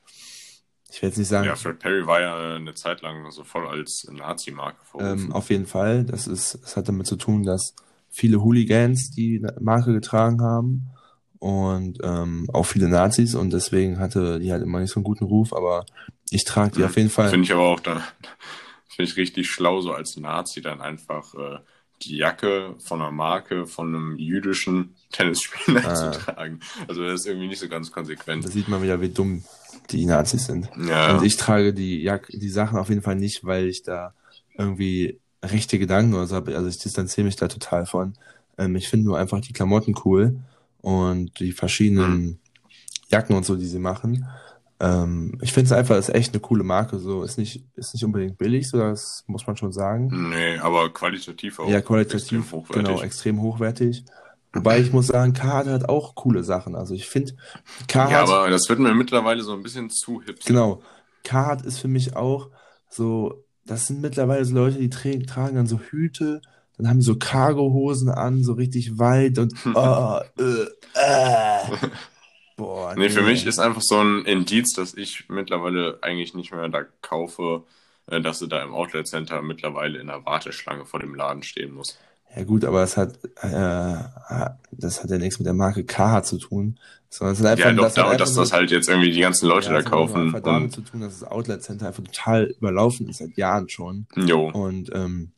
ich 0.95 1.01
will 1.01 1.09
jetzt 1.09 1.17
nicht 1.17 1.27
sagen. 1.27 1.45
Ja, 1.45 1.57
Fred 1.57 1.77
Perry 1.79 2.07
war 2.07 2.21
ja 2.21 2.55
eine 2.55 2.73
Zeit 2.73 3.01
lang 3.01 3.29
so 3.29 3.43
voll 3.43 3.67
als 3.67 4.07
Nazi-Marke 4.09 4.77
ähm, 4.99 5.33
Auf 5.33 5.49
jeden 5.49 5.65
Fall. 5.65 6.05
Das 6.05 6.25
ist, 6.25 6.57
das 6.63 6.77
hat 6.77 6.87
damit 6.87 7.05
zu 7.05 7.17
tun, 7.17 7.43
dass 7.43 7.75
viele 8.09 8.41
Hooligans 8.41 9.11
die 9.11 9.45
Marke 9.59 9.91
getragen 9.91 10.41
haben 10.41 10.87
und 11.39 11.99
ähm, 12.01 12.49
auch 12.53 12.65
viele 12.65 12.87
Nazis 12.87 13.35
und 13.35 13.51
deswegen 13.51 13.99
hatte 13.99 14.39
die 14.39 14.53
halt 14.53 14.63
immer 14.63 14.79
nicht 14.79 14.91
so 14.91 15.01
einen 15.01 15.03
guten 15.03 15.25
Ruf, 15.25 15.51
aber 15.51 15.85
ich 16.29 16.45
trage 16.45 16.71
die 16.71 16.79
mhm. 16.79 16.85
auf 16.85 16.95
jeden 16.95 17.09
Fall. 17.09 17.29
Finde 17.29 17.43
ich 17.43 17.51
aber 17.51 17.67
auch 17.67 17.81
da, 17.81 18.01
finde 18.87 19.11
ich 19.11 19.17
richtig 19.17 19.49
schlau, 19.49 19.81
so 19.81 19.91
als 19.91 20.15
Nazi 20.15 20.61
dann 20.61 20.79
einfach 20.79 21.33
äh, 21.33 21.57
die 22.05 22.17
Jacke 22.17 22.75
von 22.79 23.01
einer 23.01 23.11
Marke 23.11 23.65
von 23.65 23.87
einem 23.87 24.17
jüdischen 24.17 24.95
Tennisspieler 25.11 25.85
ah. 25.85 25.95
zu 25.95 26.11
tragen. 26.11 26.59
Also 26.87 27.03
das 27.03 27.21
ist 27.21 27.27
irgendwie 27.27 27.47
nicht 27.47 27.59
so 27.59 27.67
ganz 27.67 27.91
konsequent. 27.91 28.45
Da 28.45 28.49
sieht 28.49 28.67
man 28.67 28.81
wieder, 28.81 29.01
wie 29.01 29.09
dumm 29.09 29.43
die 29.91 30.05
Nazis 30.05 30.45
sind. 30.45 30.69
Ja. 30.87 31.15
Und 31.15 31.25
ich 31.25 31.37
trage 31.37 31.73
die 31.73 32.01
Jacke, 32.01 32.37
die 32.37 32.49
Sachen 32.49 32.77
auf 32.77 32.89
jeden 32.89 33.01
Fall 33.01 33.15
nicht, 33.15 33.43
weil 33.43 33.67
ich 33.67 33.83
da 33.83 34.13
irgendwie 34.57 35.19
rechte 35.43 35.79
Gedanken 35.79 36.13
oder 36.13 36.27
so 36.27 36.35
habe. 36.35 36.55
Also 36.55 36.69
ich 36.69 36.79
distanziere 36.79 37.25
mich 37.25 37.35
da 37.35 37.47
total 37.47 37.85
von. 37.85 38.13
Ähm, 38.57 38.75
ich 38.75 38.87
finde 38.87 39.05
nur 39.05 39.17
einfach 39.17 39.41
die 39.41 39.53
Klamotten 39.53 39.95
cool 40.05 40.39
und 40.81 41.39
die 41.39 41.51
verschiedenen 41.51 42.21
mhm. 42.21 42.39
Jacken 43.09 43.35
und 43.35 43.45
so, 43.45 43.55
die 43.55 43.65
sie 43.65 43.79
machen. 43.79 44.25
Ähm, 44.79 45.37
ich 45.41 45.53
finde 45.53 45.67
es 45.67 45.71
einfach, 45.71 45.95
ist 45.97 46.09
echt 46.09 46.33
eine 46.33 46.41
coole 46.41 46.63
Marke. 46.63 46.99
So 46.99 47.23
ist 47.23 47.37
nicht, 47.37 47.63
ist 47.75 47.93
nicht 47.93 48.03
unbedingt 48.03 48.37
billig, 48.37 48.69
so 48.69 48.77
das 48.77 49.23
muss 49.27 49.47
man 49.47 49.55
schon 49.55 49.71
sagen. 49.71 50.29
Nee, 50.29 50.57
aber 50.57 50.91
qualitativ 50.91 51.59
auch. 51.59 51.69
Ja, 51.69 51.81
qualitativ, 51.81 52.21
extrem 52.21 52.51
hochwertig. 52.51 52.85
genau, 52.85 53.01
extrem 53.01 53.41
hochwertig. 53.41 54.03
Wobei 54.53 54.79
ich 54.79 54.93
muss 54.93 55.07
sagen, 55.07 55.33
K 55.33 55.65
hat 55.65 55.89
auch 55.89 56.15
coole 56.15 56.43
Sachen. 56.43 56.75
Also 56.75 56.93
ich 56.93 57.07
finde, 57.07 57.33
K 57.87 58.09
Ja, 58.09 58.23
aber 58.23 58.49
das 58.49 58.69
wird 58.69 58.79
mir 58.79 58.93
mittlerweile 58.93 59.43
so 59.43 59.53
ein 59.53 59.63
bisschen 59.63 59.89
zu 59.89 60.21
hip. 60.21 60.39
Genau. 60.45 60.81
K 61.23 61.53
ist 61.65 61.79
für 61.79 61.89
mich 61.89 62.15
auch 62.15 62.49
so, 62.89 63.43
das 63.65 63.87
sind 63.87 64.01
mittlerweile 64.01 64.45
so 64.45 64.55
Leute, 64.55 64.77
die 64.77 64.89
tra 64.89 65.09
tragen 65.27 65.55
dann 65.55 65.67
so 65.67 65.79
Hüte, 65.79 66.41
dann 66.77 66.89
haben 66.89 66.99
die 66.99 67.05
so 67.05 67.15
Cargo-Hosen 67.15 68.09
an, 68.09 68.43
so 68.43 68.53
richtig 68.53 68.97
weit 68.97 69.39
und 69.39 69.53
oh, 69.73 70.19
äh, 70.37 70.65
äh. 70.93 71.59
Boah, 72.55 72.93
nee, 72.95 73.01
nee, 73.01 73.09
für 73.09 73.21
mich 73.21 73.45
ist 73.45 73.59
einfach 73.59 73.81
so 73.81 73.99
ein 73.99 74.23
Indiz, 74.25 74.73
dass 74.73 74.93
ich 74.93 75.27
mittlerweile 75.27 75.99
eigentlich 76.01 76.33
nicht 76.33 76.53
mehr 76.53 76.69
da 76.69 76.85
kaufe, 77.01 77.63
äh, 78.07 78.21
dass 78.21 78.39
du 78.39 78.47
da 78.47 78.63
im 78.63 78.73
Outlet 78.73 79.07
Center 79.07 79.41
mittlerweile 79.41 79.99
in 79.99 80.07
der 80.07 80.25
Warteschlange 80.25 80.85
vor 80.85 81.01
dem 81.01 81.15
Laden 81.15 81.43
stehen 81.43 81.73
musst. 81.73 81.99
Ja 82.35 82.43
gut, 82.43 82.65
aber 82.65 82.83
es 82.83 82.97
hat, 82.97 83.17
äh, 83.41 83.97
das 84.71 85.03
hat 85.03 85.09
ja 85.09 85.17
nichts 85.17 85.39
mit 85.39 85.45
der 85.45 85.53
Marke 85.53 85.85
KH 85.85 86.23
zu 86.23 86.37
tun, 86.37 86.79
sondern 87.09 87.33
es 87.33 87.39
ist 87.39 87.45
einfach, 87.45 87.65
ja, 87.65 87.71
doch, 87.73 87.83
das 87.83 87.93
da, 87.93 88.15
dass 88.15 88.33
das 88.33 88.51
halt 88.51 88.71
jetzt 88.71 88.89
irgendwie 88.89 89.11
die 89.11 89.21
ganzen 89.21 89.47
Leute 89.47 89.67
ja, 89.67 89.73
da 89.73 89.81
kaufen. 89.81 90.25
Das 90.25 90.35
hat 90.35 90.45
damit 90.45 90.73
zu 90.73 90.81
tun, 90.81 91.01
dass 91.01 91.19
das 91.19 91.29
Outlet 91.29 91.63
Center 91.63 91.87
einfach 91.87 92.03
total 92.03 92.53
überlaufen 92.57 93.07
ist 93.07 93.19
seit 93.19 93.37
Jahren 93.37 93.69
schon. 93.69 94.07
Jo. 94.15 94.49
Und 94.49 94.91
ähm, 94.93 95.31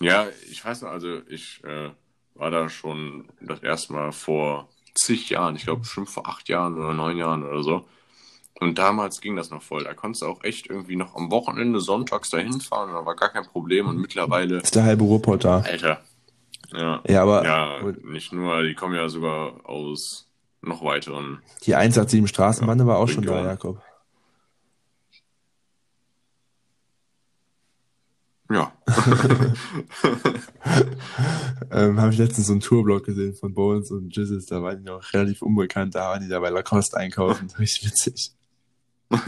ja, 0.00 0.26
ich 0.50 0.64
weiß 0.64 0.82
noch, 0.82 0.90
also 0.90 1.20
ich 1.28 1.62
äh, 1.64 1.90
war 2.34 2.50
da 2.50 2.68
schon 2.68 3.28
das 3.40 3.62
erste 3.62 3.92
Mal 3.92 4.12
vor 4.12 4.68
zig 4.98 5.30
Jahren, 5.30 5.56
ich 5.56 5.64
glaube 5.64 5.84
schon 5.84 6.06
vor 6.06 6.26
acht 6.28 6.48
Jahren 6.48 6.76
oder 6.76 6.92
neun 6.92 7.16
Jahren 7.16 7.44
oder 7.44 7.62
so. 7.62 7.84
Und 8.60 8.78
damals 8.78 9.20
ging 9.20 9.36
das 9.36 9.50
noch 9.50 9.62
voll. 9.62 9.84
Da 9.84 9.94
konntest 9.94 10.22
du 10.22 10.26
auch 10.26 10.42
echt 10.42 10.68
irgendwie 10.68 10.96
noch 10.96 11.14
am 11.14 11.30
Wochenende 11.30 11.80
sonntags 11.80 12.30
dahin 12.30 12.60
fahren, 12.60 12.90
da 12.92 13.06
war 13.06 13.14
gar 13.14 13.28
kein 13.28 13.44
Problem. 13.44 13.86
Und 13.86 13.98
mittlerweile. 13.98 14.56
Ist 14.58 14.74
der 14.74 14.84
halbe 14.84 15.04
Ruhrpott 15.04 15.44
da. 15.44 15.60
Alter. 15.60 16.00
Ja. 16.72 17.00
Ja, 17.06 17.22
aber. 17.22 17.44
Ja, 17.44 17.80
nicht 18.02 18.32
nur, 18.32 18.62
die 18.62 18.74
kommen 18.74 18.94
ja 18.94 19.08
sogar 19.08 19.64
aus 19.64 20.28
noch 20.60 20.82
weiteren. 20.82 21.40
Die 21.64 21.74
187 21.74 22.28
Straßenbande 22.28 22.84
ja, 22.84 22.88
war 22.88 22.98
auch 22.98 23.08
schon 23.08 23.24
da, 23.24 23.44
Jakob. 23.44 23.80
Ja. 28.50 28.72
ähm, 31.70 32.00
Habe 32.00 32.12
ich 32.12 32.18
letztens 32.18 32.46
so 32.46 32.52
einen 32.52 32.60
Tourblock 32.60 33.04
gesehen 33.04 33.34
von 33.34 33.52
Bones 33.52 33.90
und 33.90 34.16
Jizzes, 34.16 34.46
da 34.46 34.62
waren 34.62 34.78
die 34.78 34.84
noch 34.84 35.12
relativ 35.12 35.42
unbekannt, 35.42 35.94
da 35.94 36.08
waren 36.10 36.22
die 36.22 36.28
da 36.28 36.40
bei 36.40 36.48
Lacoste 36.48 36.96
einkaufen, 36.96 37.50
richtig 37.58 37.90
witzig. 37.90 38.32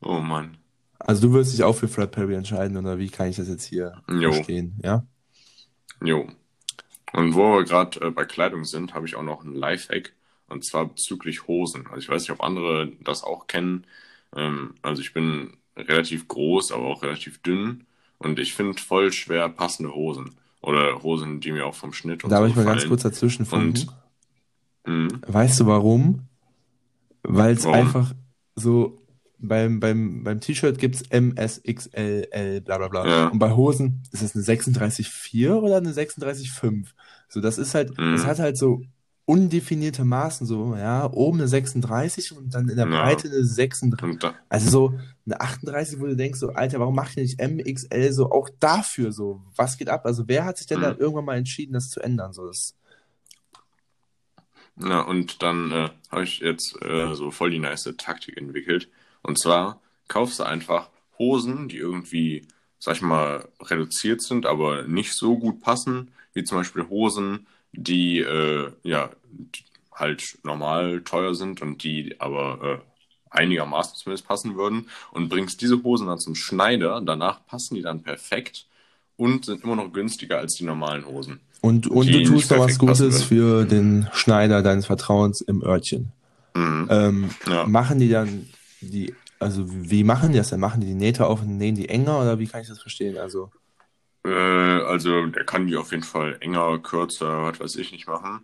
oh 0.00 0.18
Mann. 0.18 0.56
Also 0.98 1.28
du 1.28 1.34
würdest 1.34 1.52
dich 1.52 1.62
auch 1.62 1.76
für 1.76 1.86
Fred 1.88 2.10
Perry 2.10 2.34
entscheiden, 2.34 2.76
oder 2.76 2.98
wie 2.98 3.10
kann 3.10 3.28
ich 3.28 3.36
das 3.36 3.48
jetzt 3.48 3.64
hier 3.64 4.02
jo. 4.08 4.32
verstehen, 4.32 4.80
ja? 4.82 5.06
Jo. 6.02 6.26
Und 7.12 7.34
wo 7.34 7.54
wir 7.54 7.64
gerade 7.64 8.00
äh, 8.00 8.10
bei 8.10 8.24
Kleidung 8.24 8.64
sind, 8.64 8.92
habe 8.92 9.06
ich 9.06 9.14
auch 9.14 9.22
noch 9.22 9.44
ein 9.44 9.54
Lifehack. 9.54 10.12
Und 10.48 10.64
zwar 10.64 10.86
bezüglich 10.86 11.46
Hosen. 11.46 11.86
Also 11.86 11.98
ich 11.98 12.08
weiß 12.08 12.22
nicht, 12.22 12.30
ob 12.30 12.42
andere 12.42 12.92
das 13.00 13.24
auch 13.24 13.46
kennen. 13.46 13.86
Ähm, 14.34 14.74
also 14.82 15.00
ich 15.00 15.12
bin 15.12 15.56
relativ 15.76 16.28
groß, 16.28 16.72
aber 16.72 16.86
auch 16.86 17.02
relativ 17.02 17.42
dünn. 17.42 17.84
Und 18.18 18.38
ich 18.38 18.54
finde 18.54 18.80
voll 18.80 19.12
schwer 19.12 19.48
passende 19.48 19.94
Hosen. 19.94 20.36
Oder 20.62 21.02
Hosen, 21.02 21.40
die 21.40 21.52
mir 21.52 21.66
auch 21.66 21.74
vom 21.74 21.92
Schnitt 21.92 22.24
und 22.24 22.30
Darf 22.30 22.40
so 22.40 22.46
ich 22.46 22.56
mal 22.56 22.64
fallen. 22.64 22.78
ganz 22.78 22.88
kurz 22.88 23.02
dazwischen? 23.02 23.46
Und, 23.46 23.86
weißt 24.84 25.60
du 25.60 25.66
warum? 25.66 26.22
Weil 27.22 27.54
es 27.54 27.66
einfach 27.66 28.12
so 28.54 29.02
beim, 29.38 29.80
beim, 29.80 30.24
beim 30.24 30.40
T-Shirt 30.40 30.78
gibt 30.78 30.94
es 30.94 31.02
M, 31.02 31.36
S, 31.36 31.60
X, 31.62 31.86
L, 31.88 32.26
L, 32.30 32.60
bla 32.62 32.78
bla 32.78 32.88
bla. 32.88 33.06
Ja. 33.06 33.28
Und 33.28 33.38
bei 33.38 33.52
Hosen 33.52 34.02
ist 34.12 34.22
es 34.22 34.34
eine 34.34 34.44
36,4 34.44 35.52
oder 35.52 35.76
eine 35.76 35.92
36,5. 35.92 36.86
So, 37.28 37.40
das 37.40 37.58
ist 37.58 37.74
halt, 37.74 37.96
mhm. 37.98 38.12
das 38.12 38.24
hat 38.24 38.38
halt 38.38 38.56
so 38.56 38.82
undefinierte 39.26 40.04
Maßen, 40.04 40.46
so, 40.46 40.76
ja, 40.76 41.12
oben 41.12 41.38
eine 41.38 41.48
36 41.48 42.36
und 42.36 42.54
dann 42.54 42.68
in 42.68 42.76
der 42.76 42.88
ja. 42.88 43.02
Breite 43.02 43.28
eine 43.28 43.44
36. 43.44 44.30
Also 44.48 44.70
so 44.70 44.98
eine 45.26 45.40
38, 45.40 46.00
wo 46.00 46.06
du 46.06 46.16
denkst, 46.16 46.38
so, 46.38 46.50
Alter, 46.50 46.78
warum 46.78 46.94
macht 46.94 47.16
ihr 47.16 47.24
nicht 47.24 47.40
MXL 47.40 48.12
so 48.12 48.30
auch 48.30 48.48
dafür 48.60 49.12
so? 49.12 49.42
Was 49.56 49.76
geht 49.76 49.88
ab? 49.88 50.06
Also 50.06 50.28
wer 50.28 50.44
hat 50.44 50.58
sich 50.58 50.68
denn 50.68 50.78
mhm. 50.78 50.82
da 50.82 50.96
irgendwann 50.96 51.24
mal 51.24 51.36
entschieden, 51.36 51.72
das 51.72 51.90
zu 51.90 52.00
ändern? 52.00 52.32
So, 52.32 52.46
das, 52.46 52.76
ja, 54.78 55.00
und 55.00 55.42
dann 55.42 55.72
äh, 55.72 55.90
habe 56.10 56.24
ich 56.24 56.38
jetzt 56.38 56.80
äh, 56.82 57.14
so 57.14 57.30
voll 57.30 57.50
die 57.50 57.58
nice 57.58 57.92
Taktik 57.96 58.36
entwickelt. 58.36 58.88
Und 59.22 59.40
zwar 59.40 59.80
kaufst 60.06 60.38
du 60.38 60.44
einfach 60.44 60.90
Hosen, 61.18 61.68
die 61.68 61.78
irgendwie, 61.78 62.46
sag 62.78 62.96
ich 62.96 63.02
mal, 63.02 63.48
reduziert 63.60 64.22
sind, 64.22 64.46
aber 64.46 64.84
nicht 64.84 65.14
so 65.14 65.38
gut 65.38 65.60
passen, 65.60 66.12
wie 66.34 66.44
zum 66.44 66.58
Beispiel 66.58 66.88
Hosen, 66.88 67.46
die 67.72 68.20
äh, 68.20 68.70
ja 68.82 69.10
halt 69.92 70.38
normal 70.42 71.02
teuer 71.02 71.34
sind 71.34 71.62
und 71.62 71.82
die 71.82 72.20
aber 72.20 72.80
äh, 72.80 72.96
einigermaßen 73.30 73.96
zumindest 73.96 74.26
passen 74.26 74.56
würden 74.56 74.88
und 75.12 75.28
bringst 75.28 75.60
diese 75.60 75.82
Hosen 75.82 76.06
dann 76.06 76.18
zum 76.18 76.34
Schneider. 76.34 77.00
Danach 77.04 77.46
passen 77.46 77.74
die 77.74 77.82
dann 77.82 78.02
perfekt 78.02 78.66
und 79.16 79.46
sind 79.46 79.64
immer 79.64 79.76
noch 79.76 79.92
günstiger 79.92 80.38
als 80.38 80.54
die 80.54 80.64
normalen 80.64 81.06
Hosen. 81.06 81.40
Und, 81.60 81.86
und 81.86 82.06
du 82.06 82.24
tust 82.24 82.50
da 82.50 82.58
was 82.58 82.78
Gutes 82.78 83.24
für 83.24 83.64
den 83.64 84.08
Schneider 84.12 84.62
deines 84.62 84.86
Vertrauens 84.86 85.40
im 85.40 85.62
Örtchen. 85.62 86.12
Mhm. 86.54 86.88
Ähm, 86.90 87.30
ja. 87.48 87.66
Machen 87.66 87.98
die 87.98 88.08
dann 88.08 88.48
die, 88.80 89.14
also 89.38 89.64
wie 89.66 90.04
machen 90.04 90.32
die 90.32 90.38
das 90.38 90.50
denn? 90.50 90.60
Machen 90.60 90.80
die 90.80 90.86
die 90.88 90.94
Nähte 90.94 91.26
auf 91.26 91.42
und 91.42 91.56
nähen 91.56 91.74
die 91.74 91.88
enger 91.88 92.20
oder 92.20 92.38
wie 92.38 92.46
kann 92.46 92.60
ich 92.60 92.68
das 92.68 92.80
verstehen? 92.80 93.18
Also 93.18 93.50
äh, 94.26 94.82
also 94.84 95.26
der 95.26 95.44
kann 95.44 95.66
die 95.66 95.76
auf 95.76 95.90
jeden 95.90 96.02
Fall 96.02 96.36
enger, 96.40 96.78
kürzer, 96.78 97.46
was 97.46 97.60
weiß 97.60 97.76
ich 97.76 97.92
nicht 97.92 98.06
machen. 98.06 98.40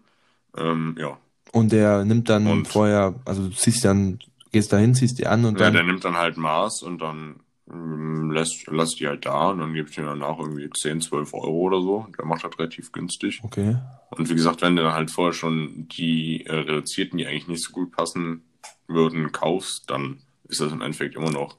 Ähm, 0.56 0.96
ja. 0.98 1.18
Und 1.52 1.72
der 1.72 2.04
nimmt 2.04 2.28
dann 2.28 2.46
und, 2.46 2.68
vorher, 2.68 3.14
also 3.24 3.48
du 3.48 3.54
ziehst 3.54 3.84
dann, 3.84 4.18
gehst 4.52 4.72
dahin, 4.72 4.94
ziehst 4.94 5.18
die 5.18 5.26
an 5.26 5.44
und 5.44 5.58
ja, 5.58 5.66
dann. 5.66 5.74
Ja, 5.74 5.80
der 5.80 5.90
nimmt 5.90 6.04
dann 6.04 6.16
halt 6.16 6.36
Maß 6.36 6.82
und 6.82 7.00
dann 7.00 7.40
ähm, 7.70 8.30
lässt, 8.30 8.66
lässt 8.68 9.00
die 9.00 9.06
halt 9.06 9.26
da 9.26 9.50
und 9.50 9.58
dann 9.58 9.74
gibt 9.74 9.90
ich 9.90 9.96
danach 9.96 10.38
irgendwie 10.38 10.68
10, 10.70 11.00
12 11.00 11.34
Euro 11.34 11.50
oder 11.50 11.80
so. 11.80 12.06
Der 12.18 12.24
macht 12.24 12.44
das 12.44 12.58
relativ 12.58 12.92
günstig. 12.92 13.40
Okay. 13.42 13.76
Und 14.10 14.28
wie 14.28 14.34
gesagt, 14.34 14.62
wenn 14.62 14.76
du 14.76 14.82
dann 14.82 14.94
halt 14.94 15.10
vorher 15.10 15.32
schon 15.32 15.88
die 15.88 16.44
äh, 16.46 16.54
reduzierten, 16.54 17.18
die 17.18 17.26
eigentlich 17.26 17.48
nicht 17.48 17.64
so 17.64 17.72
gut 17.72 17.92
passen 17.92 18.42
würden, 18.88 19.32
kaufst, 19.32 19.90
dann 19.90 20.18
ist 20.48 20.60
das 20.60 20.72
im 20.72 20.82
Endeffekt 20.82 21.16
immer 21.16 21.30
noch 21.30 21.56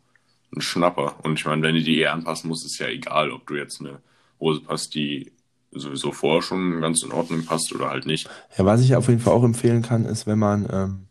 ein 0.55 0.61
Schnapper. 0.61 1.15
Und 1.23 1.39
ich 1.39 1.45
meine, 1.45 1.61
wenn 1.63 1.75
du 1.75 1.81
die 1.81 1.99
eh 1.99 2.07
anpassen 2.07 2.47
musst, 2.47 2.65
ist 2.65 2.79
ja 2.79 2.87
egal, 2.87 3.31
ob 3.31 3.47
du 3.47 3.55
jetzt 3.55 3.79
eine 3.79 3.99
Hose 4.39 4.61
passt, 4.61 4.95
die 4.95 5.31
sowieso 5.71 6.11
vorher 6.11 6.41
schon 6.41 6.81
ganz 6.81 7.03
in 7.03 7.11
Ordnung 7.11 7.45
passt 7.45 7.73
oder 7.73 7.89
halt 7.89 8.05
nicht. 8.05 8.29
Ja, 8.57 8.65
was 8.65 8.81
ich 8.81 8.95
auf 8.95 9.07
jeden 9.07 9.19
Fall 9.19 9.33
auch 9.33 9.43
empfehlen 9.43 9.81
kann, 9.81 10.05
ist, 10.05 10.27
wenn 10.27 10.39
man 10.39 10.67
ähm, 10.71 11.07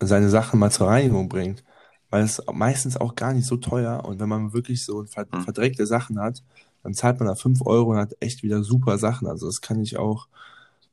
seine 0.00 0.28
Sachen 0.28 0.60
mal 0.60 0.70
zur 0.70 0.88
Reinigung 0.88 1.28
bringt, 1.28 1.64
weil 2.10 2.22
es 2.22 2.42
meistens 2.52 2.96
auch 2.96 3.14
gar 3.14 3.32
nicht 3.32 3.46
so 3.46 3.56
teuer 3.56 4.04
und 4.04 4.20
wenn 4.20 4.28
man 4.28 4.52
wirklich 4.52 4.84
so 4.84 5.04
hm. 5.04 5.42
verdreckte 5.42 5.86
Sachen 5.86 6.20
hat, 6.20 6.42
dann 6.82 6.94
zahlt 6.94 7.18
man 7.18 7.28
da 7.28 7.34
5 7.34 7.62
Euro 7.66 7.90
und 7.90 7.96
hat 7.96 8.16
echt 8.20 8.42
wieder 8.42 8.62
super 8.62 8.98
Sachen. 8.98 9.26
Also 9.26 9.46
das 9.46 9.60
kann 9.60 9.80
ich 9.80 9.96
auch 9.98 10.28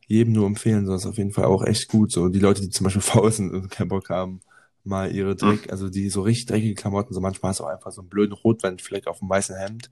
jedem 0.07 0.33
nur 0.33 0.47
empfehlen, 0.47 0.85
sonst 0.85 1.05
auf 1.05 1.17
jeden 1.17 1.31
Fall 1.31 1.45
auch 1.45 1.63
echt 1.63 1.87
gut. 1.87 2.11
So 2.11 2.29
die 2.29 2.39
Leute, 2.39 2.61
die 2.61 2.69
zum 2.69 2.85
Beispiel 2.85 3.01
faul 3.03 3.31
sind 3.31 3.51
und 3.51 3.69
keinen 3.69 3.89
Bock 3.89 4.09
haben, 4.09 4.41
mal 4.83 5.11
ihre 5.11 5.31
hm. 5.31 5.37
Dreck, 5.37 5.71
also 5.71 5.89
die 5.89 6.09
so 6.09 6.21
richtig 6.21 6.47
dreckige 6.47 6.75
Klamotten, 6.75 7.13
so 7.13 7.21
manchmal 7.21 7.51
hast 7.51 7.59
du 7.59 7.65
auch 7.65 7.69
einfach 7.69 7.91
so 7.91 8.01
einen 8.01 8.09
blöden 8.09 8.33
Rotwandfleck 8.33 9.07
auf 9.07 9.19
dem 9.19 9.29
weißen 9.29 9.55
Hemd 9.55 9.89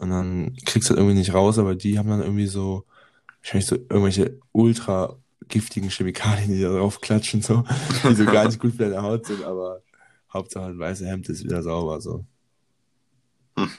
und 0.00 0.10
dann 0.10 0.56
kriegst 0.64 0.88
du 0.88 0.94
das 0.94 1.00
irgendwie 1.00 1.18
nicht 1.18 1.34
raus, 1.34 1.58
aber 1.58 1.74
die 1.74 1.98
haben 1.98 2.08
dann 2.08 2.22
irgendwie 2.22 2.46
so, 2.46 2.84
wahrscheinlich 3.42 3.66
so 3.66 3.76
irgendwelche 3.76 4.38
ultra 4.52 5.16
giftigen 5.48 5.90
Chemikalien, 5.90 6.48
die 6.48 6.62
da 6.62 6.70
drauf 6.70 7.00
klatschen, 7.00 7.42
so, 7.42 7.64
die 8.08 8.14
so 8.14 8.24
gar 8.24 8.46
nicht 8.46 8.58
gut 8.58 8.72
für 8.72 8.84
deine 8.84 9.02
Haut 9.02 9.26
sind, 9.26 9.44
aber 9.44 9.82
Hauptsache 10.32 10.66
ein 10.66 10.78
weißes 10.78 11.06
Hemd 11.06 11.28
ist 11.28 11.44
wieder 11.44 11.62
sauber, 11.62 12.00
so. 12.00 12.24
Hm. 13.56 13.70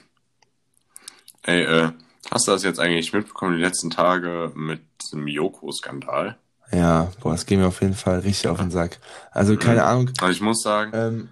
Ey, 1.42 1.64
äh, 1.64 1.90
hast 2.30 2.46
du 2.46 2.52
das 2.52 2.62
jetzt 2.62 2.78
eigentlich 2.78 3.12
mitbekommen, 3.12 3.56
die 3.56 3.62
letzten 3.62 3.90
Tage 3.90 4.52
mit 4.54 4.82
dem 5.12 5.26
Yoko-Skandal? 5.26 6.38
Ja, 6.70 7.10
boah, 7.20 7.34
es 7.34 7.46
geht 7.46 7.58
mir 7.58 7.66
auf 7.66 7.80
jeden 7.80 7.94
Fall 7.94 8.20
richtig 8.20 8.48
auf 8.48 8.58
den 8.58 8.70
Sack. 8.70 9.00
Also, 9.32 9.56
keine 9.56 9.80
mhm. 9.80 9.86
Ahnung. 9.86 10.10
Also, 10.20 10.32
ich 10.32 10.40
muss 10.40 10.62
sagen, 10.62 10.92
ähm, 10.94 11.28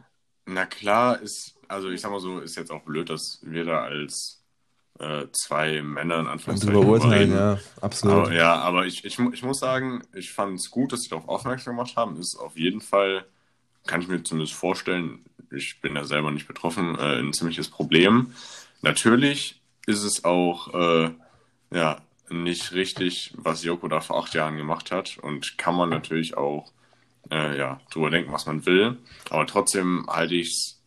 na 0.47 0.67
klar 0.67 1.21
ist, 1.21 1.55
also 1.69 1.91
ich 1.91 2.01
sag 2.01 2.11
mal 2.11 2.21
so, 2.21 2.41
ist 2.41 2.57
jetzt 2.57 2.73
auch 2.73 2.83
blöd, 2.83 3.09
dass 3.09 3.39
wir 3.43 3.65
da 3.65 3.83
als 3.83 4.40
äh, 5.01 5.27
zwei 5.33 5.83
Männer 5.83 6.21
in 6.21 6.27
Anführungszeichen 6.27 6.77
überurteilen, 6.77 7.33
ja, 7.33 7.59
absolut. 7.81 8.27
Aber, 8.27 8.35
ja, 8.35 8.55
aber 8.57 8.87
ich, 8.87 9.05
ich, 9.05 9.19
ich 9.19 9.43
muss 9.43 9.59
sagen, 9.59 10.03
ich 10.15 10.31
fand 10.31 10.59
es 10.59 10.71
gut, 10.71 10.93
dass 10.93 11.01
sie 11.01 11.09
darauf 11.09 11.29
aufmerksam 11.29 11.77
gemacht 11.77 11.97
haben. 11.97 12.17
Ist 12.19 12.37
auf 12.39 12.57
jeden 12.57 12.81
Fall, 12.81 13.25
kann 13.87 14.03
ich 14.03 14.09
mir 14.09 14.23
zumindest 14.23 14.55
vorstellen, 14.55 15.25
ich 15.51 15.81
bin 15.81 15.95
da 15.95 16.05
selber 16.05 16.31
nicht 16.31 16.47
betroffen, 16.47 16.97
äh, 16.99 17.19
ein 17.19 17.33
ziemliches 17.33 17.69
Problem. 17.69 18.33
Natürlich 18.83 19.61
ist 19.87 20.03
es 20.03 20.25
auch 20.25 20.75
äh, 20.75 21.11
ja, 21.73 22.01
nicht 22.29 22.73
richtig, 22.73 23.33
was 23.37 23.65
Joko 23.65 23.89
da 23.89 24.01
vor 24.01 24.23
acht 24.23 24.35
Jahren 24.35 24.57
gemacht 24.57 24.91
hat 24.91 25.19
und 25.19 25.59
kann 25.59 25.75
man 25.75 25.89
natürlich 25.89 26.37
auch 26.37 26.73
äh, 27.31 27.57
ja, 27.59 27.81
drüber 27.91 28.11
denken, 28.11 28.33
was 28.33 28.47
man 28.47 28.67
will. 28.67 28.99
Aber 29.31 29.47
trotzdem 29.47 30.07
halte 30.09 30.35
ich 30.35 30.49
es 30.49 30.80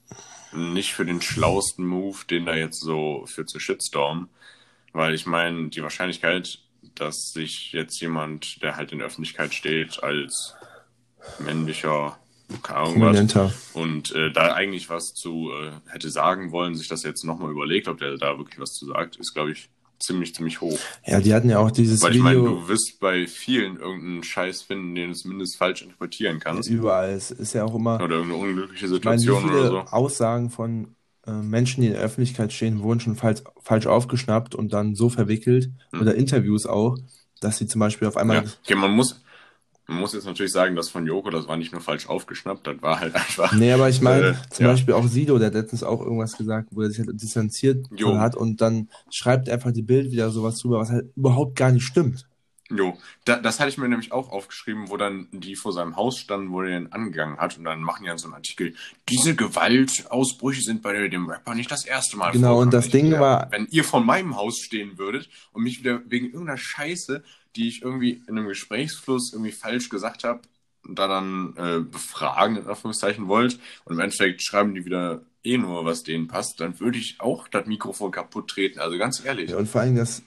nicht 0.56 0.94
für 0.94 1.06
den 1.06 1.22
schlausten 1.22 1.86
Move, 1.86 2.18
den 2.30 2.46
da 2.46 2.56
jetzt 2.56 2.80
so 2.80 3.26
für 3.28 3.46
zu 3.46 3.60
Shitstorm. 3.60 4.30
Weil 4.92 5.14
ich 5.14 5.26
meine, 5.26 5.70
die 5.70 5.82
Wahrscheinlichkeit, 5.82 6.60
dass 6.96 7.34
sich 7.34 7.72
jetzt 7.72 8.00
jemand, 8.00 8.62
der 8.62 8.76
halt 8.76 8.92
in 8.92 9.00
der 9.00 9.08
Öffentlichkeit 9.08 9.54
steht, 9.54 10.04
als 10.04 10.56
männlicher, 11.40 12.18
keine 12.62 12.80
Ahnung 12.80 13.02
was, 13.02 13.74
und 13.74 14.12
äh, 14.14 14.32
da 14.32 14.54
eigentlich 14.54 14.90
was 14.90 15.14
zu 15.14 15.52
äh, 15.52 15.72
hätte 15.92 16.10
sagen 16.10 16.52
wollen, 16.52 16.76
sich 16.76 16.88
das 16.88 17.04
jetzt 17.04 17.24
nochmal 17.24 17.52
überlegt, 17.52 17.88
ob 17.88 17.98
der 17.98 18.18
da 18.18 18.38
wirklich 18.38 18.60
was 18.60 18.74
zu 18.74 18.86
sagt, 18.86 19.16
ist, 19.16 19.34
glaube 19.34 19.54
ich, 19.54 19.70
ziemlich, 20.04 20.36
ziemlich 20.36 20.62
hoch. 20.62 20.78
Ja, 21.06 21.20
die 21.22 21.34
hatten 21.34 21.50
ja 21.50 21.60
auch 21.60 21.72
dieses 21.72 22.02
Weil 22.02 22.12
ich 22.12 22.18
Video... 22.18 22.44
meine, 22.44 22.62
du 22.62 22.68
wirst 22.68 23.00
bei 23.00 23.26
vielen 23.26 23.78
irgendeinen 23.78 24.24
Scheiß 24.24 24.64
finden, 24.64 24.96
den 24.96 25.10
du 25.10 25.16
zumindest 25.16 25.58
falsch 25.58 25.82
interpretieren 25.82 26.40
kannst. 26.40 26.70
Überall. 26.70 27.12
Es 27.12 27.32
ist 27.32 27.54
ja 27.54 27.64
auch 27.64 27.76
immer... 27.76 27.96
Oder 27.96 28.18
irgendeine 28.18 28.44
unglückliche 28.44 28.88
Situation 28.88 29.46
meine, 29.46 29.60
oder 29.60 29.70
so. 29.70 29.78
Aussagen 29.92 30.50
von 30.50 30.96
äh, 31.26 31.32
Menschen, 31.32 31.82
die 31.82 31.88
in 31.88 31.94
der 31.94 32.02
Öffentlichkeit 32.02 32.52
stehen, 32.52 32.82
wurden 32.82 33.00
schon 33.00 33.16
falsch, 33.16 33.42
falsch 33.62 33.88
aufgeschnappt 33.88 34.56
und 34.56 34.74
dann 34.74 34.96
so 34.96 35.10
verwickelt, 35.10 35.70
hm. 35.92 36.02
oder 36.02 36.16
Interviews 36.16 36.66
auch, 36.66 36.98
dass 37.40 37.58
sie 37.58 37.68
zum 37.68 37.80
Beispiel 37.80 38.08
auf 38.08 38.18
einmal... 38.18 38.44
Ja. 38.44 38.52
Okay, 38.64 38.76
man 38.76 38.92
muss, 38.92 39.23
man 39.88 40.00
muss 40.00 40.14
jetzt 40.14 40.26
natürlich 40.26 40.52
sagen, 40.52 40.76
das 40.76 40.90
von 40.90 41.06
Joko, 41.06 41.30
das 41.30 41.48
war 41.48 41.58
nicht 41.58 41.74
nur 41.74 41.82
falsch 41.82 42.08
aufgeschnappt, 42.08 42.66
das 42.66 42.82
war 42.82 43.00
halt 43.00 43.16
einfach. 43.16 43.54
Nee, 43.54 43.74
aber 43.74 43.90
ich 43.90 44.02
meine, 44.02 44.30
äh, 44.30 44.36
zum 44.50 44.66
ja. 44.66 44.72
Beispiel 44.72 44.94
auch 44.94 45.08
Sido, 45.08 45.38
der 45.38 45.48
hat 45.48 45.54
letztens 45.56 45.84
auch 45.84 46.02
irgendwas 46.02 46.38
gesagt, 46.38 46.70
wo 46.72 46.82
er 46.82 46.90
sich 46.90 47.00
halt 47.00 47.22
distanziert 47.22 47.86
hat 48.02 48.36
und 48.36 48.62
dann 48.62 48.90
schreibt 49.12 49.50
einfach 49.50 49.72
die 49.72 49.82
Bild 49.82 50.12
wieder 50.12 50.30
sowas 50.30 50.60
drüber, 50.60 50.80
was 50.80 50.90
halt 50.90 51.12
überhaupt 51.16 51.56
gar 51.58 51.72
nicht 51.72 51.86
stimmt. 51.86 52.28
Jo, 52.70 52.98
da, 53.26 53.38
das 53.38 53.60
hatte 53.60 53.70
ich 53.70 53.78
mir 53.78 53.90
nämlich 53.90 54.14
auch 54.14 54.32
aufgeschrieben, 54.32 54.90
wo 54.90 54.98
dann 54.98 55.28
die 55.32 55.56
vor 55.56 55.74
seinem 55.74 55.96
Haus 55.96 56.18
standen, 56.18 56.52
wo 56.52 56.62
er 56.62 56.70
den 56.70 56.92
angegangen 56.92 57.38
hat 57.38 57.58
und 57.58 57.66
dann 57.66 57.82
machen 57.82 58.04
die 58.04 58.08
dann 58.08 58.18
so 58.18 58.28
einen 58.28 58.36
Artikel, 58.36 58.74
diese 59.10 59.36
Gewaltausbrüche 59.36 60.62
sind 60.62 60.82
bei 60.82 61.08
dem 61.10 61.30
Rapper 61.30 61.56
nicht 61.56 61.70
das 61.70 61.86
erste 61.86 62.18
Mal 62.18 62.32
Genau, 62.32 62.60
und 62.62 62.74
das 62.74 62.90
Ding 62.90 63.12
war... 63.12 63.50
Wenn 63.52 63.68
ihr 63.70 63.84
vor 63.84 64.02
meinem 64.02 64.38
Haus 64.38 64.58
stehen 64.60 64.98
würdet 64.98 65.30
und 65.52 65.64
mich 65.64 65.80
wieder 65.80 66.02
wegen 66.08 66.28
irgendeiner 66.28 66.58
Scheiße 66.58 67.24
die 67.56 67.68
ich 67.68 67.82
irgendwie 67.82 68.24
in 68.28 68.38
einem 68.38 68.48
Gesprächsfluss 68.48 69.32
irgendwie 69.34 69.52
falsch 69.52 69.90
gesagt 69.90 70.24
habe, 70.24 70.42
da 70.90 71.08
dann 71.08 71.54
äh, 71.58 71.80
befragen, 71.80 72.58
in 72.58 72.68
Anführungszeichen, 72.68 73.28
wollt, 73.28 73.60
und 73.86 73.96
im 73.96 74.00
Endeffekt 74.00 74.42
schreiben 74.42 74.76
die 74.76 74.86
wieder 74.86 75.22
eh 75.44 75.58
nur, 75.58 75.86
was 75.86 76.04
denen 76.04 76.28
passt, 76.28 76.60
dann 76.60 76.80
würde 76.80 76.98
ich 76.98 77.20
auch 77.20 77.48
das 77.48 77.66
Mikrofon 77.68 78.12
kaputt 78.12 78.50
treten. 78.50 78.80
Also 78.80 78.98
ganz 78.98 79.24
ehrlich. 79.24 79.52
Ja, 79.52 79.58
und 79.58 79.68
vor 79.68 79.82
allem 79.82 79.96
das, 79.96 80.24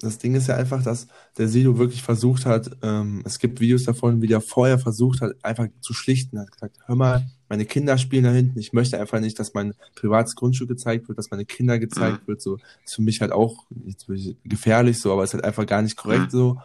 das 0.00 0.18
Ding 0.18 0.34
ist 0.34 0.48
ja 0.48 0.56
einfach, 0.56 0.82
dass 0.82 1.08
der 1.38 1.48
Sido 1.48 1.78
wirklich 1.78 2.02
versucht 2.02 2.46
hat, 2.46 2.70
ähm, 2.82 3.22
es 3.24 3.38
gibt 3.38 3.60
Videos 3.60 3.84
davon, 3.84 4.22
wie 4.22 4.26
der 4.26 4.40
vorher 4.40 4.78
versucht 4.78 5.20
hat, 5.20 5.32
einfach 5.42 5.68
zu 5.80 5.94
schlichten, 5.94 6.40
hat 6.40 6.50
gesagt, 6.50 6.78
hör 6.86 6.96
mal, 6.96 7.26
meine 7.52 7.66
Kinder 7.66 7.98
spielen 7.98 8.24
da 8.24 8.30
hinten, 8.30 8.58
ich 8.58 8.72
möchte 8.72 8.98
einfach 8.98 9.20
nicht, 9.20 9.38
dass 9.38 9.52
mein 9.52 9.74
privates 9.94 10.36
Grundstück 10.36 10.68
gezeigt 10.68 11.06
wird, 11.08 11.18
dass 11.18 11.30
meine 11.30 11.44
Kinder 11.44 11.78
gezeigt 11.78 12.22
mhm. 12.22 12.28
wird, 12.28 12.40
so, 12.40 12.56
ist 12.82 12.94
für 12.94 13.02
mich 13.02 13.20
halt 13.20 13.30
auch 13.30 13.66
gefährlich 14.42 14.98
so, 14.98 15.12
aber 15.12 15.22
ist 15.22 15.34
halt 15.34 15.44
einfach 15.44 15.66
gar 15.66 15.82
nicht 15.82 15.98
korrekt 15.98 16.32
mhm. 16.32 16.38
so 16.38 16.58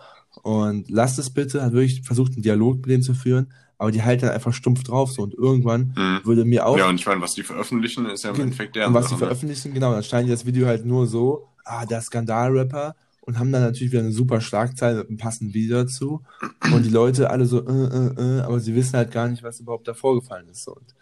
und 0.43 0.89
lasst 0.89 1.19
es 1.19 1.29
bitte, 1.29 1.61
hat 1.61 1.73
wirklich 1.73 2.03
versucht, 2.03 2.35
einen 2.35 2.41
Dialog 2.41 2.77
mit 2.77 2.85
denen 2.85 3.03
zu 3.03 3.15
führen, 3.15 3.51
aber 3.77 3.91
die 3.91 4.01
halten 4.01 4.27
dann 4.27 4.33
einfach 4.33 4.53
stumpf 4.53 4.83
drauf 4.83 5.11
so 5.11 5.23
und 5.23 5.33
irgendwann 5.33 5.93
mhm. 5.93 6.21
würde 6.23 6.45
mir 6.45 6.65
auch... 6.65 6.77
Ja 6.77 6.87
und 6.87 6.95
ich 6.95 7.05
meine, 7.05 7.19
was 7.19 7.33
die 7.33 7.43
veröffentlichen, 7.43 8.05
ist 8.05 8.23
ja 8.23 8.29
im 8.29 8.39
Endeffekt 8.39 8.77
der... 8.77 8.87
Und 8.87 8.93
was 8.93 9.07
die 9.07 9.15
ne? 9.15 9.19
veröffentlichen, 9.19 9.73
genau, 9.73 9.91
dann 9.91 10.03
schneiden 10.03 10.27
die 10.27 10.31
das 10.31 10.45
Video 10.45 10.67
halt 10.67 10.85
nur 10.85 11.05
so, 11.05 11.49
ah, 11.65 11.85
der 11.85 11.99
Skandalrapper 11.99 12.95
und 13.27 13.37
haben 13.37 13.51
dann 13.51 13.61
natürlich 13.61 13.91
wieder 13.91 14.03
eine 14.03 14.13
super 14.13 14.39
Schlagzeile 14.39 14.99
mit 14.99 15.09
einem 15.09 15.17
passenden 15.17 15.53
Video 15.53 15.83
dazu. 15.83 16.23
Und 16.71 16.83
die 16.83 16.89
Leute 16.89 17.29
alle 17.29 17.45
so, 17.45 17.59
äh, 17.59 17.71
äh, 17.71 18.37
äh, 18.37 18.41
aber 18.41 18.61
sie 18.61 18.73
wissen 18.73 18.95
halt 18.95 19.11
gar 19.11 19.27
nicht, 19.27 19.43
was 19.43 19.59
überhaupt 19.59 19.85
da 19.85 19.93
vorgefallen 19.93 20.47
ist. 20.47 20.65
Und 20.69 20.95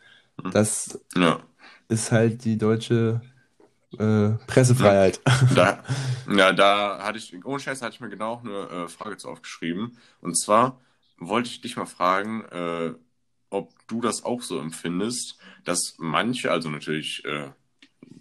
mhm. 0.43 0.49
das 0.49 0.99
ja. 1.15 1.39
ist 1.87 2.11
halt 2.11 2.43
die 2.43 2.57
deutsche 2.57 3.21
äh, 3.99 4.29
Pressefreiheit. 4.47 5.21
Da, 5.55 5.83
ja, 6.27 6.51
da 6.51 6.97
hatte 7.03 7.19
ich, 7.19 7.45
ohne 7.45 7.59
Scheiß 7.59 7.83
hatte 7.83 7.93
ich 7.93 8.01
mir 8.01 8.09
genau 8.09 8.41
eine 8.43 8.85
äh, 8.85 8.87
Frage 8.87 9.17
zu 9.17 9.29
aufgeschrieben. 9.29 9.95
Und 10.19 10.35
zwar 10.35 10.81
wollte 11.19 11.49
ich 11.49 11.61
dich 11.61 11.77
mal 11.77 11.85
fragen, 11.85 12.43
äh, 12.45 12.93
ob 13.51 13.71
du 13.87 14.01
das 14.01 14.25
auch 14.25 14.41
so 14.41 14.59
empfindest, 14.59 15.37
dass 15.63 15.93
manche, 15.99 16.51
also 16.51 16.71
natürlich 16.71 17.23
äh, 17.25 17.51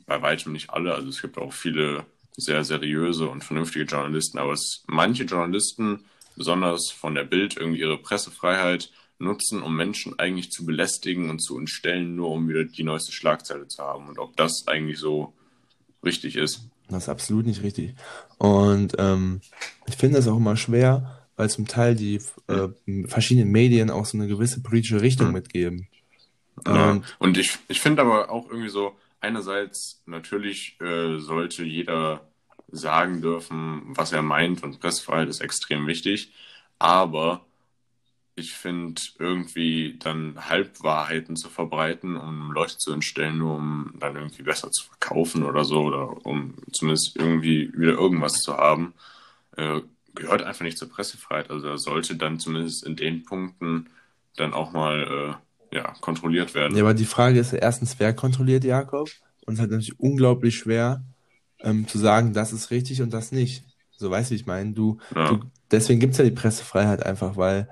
bei 0.04 0.20
weitem 0.20 0.52
nicht 0.52 0.68
alle, 0.68 0.94
also 0.94 1.08
es 1.08 1.22
gibt 1.22 1.38
auch 1.38 1.54
viele 1.54 2.04
sehr 2.36 2.64
seriöse 2.64 3.28
und 3.28 3.44
vernünftige 3.44 3.84
Journalisten, 3.84 4.38
aber 4.38 4.52
es, 4.52 4.82
manche 4.86 5.24
Journalisten, 5.24 6.04
besonders 6.36 6.90
von 6.90 7.14
der 7.14 7.24
Bild, 7.24 7.56
irgendwie 7.56 7.80
ihre 7.80 7.98
Pressefreiheit 7.98 8.90
nutzen, 9.18 9.62
um 9.62 9.76
Menschen 9.76 10.18
eigentlich 10.18 10.50
zu 10.50 10.66
belästigen 10.66 11.30
und 11.30 11.40
zu 11.40 11.58
entstellen, 11.58 12.16
nur 12.16 12.30
um 12.30 12.48
wieder 12.48 12.64
die 12.64 12.82
neueste 12.82 13.12
Schlagzeile 13.12 13.68
zu 13.68 13.82
haben. 13.82 14.08
Und 14.08 14.18
ob 14.18 14.36
das 14.36 14.64
eigentlich 14.66 14.98
so 14.98 15.32
richtig 16.04 16.36
ist. 16.36 16.62
Das 16.88 17.04
ist 17.04 17.08
absolut 17.08 17.46
nicht 17.46 17.62
richtig. 17.62 17.94
Und 18.38 18.94
ähm, 18.98 19.40
ich 19.86 19.96
finde 19.96 20.16
das 20.16 20.28
auch 20.28 20.36
immer 20.36 20.56
schwer, 20.56 21.26
weil 21.36 21.48
zum 21.48 21.66
Teil 21.66 21.94
die 21.94 22.20
äh, 22.48 22.68
verschiedenen 23.06 23.50
Medien 23.50 23.90
auch 23.90 24.04
so 24.06 24.18
eine 24.18 24.26
gewisse 24.26 24.60
politische 24.60 25.00
Richtung 25.00 25.28
mhm. 25.28 25.32
mitgeben. 25.34 25.88
Ja, 26.66 26.92
und, 26.92 27.16
und 27.18 27.38
ich, 27.38 27.58
ich 27.68 27.80
finde 27.80 28.02
aber 28.02 28.30
auch 28.30 28.48
irgendwie 28.48 28.68
so, 28.68 28.92
einerseits 29.24 30.02
natürlich 30.06 30.80
äh, 30.80 31.18
sollte 31.18 31.64
jeder 31.64 32.28
sagen 32.68 33.22
dürfen, 33.22 33.82
was 33.86 34.12
er 34.12 34.22
meint 34.22 34.62
und 34.62 34.80
Pressefreiheit 34.80 35.28
ist 35.28 35.40
extrem 35.40 35.86
wichtig, 35.86 36.32
aber 36.78 37.44
ich 38.36 38.52
finde 38.52 39.00
irgendwie 39.18 39.96
dann 39.98 40.48
Halbwahrheiten 40.48 41.36
zu 41.36 41.48
verbreiten, 41.48 42.16
um 42.16 42.50
Leute 42.52 42.76
zu 42.78 42.92
entstellen, 42.92 43.38
nur 43.38 43.56
um 43.56 43.94
dann 43.98 44.16
irgendwie 44.16 44.42
besser 44.42 44.70
zu 44.70 44.86
verkaufen 44.86 45.44
oder 45.44 45.64
so, 45.64 45.84
oder 45.84 46.26
um 46.26 46.54
zumindest 46.72 47.16
irgendwie 47.16 47.72
wieder 47.76 47.92
irgendwas 47.92 48.34
zu 48.40 48.56
haben, 48.56 48.94
äh, 49.56 49.80
gehört 50.14 50.42
einfach 50.42 50.64
nicht 50.64 50.78
zur 50.78 50.88
Pressefreiheit. 50.88 51.50
Also 51.50 51.68
er 51.68 51.78
sollte 51.78 52.16
dann 52.16 52.40
zumindest 52.40 52.84
in 52.84 52.96
den 52.96 53.24
Punkten 53.24 53.88
dann 54.36 54.52
auch 54.52 54.72
mal 54.72 55.38
äh, 55.38 55.43
ja, 55.74 55.92
kontrolliert 56.00 56.54
werden. 56.54 56.76
Ja, 56.76 56.84
aber 56.84 56.94
die 56.94 57.04
Frage 57.04 57.38
ist 57.38 57.52
erstens, 57.52 57.96
wer 57.98 58.14
kontrolliert 58.14 58.64
Jakob? 58.64 59.10
Und 59.44 59.54
es 59.54 59.54
ist 59.54 59.60
halt 59.60 59.70
natürlich 59.72 60.00
unglaublich 60.00 60.56
schwer 60.56 61.04
ähm, 61.60 61.86
zu 61.88 61.98
sagen, 61.98 62.32
das 62.32 62.52
ist 62.52 62.70
richtig 62.70 63.02
und 63.02 63.12
das 63.12 63.32
nicht. 63.32 63.64
So 63.96 64.10
weißt 64.10 64.30
du, 64.30 64.34
ich 64.34 64.46
meine, 64.46 64.72
du, 64.72 64.98
ja. 65.14 65.28
du 65.28 65.40
deswegen 65.70 66.00
gibt 66.00 66.12
es 66.12 66.18
ja 66.18 66.24
die 66.24 66.30
Pressefreiheit 66.30 67.04
einfach, 67.04 67.36
weil 67.36 67.68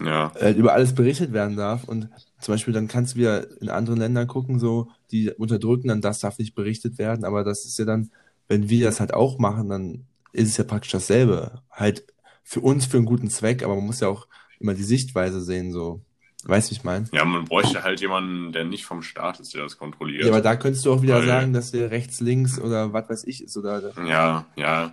ja. 0.00 0.32
äh, 0.40 0.52
über 0.52 0.72
alles 0.72 0.94
berichtet 0.94 1.32
werden 1.32 1.56
darf. 1.56 1.84
Und 1.84 2.08
zum 2.40 2.54
Beispiel 2.54 2.74
dann 2.74 2.88
kannst 2.88 3.14
du 3.14 3.18
wieder 3.18 3.60
in 3.60 3.68
anderen 3.68 4.00
Ländern 4.00 4.26
gucken, 4.26 4.58
so, 4.58 4.90
die 5.12 5.30
unterdrücken, 5.30 5.88
dann 5.88 6.00
das 6.00 6.18
darf 6.18 6.38
nicht 6.38 6.54
berichtet 6.54 6.98
werden, 6.98 7.24
aber 7.24 7.44
das 7.44 7.64
ist 7.64 7.78
ja 7.78 7.84
dann, 7.84 8.10
wenn 8.48 8.68
wir 8.68 8.84
das 8.84 9.00
halt 9.00 9.14
auch 9.14 9.38
machen, 9.38 9.68
dann 9.68 10.04
ist 10.32 10.48
es 10.48 10.56
ja 10.56 10.64
praktisch 10.64 10.92
dasselbe. 10.92 11.62
Halt 11.70 12.04
für 12.42 12.60
uns 12.60 12.84
für 12.84 12.96
einen 12.96 13.06
guten 13.06 13.30
Zweck, 13.30 13.62
aber 13.62 13.76
man 13.76 13.86
muss 13.86 14.00
ja 14.00 14.08
auch 14.08 14.26
immer 14.58 14.74
die 14.74 14.82
Sichtweise 14.82 15.40
sehen, 15.40 15.72
so. 15.72 16.02
Weißt 16.46 16.68
du, 16.68 16.70
wie 16.72 16.78
ich 16.78 16.84
meine? 16.84 17.06
Ja, 17.12 17.24
man 17.24 17.46
bräuchte 17.46 17.82
halt 17.82 18.00
jemanden, 18.00 18.52
der 18.52 18.64
nicht 18.64 18.84
vom 18.84 19.02
Staat 19.02 19.40
ist, 19.40 19.54
der 19.54 19.62
das 19.62 19.78
kontrolliert. 19.78 20.24
Ja, 20.24 20.30
aber 20.30 20.42
da 20.42 20.56
könntest 20.56 20.84
du 20.84 20.92
auch 20.92 21.02
wieder 21.02 21.20
Weil... 21.20 21.26
sagen, 21.26 21.52
dass 21.52 21.70
der 21.70 21.90
rechts, 21.90 22.20
links 22.20 22.60
oder 22.60 22.92
was 22.92 23.08
weiß 23.08 23.24
ich 23.24 23.42
ist, 23.42 23.56
oder? 23.56 23.92
Ja, 24.06 24.46
ja. 24.56 24.92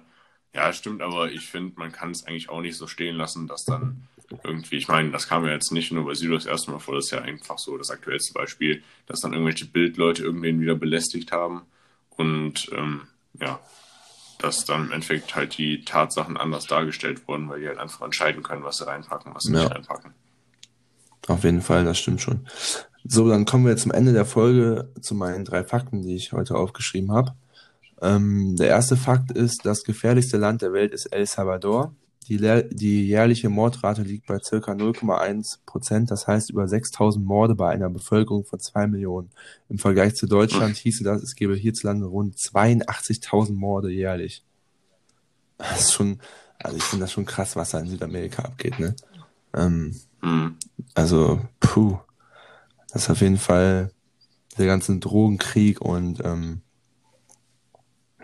Ja, 0.53 0.73
stimmt, 0.73 1.01
aber 1.01 1.31
ich 1.31 1.47
finde, 1.47 1.73
man 1.77 1.93
kann 1.93 2.11
es 2.11 2.25
eigentlich 2.25 2.49
auch 2.49 2.59
nicht 2.59 2.75
so 2.75 2.85
stehen 2.85 3.15
lassen, 3.15 3.47
dass 3.47 3.63
dann 3.63 4.07
irgendwie, 4.43 4.77
ich 4.77 4.87
meine, 4.87 5.11
das 5.11 5.27
kam 5.27 5.45
ja 5.45 5.51
jetzt 5.51 5.71
nicht 5.71 5.91
nur 5.91 6.05
bei 6.05 6.13
Sido 6.13 6.33
das 6.33 6.45
erste 6.45 6.71
Mal 6.71 6.79
vor, 6.79 6.95
das 6.95 7.05
ist 7.05 7.11
ja 7.11 7.21
einfach 7.21 7.57
so 7.57 7.77
das 7.77 7.89
aktuellste 7.89 8.33
Beispiel, 8.33 8.83
dass 9.05 9.21
dann 9.21 9.33
irgendwelche 9.33 9.65
Bildleute 9.65 10.23
irgendwen 10.23 10.59
wieder 10.59 10.75
belästigt 10.75 11.31
haben 11.31 11.61
und 12.11 12.69
ähm, 12.75 13.01
ja, 13.39 13.59
dass 14.39 14.65
dann 14.65 14.85
im 14.85 14.91
Endeffekt 14.91 15.35
halt 15.35 15.57
die 15.57 15.85
Tatsachen 15.85 16.37
anders 16.37 16.65
dargestellt 16.65 17.27
wurden, 17.27 17.47
weil 17.49 17.61
die 17.61 17.67
halt 17.67 17.77
einfach 17.77 18.01
entscheiden 18.01 18.43
können, 18.43 18.63
was 18.63 18.77
sie 18.77 18.87
reinpacken, 18.87 19.33
was 19.33 19.43
sie 19.43 19.53
ja. 19.53 19.59
nicht 19.59 19.71
reinpacken. 19.71 20.13
Auf 21.31 21.45
jeden 21.45 21.61
Fall, 21.61 21.85
das 21.85 21.97
stimmt 21.97 22.21
schon. 22.21 22.45
So, 23.05 23.29
dann 23.29 23.45
kommen 23.45 23.65
wir 23.65 23.77
zum 23.77 23.91
Ende 23.91 24.11
der 24.11 24.25
Folge 24.25 24.89
zu 24.99 25.15
meinen 25.15 25.45
drei 25.45 25.63
Fakten, 25.63 26.01
die 26.01 26.15
ich 26.15 26.33
heute 26.33 26.55
aufgeschrieben 26.55 27.13
habe. 27.13 27.33
Ähm, 28.01 28.57
der 28.57 28.67
erste 28.67 28.97
Fakt 28.97 29.31
ist, 29.31 29.65
das 29.65 29.85
gefährlichste 29.85 30.37
Land 30.37 30.61
der 30.61 30.73
Welt 30.73 30.93
ist 30.93 31.05
El 31.05 31.25
Salvador. 31.25 31.95
Die, 32.27 32.37
die 32.69 33.07
jährliche 33.07 33.49
Mordrate 33.49 34.03
liegt 34.03 34.27
bei 34.27 34.39
circa 34.39 34.73
0,1 34.73 35.59
Prozent, 35.65 36.11
das 36.11 36.27
heißt 36.27 36.49
über 36.49 36.67
6000 36.67 37.25
Morde 37.25 37.55
bei 37.55 37.69
einer 37.69 37.89
Bevölkerung 37.89 38.43
von 38.43 38.59
2 38.59 38.87
Millionen. 38.87 39.31
Im 39.69 39.79
Vergleich 39.79 40.15
zu 40.15 40.27
Deutschland 40.27 40.75
hieße 40.75 41.03
das, 41.03 41.23
es 41.23 41.35
gäbe 41.35 41.55
hierzulande 41.55 42.07
rund 42.07 42.35
82.000 42.35 43.53
Morde 43.53 43.89
jährlich. 43.89 44.43
Das 45.57 45.79
ist 45.79 45.93
schon, 45.93 46.19
also 46.59 46.75
ich 46.75 46.83
finde 46.83 47.05
das 47.05 47.13
schon 47.13 47.25
krass, 47.25 47.55
was 47.55 47.71
da 47.71 47.79
in 47.79 47.87
Südamerika 47.87 48.43
abgeht, 48.43 48.79
ne? 48.79 48.95
Ähm, 49.53 49.95
mhm. 50.21 50.55
Also, 50.93 51.41
puh, 51.59 51.99
das 52.91 53.03
ist 53.03 53.09
auf 53.09 53.21
jeden 53.21 53.37
Fall 53.37 53.91
der 54.57 54.65
ganze 54.65 54.97
Drogenkrieg 54.97 55.81
und 55.81 56.23
ähm, 56.23 56.61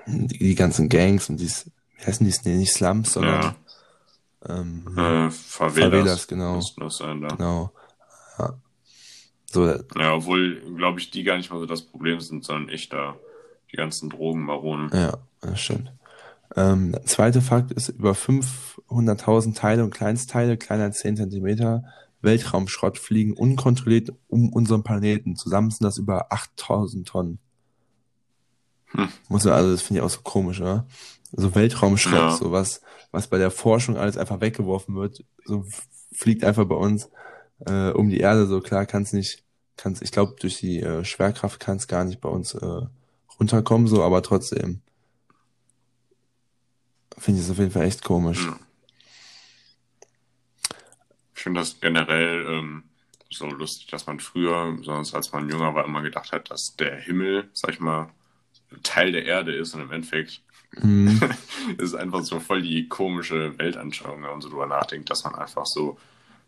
die, 0.06 0.38
die 0.38 0.56
ganzen 0.56 0.90
Gangs 0.90 1.30
und 1.30 1.40
dies, 1.40 1.72
wie 1.98 2.06
heißen 2.06 2.28
die, 2.28 2.50
nicht 2.50 2.74
Slums, 2.74 3.14
sondern 3.14 3.42
ja. 3.42 3.56
ähm, 4.48 4.86
äh, 4.98 5.30
Favelas, 5.32 5.38
Favelas, 5.38 6.28
genau. 6.28 6.62
Sein, 6.90 7.22
da. 7.22 7.28
Genau. 7.30 7.72
Ja. 8.40 8.54
So, 9.50 9.66
ja, 9.68 10.14
obwohl, 10.14 10.62
glaube 10.76 11.00
ich, 11.00 11.10
die 11.10 11.24
gar 11.24 11.38
nicht 11.38 11.50
mal 11.50 11.60
so 11.60 11.66
das 11.66 11.82
Problem 11.82 12.20
sind, 12.20 12.44
sondern 12.44 12.70
echt 12.70 12.92
da 12.92 13.16
die 13.72 13.78
ganzen 13.78 14.10
Drogenbaronen. 14.10 14.92
Ja, 14.94 15.18
das 15.42 15.62
stimmt. 15.62 15.92
Ähm, 16.56 16.96
zweiter 17.06 17.42
Fakt 17.42 17.72
ist, 17.72 17.90
über 17.90 18.16
500.000 18.90 19.56
Teile 19.56 19.84
und 19.84 19.92
Kleinstteile, 19.92 20.58
kleiner 20.58 20.86
als 20.86 21.00
10 21.00 21.18
Zentimeter, 21.18 21.84
Weltraumschrott 22.22 22.98
fliegen 22.98 23.34
unkontrolliert 23.34 24.12
um 24.28 24.52
unseren 24.52 24.84
Planeten. 24.84 25.36
Zusammen 25.36 25.70
sind 25.70 25.84
das 25.84 25.98
über 25.98 26.32
8.000 26.32 27.06
Tonnen. 27.06 27.40
Hm. 28.88 29.10
Muss 29.30 29.44
man, 29.44 29.54
also 29.54 29.72
das 29.72 29.82
finde 29.82 30.00
ich 30.00 30.06
auch 30.06 30.10
so 30.10 30.22
komisch, 30.22 30.62
oder? 30.62 30.88
So 31.32 31.54
Weltraumschrott, 31.54 32.14
ja. 32.14 32.32
so 32.32 32.52
was, 32.52 32.82
was 33.12 33.28
bei 33.28 33.38
der 33.38 33.52
Forschung 33.52 33.98
alles 33.98 34.18
einfach 34.18 34.42
weggeworfen 34.42 34.96
wird, 34.96 35.26
so 35.46 35.66
fliegt 36.14 36.44
einfach 36.44 36.66
bei 36.66 36.76
uns 36.76 37.10
äh, 37.66 37.90
um 37.92 38.10
die 38.10 38.20
Erde, 38.20 38.48
so 38.48 38.62
klar 38.62 38.86
kann 38.86 39.04
es 39.04 39.14
nicht, 39.14 39.44
kann's, 39.76 40.02
ich 40.02 40.12
glaube, 40.12 40.36
durch 40.40 40.60
die 40.60 40.82
äh, 40.82 41.04
Schwerkraft 41.04 41.60
kann 41.60 41.78
es 41.78 41.88
gar 41.88 42.06
nicht 42.06 42.22
bei 42.22 42.30
uns 42.30 42.54
äh, 42.54 42.82
runterkommen, 43.40 43.88
so, 43.88 44.04
aber 44.04 44.24
trotzdem. 44.24 44.82
Finde 47.18 47.40
ich 47.42 47.46
es 47.46 47.52
auf 47.52 47.58
jeden 47.58 47.72
Fall 47.72 47.84
echt 47.84 48.04
komisch. 48.04 48.46
Ja. 48.46 48.58
Ich 51.38 51.44
finde 51.44 51.60
das 51.60 51.80
generell 51.80 52.48
ähm, 52.50 52.84
so 53.30 53.46
lustig, 53.46 53.88
dass 53.88 54.08
man 54.08 54.20
früher, 54.20 54.76
sonst 54.82 55.14
als 55.14 55.32
man 55.32 55.48
jünger 55.48 55.76
war, 55.76 55.86
immer 55.86 56.02
gedacht 56.02 56.32
hat, 56.32 56.50
dass 56.50 56.76
der 56.76 56.96
Himmel, 56.96 57.50
sag 57.54 57.74
ich 57.74 57.80
mal, 57.80 58.10
Teil 58.82 59.12
der 59.12 59.26
Erde 59.26 59.54
ist 59.54 59.76
und 59.76 59.82
im 59.82 59.92
Endeffekt 59.92 60.42
mhm. 60.82 61.20
ist 61.78 61.94
einfach 61.94 62.24
so 62.24 62.40
voll 62.40 62.64
die 62.64 62.88
komische 62.88 63.58
Weltanschauung, 63.60 64.24
wenn 64.24 64.32
man 64.32 64.42
so 64.42 64.50
drüber 64.50 64.66
nachdenkt, 64.66 65.12
dass 65.12 65.24
man 65.24 65.36
einfach 65.36 65.68
so 65.68 65.98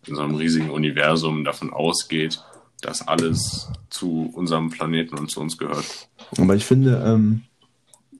in 0.08 0.16
so 0.16 0.24
einem 0.24 0.36
riesigen 0.36 0.72
Universum 0.72 1.44
davon 1.44 1.72
ausgeht, 1.72 2.44
dass 2.82 3.08
alles 3.08 3.72
zu 3.92 4.32
unserem 4.34 4.72
Planeten 4.72 5.20
und 5.20 5.30
zu 5.30 5.40
uns 5.40 5.58
gehört. 5.58 6.10
Aber 6.38 6.56
ich 6.56 6.66
finde, 6.66 7.04
ähm, 7.06 7.44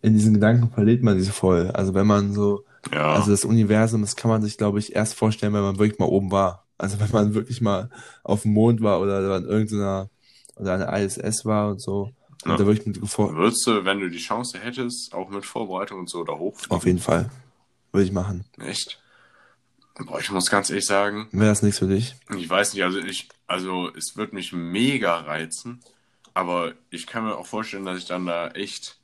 in 0.04 0.14
diesen 0.14 0.36
Gedanken 0.36 0.70
verliert 0.70 1.02
man 1.02 1.20
sich 1.20 1.32
voll. 1.32 1.72
Also 1.72 1.96
wenn 1.96 2.06
man 2.06 2.32
so, 2.34 2.64
ja. 2.94 3.14
also 3.14 3.32
das 3.32 3.46
Universum, 3.46 4.02
das 4.02 4.16
kann 4.16 4.30
man 4.30 4.42
sich, 4.42 4.58
glaube 4.58 4.80
ich, 4.80 4.96
erst 4.96 5.14
vorstellen, 5.16 5.54
wenn 5.54 5.62
man 5.62 5.80
wirklich 5.80 6.00
mal 6.00 6.06
oben 6.06 6.32
war. 6.32 6.66
Also 6.78 7.00
wenn 7.00 7.12
man 7.12 7.34
wirklich 7.34 7.62
mal 7.62 7.90
auf 8.24 8.44
dem 8.44 8.54
Mond 8.54 8.82
war 8.82 9.02
oder 9.02 9.38
in 9.38 9.46
irgendeiner 9.46 10.10
oder 10.56 10.74
eine 10.74 11.04
ISS 11.04 11.46
war 11.46 11.72
und 11.72 11.82
so. 11.82 12.14
Und 12.46 12.52
ja. 12.52 12.58
da 12.58 12.66
wirklich 12.66 12.86
mit 12.86 13.10
vor 13.10 13.36
Würdest 13.36 13.68
du, 13.68 13.84
wenn 13.84 14.00
du 14.00 14.10
die 14.10 14.18
Chance 14.18 14.58
hättest, 14.60 15.14
auch 15.14 15.30
mit 15.30 15.46
Vorbereitung 15.46 16.00
und 16.00 16.10
so 16.10 16.24
da 16.24 16.34
hoch? 16.34 16.58
Auf 16.70 16.86
jeden 16.86 17.00
Fall. 17.00 17.30
Würde 17.92 18.06
ich 18.06 18.12
machen. 18.12 18.46
Echt? 18.60 19.02
Boah, 20.06 20.20
ich 20.20 20.32
muss 20.32 20.50
ganz 20.50 20.70
ehrlich 20.70 20.86
sagen. 20.86 21.28
Wäre 21.32 21.50
das 21.50 21.62
nichts 21.62 21.80
für 21.80 21.88
dich? 21.88 22.16
Ich 22.38 22.50
weiß 22.50 22.74
nicht, 22.74 22.84
also 22.84 23.00
ich, 23.00 23.28
also 23.48 23.90
es 23.94 24.16
wird 24.16 24.32
mich 24.32 24.54
mega 24.54 25.18
reizen, 25.18 25.82
aber 26.34 26.74
ich 26.90 27.08
kann 27.08 27.26
mir 27.26 27.36
auch 27.36 27.48
vorstellen, 27.48 27.84
dass 27.84 27.98
ich 27.98 28.06
dann 28.06 28.26
da 28.26 28.50
echt 28.52 29.00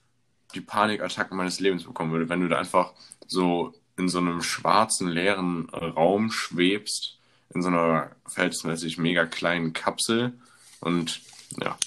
die 0.53 0.61
Panikattacken 0.61 1.36
meines 1.36 1.59
Lebens 1.59 1.84
bekommen 1.84 2.13
würde, 2.13 2.30
wenn 2.30 2.39
du 2.39 2.47
da 2.47 2.57
einfach 2.57 2.93
so 3.28 3.73
in 3.97 4.09
so 4.09 4.19
einem 4.19 4.41
schwarzen, 4.41 5.07
leeren 5.07 5.69
Raum 5.69 6.32
schwebst, 6.32 7.17
in 7.53 7.61
so 7.61 7.69
einer 7.69 8.11
verhältnismäßig 8.28 8.97
mega 8.97 9.26
kleinen 9.26 9.73
Kapsel 9.73 10.34
und 10.82 11.21
ja. 11.61 11.78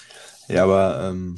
Ja, 0.49 0.65
aber 0.65 1.11
ähm, 1.11 1.37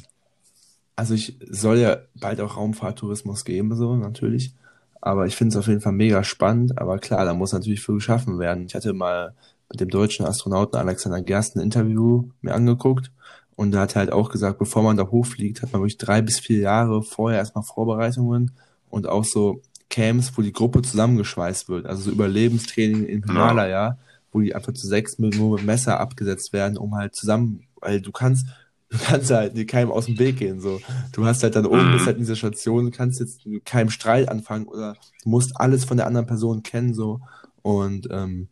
also 0.95 1.15
ich 1.15 1.37
soll 1.49 1.79
ja 1.79 1.99
bald 2.15 2.41
auch 2.41 2.57
Raumfahrttourismus 2.57 3.45
geben, 3.45 3.75
so 3.75 3.97
natürlich. 3.97 4.55
Aber 5.01 5.27
ich 5.27 5.35
finde 5.35 5.55
es 5.55 5.59
auf 5.59 5.67
jeden 5.67 5.81
Fall 5.81 5.93
mega 5.93 6.23
spannend. 6.25 6.79
Aber 6.79 6.99
klar, 6.99 7.25
da 7.25 7.33
muss 7.33 7.53
natürlich 7.53 7.81
viel 7.81 7.97
geschaffen 7.97 8.39
werden. 8.39 8.67
Ich 8.67 8.75
hatte 8.75 8.93
mal 8.93 9.35
mit 9.71 9.81
dem 9.81 9.89
deutschen 9.89 10.27
Astronauten 10.27 10.79
Alexander 10.79 11.23
Gerst 11.23 11.57
ein 11.57 11.63
Interview 11.63 12.29
mir 12.43 12.55
angeguckt. 12.55 13.11
Und 13.57 13.75
er 13.75 13.81
hat 13.81 13.97
halt 13.97 14.13
auch 14.13 14.31
gesagt, 14.31 14.59
bevor 14.59 14.83
man 14.83 14.97
da 14.97 15.07
hochfliegt, 15.07 15.63
hat 15.63 15.73
man 15.73 15.83
wirklich 15.83 15.99
drei 15.99 16.23
bis 16.23 16.39
vier 16.39 16.59
Jahre 16.59 17.03
vorher 17.03 17.39
erstmal 17.39 17.65
Vorbereitungen 17.65 18.53
und 18.89 19.07
auch 19.07 19.25
so 19.25 19.63
Camps, 19.91 20.33
wo 20.37 20.43
die 20.43 20.53
Gruppe 20.53 20.83
zusammengeschweißt 20.83 21.69
wird. 21.69 21.87
Also 21.87 22.03
so 22.05 22.11
Überlebenstraining 22.13 23.05
im 23.07 23.23
Himalaya, 23.25 23.69
ja. 23.69 23.99
wo 24.33 24.41
die 24.41 24.55
einfach 24.55 24.73
zu 24.73 24.87
sechs 24.87 25.19
mit, 25.19 25.37
nur 25.37 25.57
mit 25.57 25.67
Messer 25.67 26.01
abgesetzt 26.01 26.53
werden, 26.53 26.79
um 26.79 26.95
halt 26.95 27.15
zusammen, 27.15 27.65
weil 27.81 28.01
du 28.01 28.13
kannst, 28.13 28.47
du 28.89 28.99
kannst 28.99 29.31
halt 29.31 29.69
keinem 29.69 29.91
aus 29.91 30.07
dem 30.07 30.19
Weg 30.19 30.39
gehen. 30.39 30.61
So, 30.61 30.81
du 31.13 31.27
hast 31.27 31.43
halt 31.43 31.57
dann 31.57 31.67
oben 31.67 31.89
mhm. 31.89 31.93
bist 31.93 32.07
halt 32.07 32.17
in 32.17 32.23
dieser 32.23 32.37
Station, 32.37 32.87
du 32.87 32.91
kannst 32.91 33.21
jetzt 33.21 33.45
mit 33.45 33.67
keinem 33.67 33.91
Streit 33.91 34.29
anfangen 34.29 34.67
oder 34.67 34.97
du 35.25 35.29
musst 35.29 35.61
alles 35.61 35.85
von 35.85 35.97
der 35.99 36.07
anderen 36.07 36.27
Person 36.27 36.63
kennen 36.63 36.95
so 36.95 37.21
und 37.63 38.09
ähm, 38.11 38.49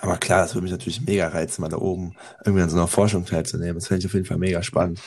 aber 0.00 0.16
klar, 0.16 0.42
das 0.42 0.54
würde 0.54 0.64
mich 0.64 0.72
natürlich 0.72 1.00
mega 1.02 1.28
reizen, 1.28 1.62
mal 1.62 1.68
da 1.68 1.78
oben 1.78 2.16
irgendwie 2.44 2.62
an 2.62 2.70
so 2.70 2.76
einer 2.76 2.88
Forschung 2.88 3.24
teilzunehmen. 3.24 3.76
Das 3.76 3.86
fände 3.86 4.00
ich 4.00 4.06
auf 4.06 4.14
jeden 4.14 4.26
Fall 4.26 4.38
mega 4.38 4.62
spannend. 4.62 5.00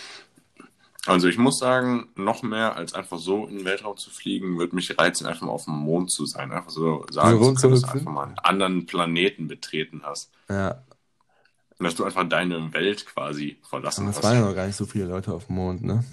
Also 1.07 1.29
ich 1.29 1.37
muss 1.37 1.57
sagen, 1.57 2.09
noch 2.15 2.43
mehr 2.43 2.75
als 2.75 2.93
einfach 2.93 3.17
so 3.17 3.47
in 3.47 3.57
den 3.57 3.65
Weltraum 3.65 3.95
zu 3.95 4.09
fliegen, 4.09 4.57
würde 4.57 4.75
mich 4.75 4.97
reizen, 4.99 5.25
einfach 5.25 5.43
mal 5.43 5.53
auf 5.53 5.65
dem 5.65 5.75
Mond 5.75 6.11
zu 6.11 6.25
sein. 6.25 6.51
Einfach 6.51 6.69
so 6.69 7.05
sagen 7.09 7.39
zu 7.57 7.69
dass 7.69 7.81
du 7.81 7.87
einfach 7.87 8.11
mal 8.11 8.25
einen 8.25 8.39
anderen 8.39 8.85
Planeten 8.85 9.47
betreten 9.47 10.01
hast. 10.03 10.31
Ja. 10.49 10.83
Und 11.79 11.83
dass 11.85 11.95
du 11.95 12.03
einfach 12.03 12.27
deine 12.27 12.73
Welt 12.73 13.05
quasi 13.05 13.57
verlassen 13.61 14.07
hast. 14.07 14.17
Es 14.17 14.23
waren 14.23 14.39
ja 14.39 14.45
noch 14.45 14.55
gar 14.55 14.67
nicht 14.67 14.75
so 14.75 14.85
viele 14.85 15.05
Leute 15.05 15.33
auf 15.33 15.45
dem 15.45 15.55
Mond, 15.55 15.83
ne? 15.83 16.03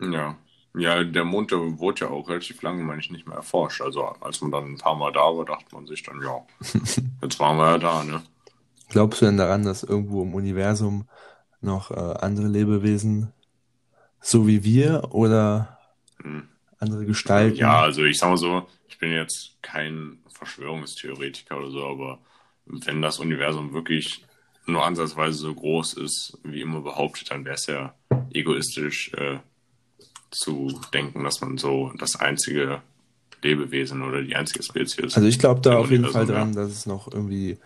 Ja. 0.00 0.36
Ja, 0.76 1.04
der 1.04 1.24
Mond, 1.24 1.52
der 1.52 1.58
wurde 1.78 2.00
ja 2.00 2.10
auch 2.10 2.28
relativ 2.28 2.60
lange, 2.62 2.82
meine 2.82 3.00
ich, 3.00 3.10
nicht 3.10 3.28
mehr 3.28 3.36
erforscht. 3.36 3.80
Also 3.80 4.02
als 4.02 4.40
man 4.40 4.50
dann 4.50 4.64
ein 4.64 4.78
paar 4.78 4.96
Mal 4.96 5.12
da 5.12 5.20
war, 5.20 5.44
dachte 5.44 5.72
man 5.72 5.86
sich 5.86 6.02
dann, 6.02 6.20
ja, 6.20 6.44
jetzt 7.22 7.38
waren 7.38 7.56
wir 7.58 7.66
ja 7.72 7.78
da, 7.78 8.02
ne? 8.02 8.22
Glaubst 8.88 9.20
du 9.20 9.26
denn 9.26 9.36
daran, 9.36 9.64
dass 9.64 9.84
irgendwo 9.84 10.22
im 10.22 10.34
Universum 10.34 11.08
noch 11.60 11.92
äh, 11.92 11.94
andere 11.94 12.48
Lebewesen 12.48 13.32
so 14.24 14.46
wie 14.46 14.64
wir 14.64 15.08
oder 15.10 15.78
hm. 16.22 16.48
andere 16.78 17.04
Gestalten? 17.04 17.56
Ja, 17.56 17.82
also 17.82 18.04
ich 18.04 18.18
sag 18.18 18.30
mal 18.30 18.36
so, 18.38 18.66
ich 18.88 18.98
bin 18.98 19.12
jetzt 19.12 19.58
kein 19.60 20.18
Verschwörungstheoretiker 20.32 21.58
oder 21.58 21.70
so, 21.70 21.84
aber 21.86 22.18
wenn 22.64 23.02
das 23.02 23.18
Universum 23.18 23.74
wirklich 23.74 24.24
nur 24.66 24.84
ansatzweise 24.84 25.38
so 25.38 25.54
groß 25.54 25.94
ist, 25.94 26.38
wie 26.42 26.62
immer 26.62 26.80
behauptet, 26.80 27.30
dann 27.30 27.44
wäre 27.44 27.56
es 27.56 27.66
ja 27.66 27.94
egoistisch, 28.32 29.12
äh, 29.12 29.38
zu 30.30 30.80
denken, 30.92 31.22
dass 31.22 31.40
man 31.42 31.58
so 31.58 31.92
das 31.98 32.16
einzige 32.16 32.80
Lebewesen 33.42 34.02
oder 34.02 34.22
die 34.22 34.34
einzige 34.34 34.64
Spezies. 34.64 35.14
Also 35.14 35.28
ich 35.28 35.38
glaube 35.38 35.60
da 35.60 35.76
auf 35.76 35.90
jeden 35.90 36.06
Fall 36.06 36.26
dran, 36.26 36.54
dass 36.54 36.70
es 36.70 36.86
noch 36.86 37.12
irgendwie 37.12 37.58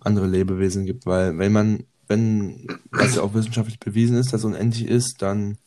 andere 0.00 0.26
Lebewesen 0.26 0.86
gibt, 0.86 1.04
weil 1.04 1.36
wenn 1.36 1.52
man, 1.52 1.84
wenn 2.06 2.66
das 2.92 3.16
ja 3.16 3.22
auch 3.22 3.34
wissenschaftlich 3.34 3.80
bewiesen 3.80 4.16
ist, 4.16 4.32
dass 4.32 4.40
es 4.40 4.44
unendlich 4.44 4.86
ist, 4.86 5.20
dann 5.20 5.58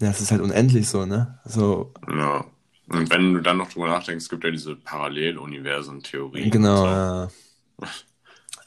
ja, 0.00 0.10
es 0.10 0.20
ist 0.20 0.30
halt 0.30 0.42
unendlich 0.42 0.88
so, 0.88 1.06
ne? 1.06 1.38
So. 1.44 1.94
Ja. 2.08 2.44
Und 2.88 3.10
wenn 3.10 3.34
du 3.34 3.40
dann 3.40 3.56
noch 3.56 3.70
drüber 3.70 3.88
nachdenkst, 3.88 4.24
es 4.24 4.28
gibt 4.28 4.44
ja 4.44 4.50
diese 4.50 4.76
Paralleluniversen-Theorie. 4.76 6.50
Genau, 6.50 6.76
so. 6.76 6.84
ja. 6.84 7.28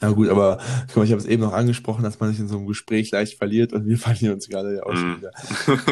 Ja 0.02 0.10
gut, 0.12 0.28
aber 0.28 0.56
mal, 0.96 1.04
ich 1.04 1.10
habe 1.10 1.20
es 1.20 1.26
eben 1.26 1.42
noch 1.42 1.52
angesprochen, 1.52 2.02
dass 2.02 2.18
man 2.20 2.30
sich 2.30 2.40
in 2.40 2.48
so 2.48 2.56
einem 2.56 2.66
Gespräch 2.66 3.10
leicht 3.10 3.36
verliert 3.36 3.74
und 3.74 3.86
wir 3.86 3.98
verlieren 3.98 4.34
uns 4.34 4.48
gerade 4.48 4.76
ja 4.76 4.82
auch 4.84 4.94
schon 4.94 5.12
mhm. 5.12 5.16
wieder. 5.18 5.32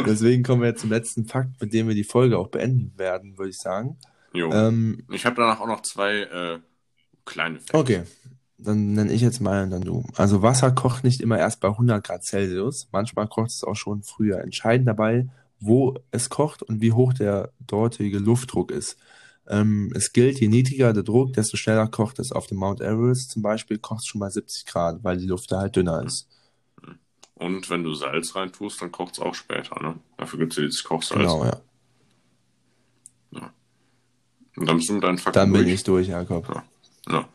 Deswegen 0.06 0.42
kommen 0.42 0.62
wir 0.62 0.68
jetzt 0.68 0.80
zum 0.80 0.90
letzten 0.90 1.26
Fakt, 1.26 1.60
mit 1.60 1.74
dem 1.74 1.88
wir 1.88 1.94
die 1.94 2.04
Folge 2.04 2.38
auch 2.38 2.48
beenden 2.48 2.94
werden, 2.96 3.36
würde 3.36 3.50
ich 3.50 3.58
sagen. 3.58 3.98
Jo. 4.32 4.50
Ähm, 4.50 5.04
ich 5.10 5.26
habe 5.26 5.36
danach 5.36 5.60
auch 5.60 5.66
noch 5.66 5.82
zwei 5.82 6.20
äh, 6.20 6.58
kleine 7.26 7.58
Fakten. 7.58 7.76
Okay, 7.76 8.02
dann 8.58 8.92
nenne 8.92 9.12
ich 9.12 9.20
jetzt 9.20 9.40
mal 9.40 9.62
und 9.62 9.70
dann 9.70 9.82
du. 9.82 10.04
Also 10.16 10.42
Wasser 10.42 10.72
kocht 10.72 11.04
nicht 11.04 11.20
immer 11.20 11.38
erst 11.38 11.60
bei 11.60 11.68
100 11.68 12.04
Grad 12.04 12.24
Celsius. 12.24 12.88
Manchmal 12.92 13.28
kocht 13.28 13.50
es 13.50 13.64
auch 13.64 13.76
schon 13.76 14.02
früher. 14.02 14.40
Entscheidend 14.40 14.88
dabei, 14.88 15.28
wo 15.60 15.96
es 16.10 16.28
kocht 16.28 16.62
und 16.62 16.80
wie 16.80 16.92
hoch 16.92 17.12
der 17.12 17.52
dortige 17.60 18.18
Luftdruck 18.18 18.72
ist. 18.72 18.98
Ähm, 19.46 19.92
es 19.94 20.12
gilt, 20.12 20.40
je 20.40 20.48
niedriger 20.48 20.92
der 20.92 21.04
Druck, 21.04 21.32
desto 21.32 21.56
schneller 21.56 21.86
kocht 21.86 22.18
es. 22.18 22.32
Auf 22.32 22.48
dem 22.48 22.58
Mount 22.58 22.80
Everest 22.80 23.30
zum 23.30 23.42
Beispiel 23.42 23.78
kocht 23.78 24.00
es 24.00 24.06
schon 24.06 24.20
bei 24.20 24.28
70 24.28 24.66
Grad, 24.66 25.04
weil 25.04 25.16
die 25.16 25.26
Luft 25.26 25.50
da 25.52 25.60
halt 25.60 25.76
dünner 25.76 26.04
ist. 26.04 26.28
Und 27.34 27.70
wenn 27.70 27.84
du 27.84 27.94
Salz 27.94 28.34
reintust, 28.34 28.82
dann 28.82 28.90
kocht 28.90 29.14
es 29.14 29.20
auch 29.20 29.34
später, 29.34 29.80
ne? 29.80 29.94
Dafür 30.16 30.40
gibt 30.40 30.52
es 30.52 30.58
ja 30.58 30.64
dieses 30.64 30.82
Kochsalz. 30.82 31.20
Genau, 31.20 31.44
ja. 31.44 31.60
ja. 33.30 33.52
Und 34.56 34.68
dann 34.68 34.76
bist 34.76 34.88
du 34.88 34.94
mit 34.94 35.04
deinen 35.04 35.18
Fakten 35.18 35.38
Dann 35.38 35.52
bin 35.52 35.62
durch. 35.62 35.74
ich 35.74 35.84
durch, 35.84 36.08
Jakob. 36.08 36.48
Ja. 36.48 36.64
ja. 37.08 37.28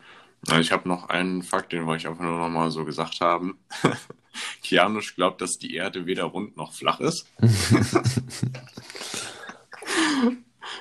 Ich 0.60 0.72
habe 0.72 0.90
noch 0.90 1.10
einen 1.10 1.42
Fakt, 1.42 1.72
den 1.72 1.86
wollte 1.86 2.02
ich 2.02 2.08
einfach 2.08 2.24
nur 2.24 2.38
noch 2.38 2.50
mal 2.50 2.70
so 2.72 2.84
gesagt 2.86 3.22
haben. 3.22 3.58
Kianusch 4.62 5.16
glaubt, 5.16 5.42
dass 5.42 5.58
die 5.58 5.76
Erde 5.76 6.06
weder 6.06 6.26
rund 6.26 6.58
noch 6.58 6.74
flach 6.74 7.00
ist. 7.00 7.28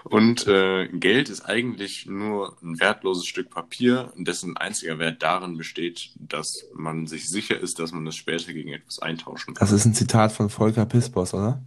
Und 0.05 0.47
äh, 0.47 0.89
Geld 0.89 1.29
ist 1.29 1.43
eigentlich 1.43 2.07
nur 2.07 2.57
ein 2.63 2.81
wertloses 2.81 3.27
Stück 3.27 3.51
Papier, 3.51 4.13
dessen 4.17 4.57
einziger 4.57 4.99
Wert 4.99 5.23
darin 5.23 5.57
besteht, 5.57 6.11
dass 6.17 6.67
man 6.75 7.07
sich 7.07 7.29
sicher 7.29 7.59
ist, 7.59 7.79
dass 7.79 7.93
man 7.93 8.07
es 8.07 8.17
später 8.17 8.53
gegen 8.53 8.73
etwas 8.73 8.99
eintauschen 8.99 9.55
kann. 9.55 9.61
Das 9.61 9.73
ist 9.73 9.85
ein 9.85 9.95
Zitat 9.95 10.33
von 10.33 10.51
Volker 10.51 10.87
Pispos, 10.87 11.35
oder? 11.35 11.63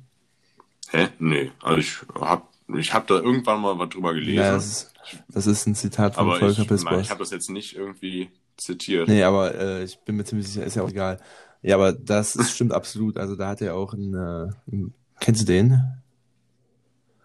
Hä? 0.90 1.08
Nee. 1.20 1.52
Also 1.62 1.80
ich 1.80 1.98
hab, 2.20 2.50
ich 2.78 2.94
hab 2.94 3.08
da 3.08 3.16
irgendwann 3.16 3.62
mal 3.62 3.78
was 3.78 3.90
drüber 3.90 4.14
gelesen. 4.14 4.38
Ja, 4.38 4.54
das, 4.54 4.66
ist, 4.66 4.94
das 5.28 5.48
ist 5.48 5.68
ein 5.68 5.76
Zitat 5.76 6.16
von 6.16 6.28
aber 6.28 6.40
Volker 6.40 6.64
ich, 6.64 6.68
Pispos. 6.68 7.02
Ich 7.02 7.10
habe 7.10 7.20
das 7.20 7.32
jetzt 7.32 7.50
nicht 7.50 7.76
irgendwie 7.76 8.30
zitiert. 8.58 9.08
Nee, 9.08 9.24
aber 9.24 9.54
äh, 9.56 9.84
ich 9.84 10.00
bin 10.00 10.16
mir 10.16 10.26
ziemlich 10.26 10.48
sicher, 10.48 10.66
ist 10.66 10.76
ja 10.76 10.84
auch 10.84 10.90
egal. 10.90 11.20
Ja, 11.62 11.76
aber 11.76 11.94
das 11.94 12.38
stimmt 12.52 12.74
absolut. 12.74 13.18
Also 13.18 13.36
da 13.36 13.50
hat 13.50 13.62
er 13.62 13.76
auch 13.76 13.94
ein, 13.94 14.14
äh, 14.14 14.88
kennst 15.20 15.42
du 15.42 15.46
den? 15.46 15.82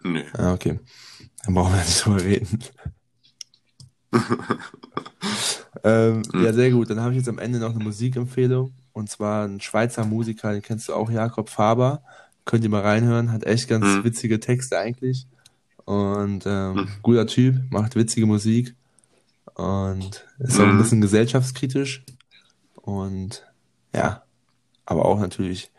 Nee. 0.03 0.25
Ah, 0.33 0.53
okay. 0.53 0.79
Dann 1.43 1.53
brauchen 1.53 1.73
wir 1.73 1.79
nicht 1.79 2.05
drüber 2.05 2.23
reden. 2.23 2.59
ähm, 5.83 6.21
mhm. 6.33 6.43
Ja, 6.43 6.53
sehr 6.53 6.71
gut. 6.71 6.89
Dann 6.89 6.99
habe 6.99 7.11
ich 7.11 7.17
jetzt 7.17 7.29
am 7.29 7.39
Ende 7.39 7.59
noch 7.59 7.73
eine 7.73 7.83
Musikempfehlung. 7.83 8.73
Und 8.93 9.09
zwar 9.09 9.45
ein 9.45 9.61
Schweizer 9.61 10.05
Musiker, 10.05 10.51
den 10.51 10.61
kennst 10.61 10.89
du 10.89 10.93
auch, 10.93 11.09
Jakob 11.09 11.49
Faber. 11.49 12.03
Könnt 12.51 12.65
ihr 12.65 12.69
mal 12.69 12.81
reinhören, 12.81 13.31
hat 13.31 13.45
echt 13.45 13.69
ganz 13.69 13.85
mhm. 13.85 14.03
witzige 14.03 14.41
Texte 14.41 14.77
eigentlich. 14.77 15.25
Und 15.85 16.43
ähm, 16.45 16.73
mhm. 16.73 16.89
guter 17.01 17.25
Typ, 17.25 17.55
macht 17.71 17.95
witzige 17.95 18.25
Musik. 18.25 18.75
Und 19.53 20.27
ist 20.37 20.59
auch 20.59 20.65
ein 20.65 20.75
mhm. 20.75 20.79
bisschen 20.79 20.99
gesellschaftskritisch. 20.99 22.03
Und 22.75 23.47
ja, 23.95 24.23
aber 24.85 25.05
auch 25.05 25.17
natürlich 25.21 25.71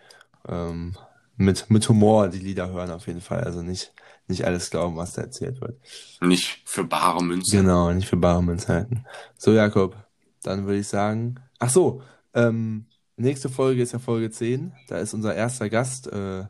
ähm, 0.49 0.97
mit, 1.37 1.69
mit 1.69 1.87
Humor 1.91 2.29
die 2.29 2.39
Lieder 2.39 2.73
hören 2.73 2.91
auf 2.91 3.07
jeden 3.07 3.21
Fall. 3.21 3.45
Also 3.45 3.61
nicht, 3.61 3.93
nicht 4.27 4.47
alles 4.47 4.71
glauben, 4.71 4.97
was 4.97 5.13
da 5.13 5.21
erzählt 5.21 5.61
wird. 5.61 5.79
Nicht 6.23 6.63
für 6.65 6.85
bare 6.85 7.23
Münzen. 7.23 7.61
Genau, 7.61 7.93
nicht 7.93 8.09
für 8.09 8.17
bare 8.17 8.43
Münzen 8.43 8.69
halten. 8.69 9.05
So, 9.37 9.53
Jakob, 9.53 9.95
dann 10.43 10.65
würde 10.65 10.79
ich 10.79 10.89
sagen. 10.89 11.35
Ach 11.59 11.69
so, 11.69 12.01
ähm, 12.33 12.87
nächste 13.19 13.51
Folge 13.51 13.83
ist 13.83 13.93
ja 13.93 13.99
Folge 13.99 14.31
10. 14.31 14.73
Da 14.89 14.97
ist 14.97 15.13
unser 15.13 15.35
erster 15.35 15.69
Gast 15.69 16.11
äh, 16.11 16.45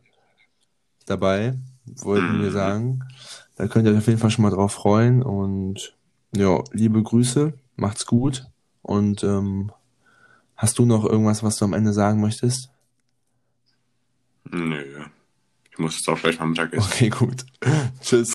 dabei, 1.05 1.55
wollten 1.85 2.39
mhm. 2.39 2.43
wir 2.43 2.51
sagen. 2.53 3.05
Da 3.57 3.69
könnt 3.69 3.87
ihr 3.87 3.93
euch 3.93 3.99
auf 3.99 4.07
jeden 4.07 4.19
Fall 4.19 4.31
schon 4.31 4.43
mal 4.43 4.51
drauf 4.51 4.73
freuen. 4.73 5.23
Und 5.23 5.97
ja, 6.35 6.63
liebe 6.73 7.03
Grüße, 7.03 7.53
macht's 7.77 8.07
gut. 8.07 8.47
Und 8.83 9.23
ähm, 9.23 9.71
hast 10.57 10.79
du 10.79 10.85
noch 10.85 11.05
irgendwas, 11.05 11.43
was 11.43 11.57
du 11.57 11.65
am 11.65 11.73
Ende 11.73 11.93
sagen 11.93 12.21
möchtest? 12.21 12.71
Nö. 14.51 15.05
Ich 15.71 15.79
muss 15.79 15.97
jetzt 15.97 16.09
auch 16.09 16.21
gleich 16.21 16.39
mal 16.39 16.47
Mittag 16.47 16.73
essen. 16.75 16.91
Okay, 16.93 17.09
gut. 17.09 17.47
Tschüss. 18.01 18.31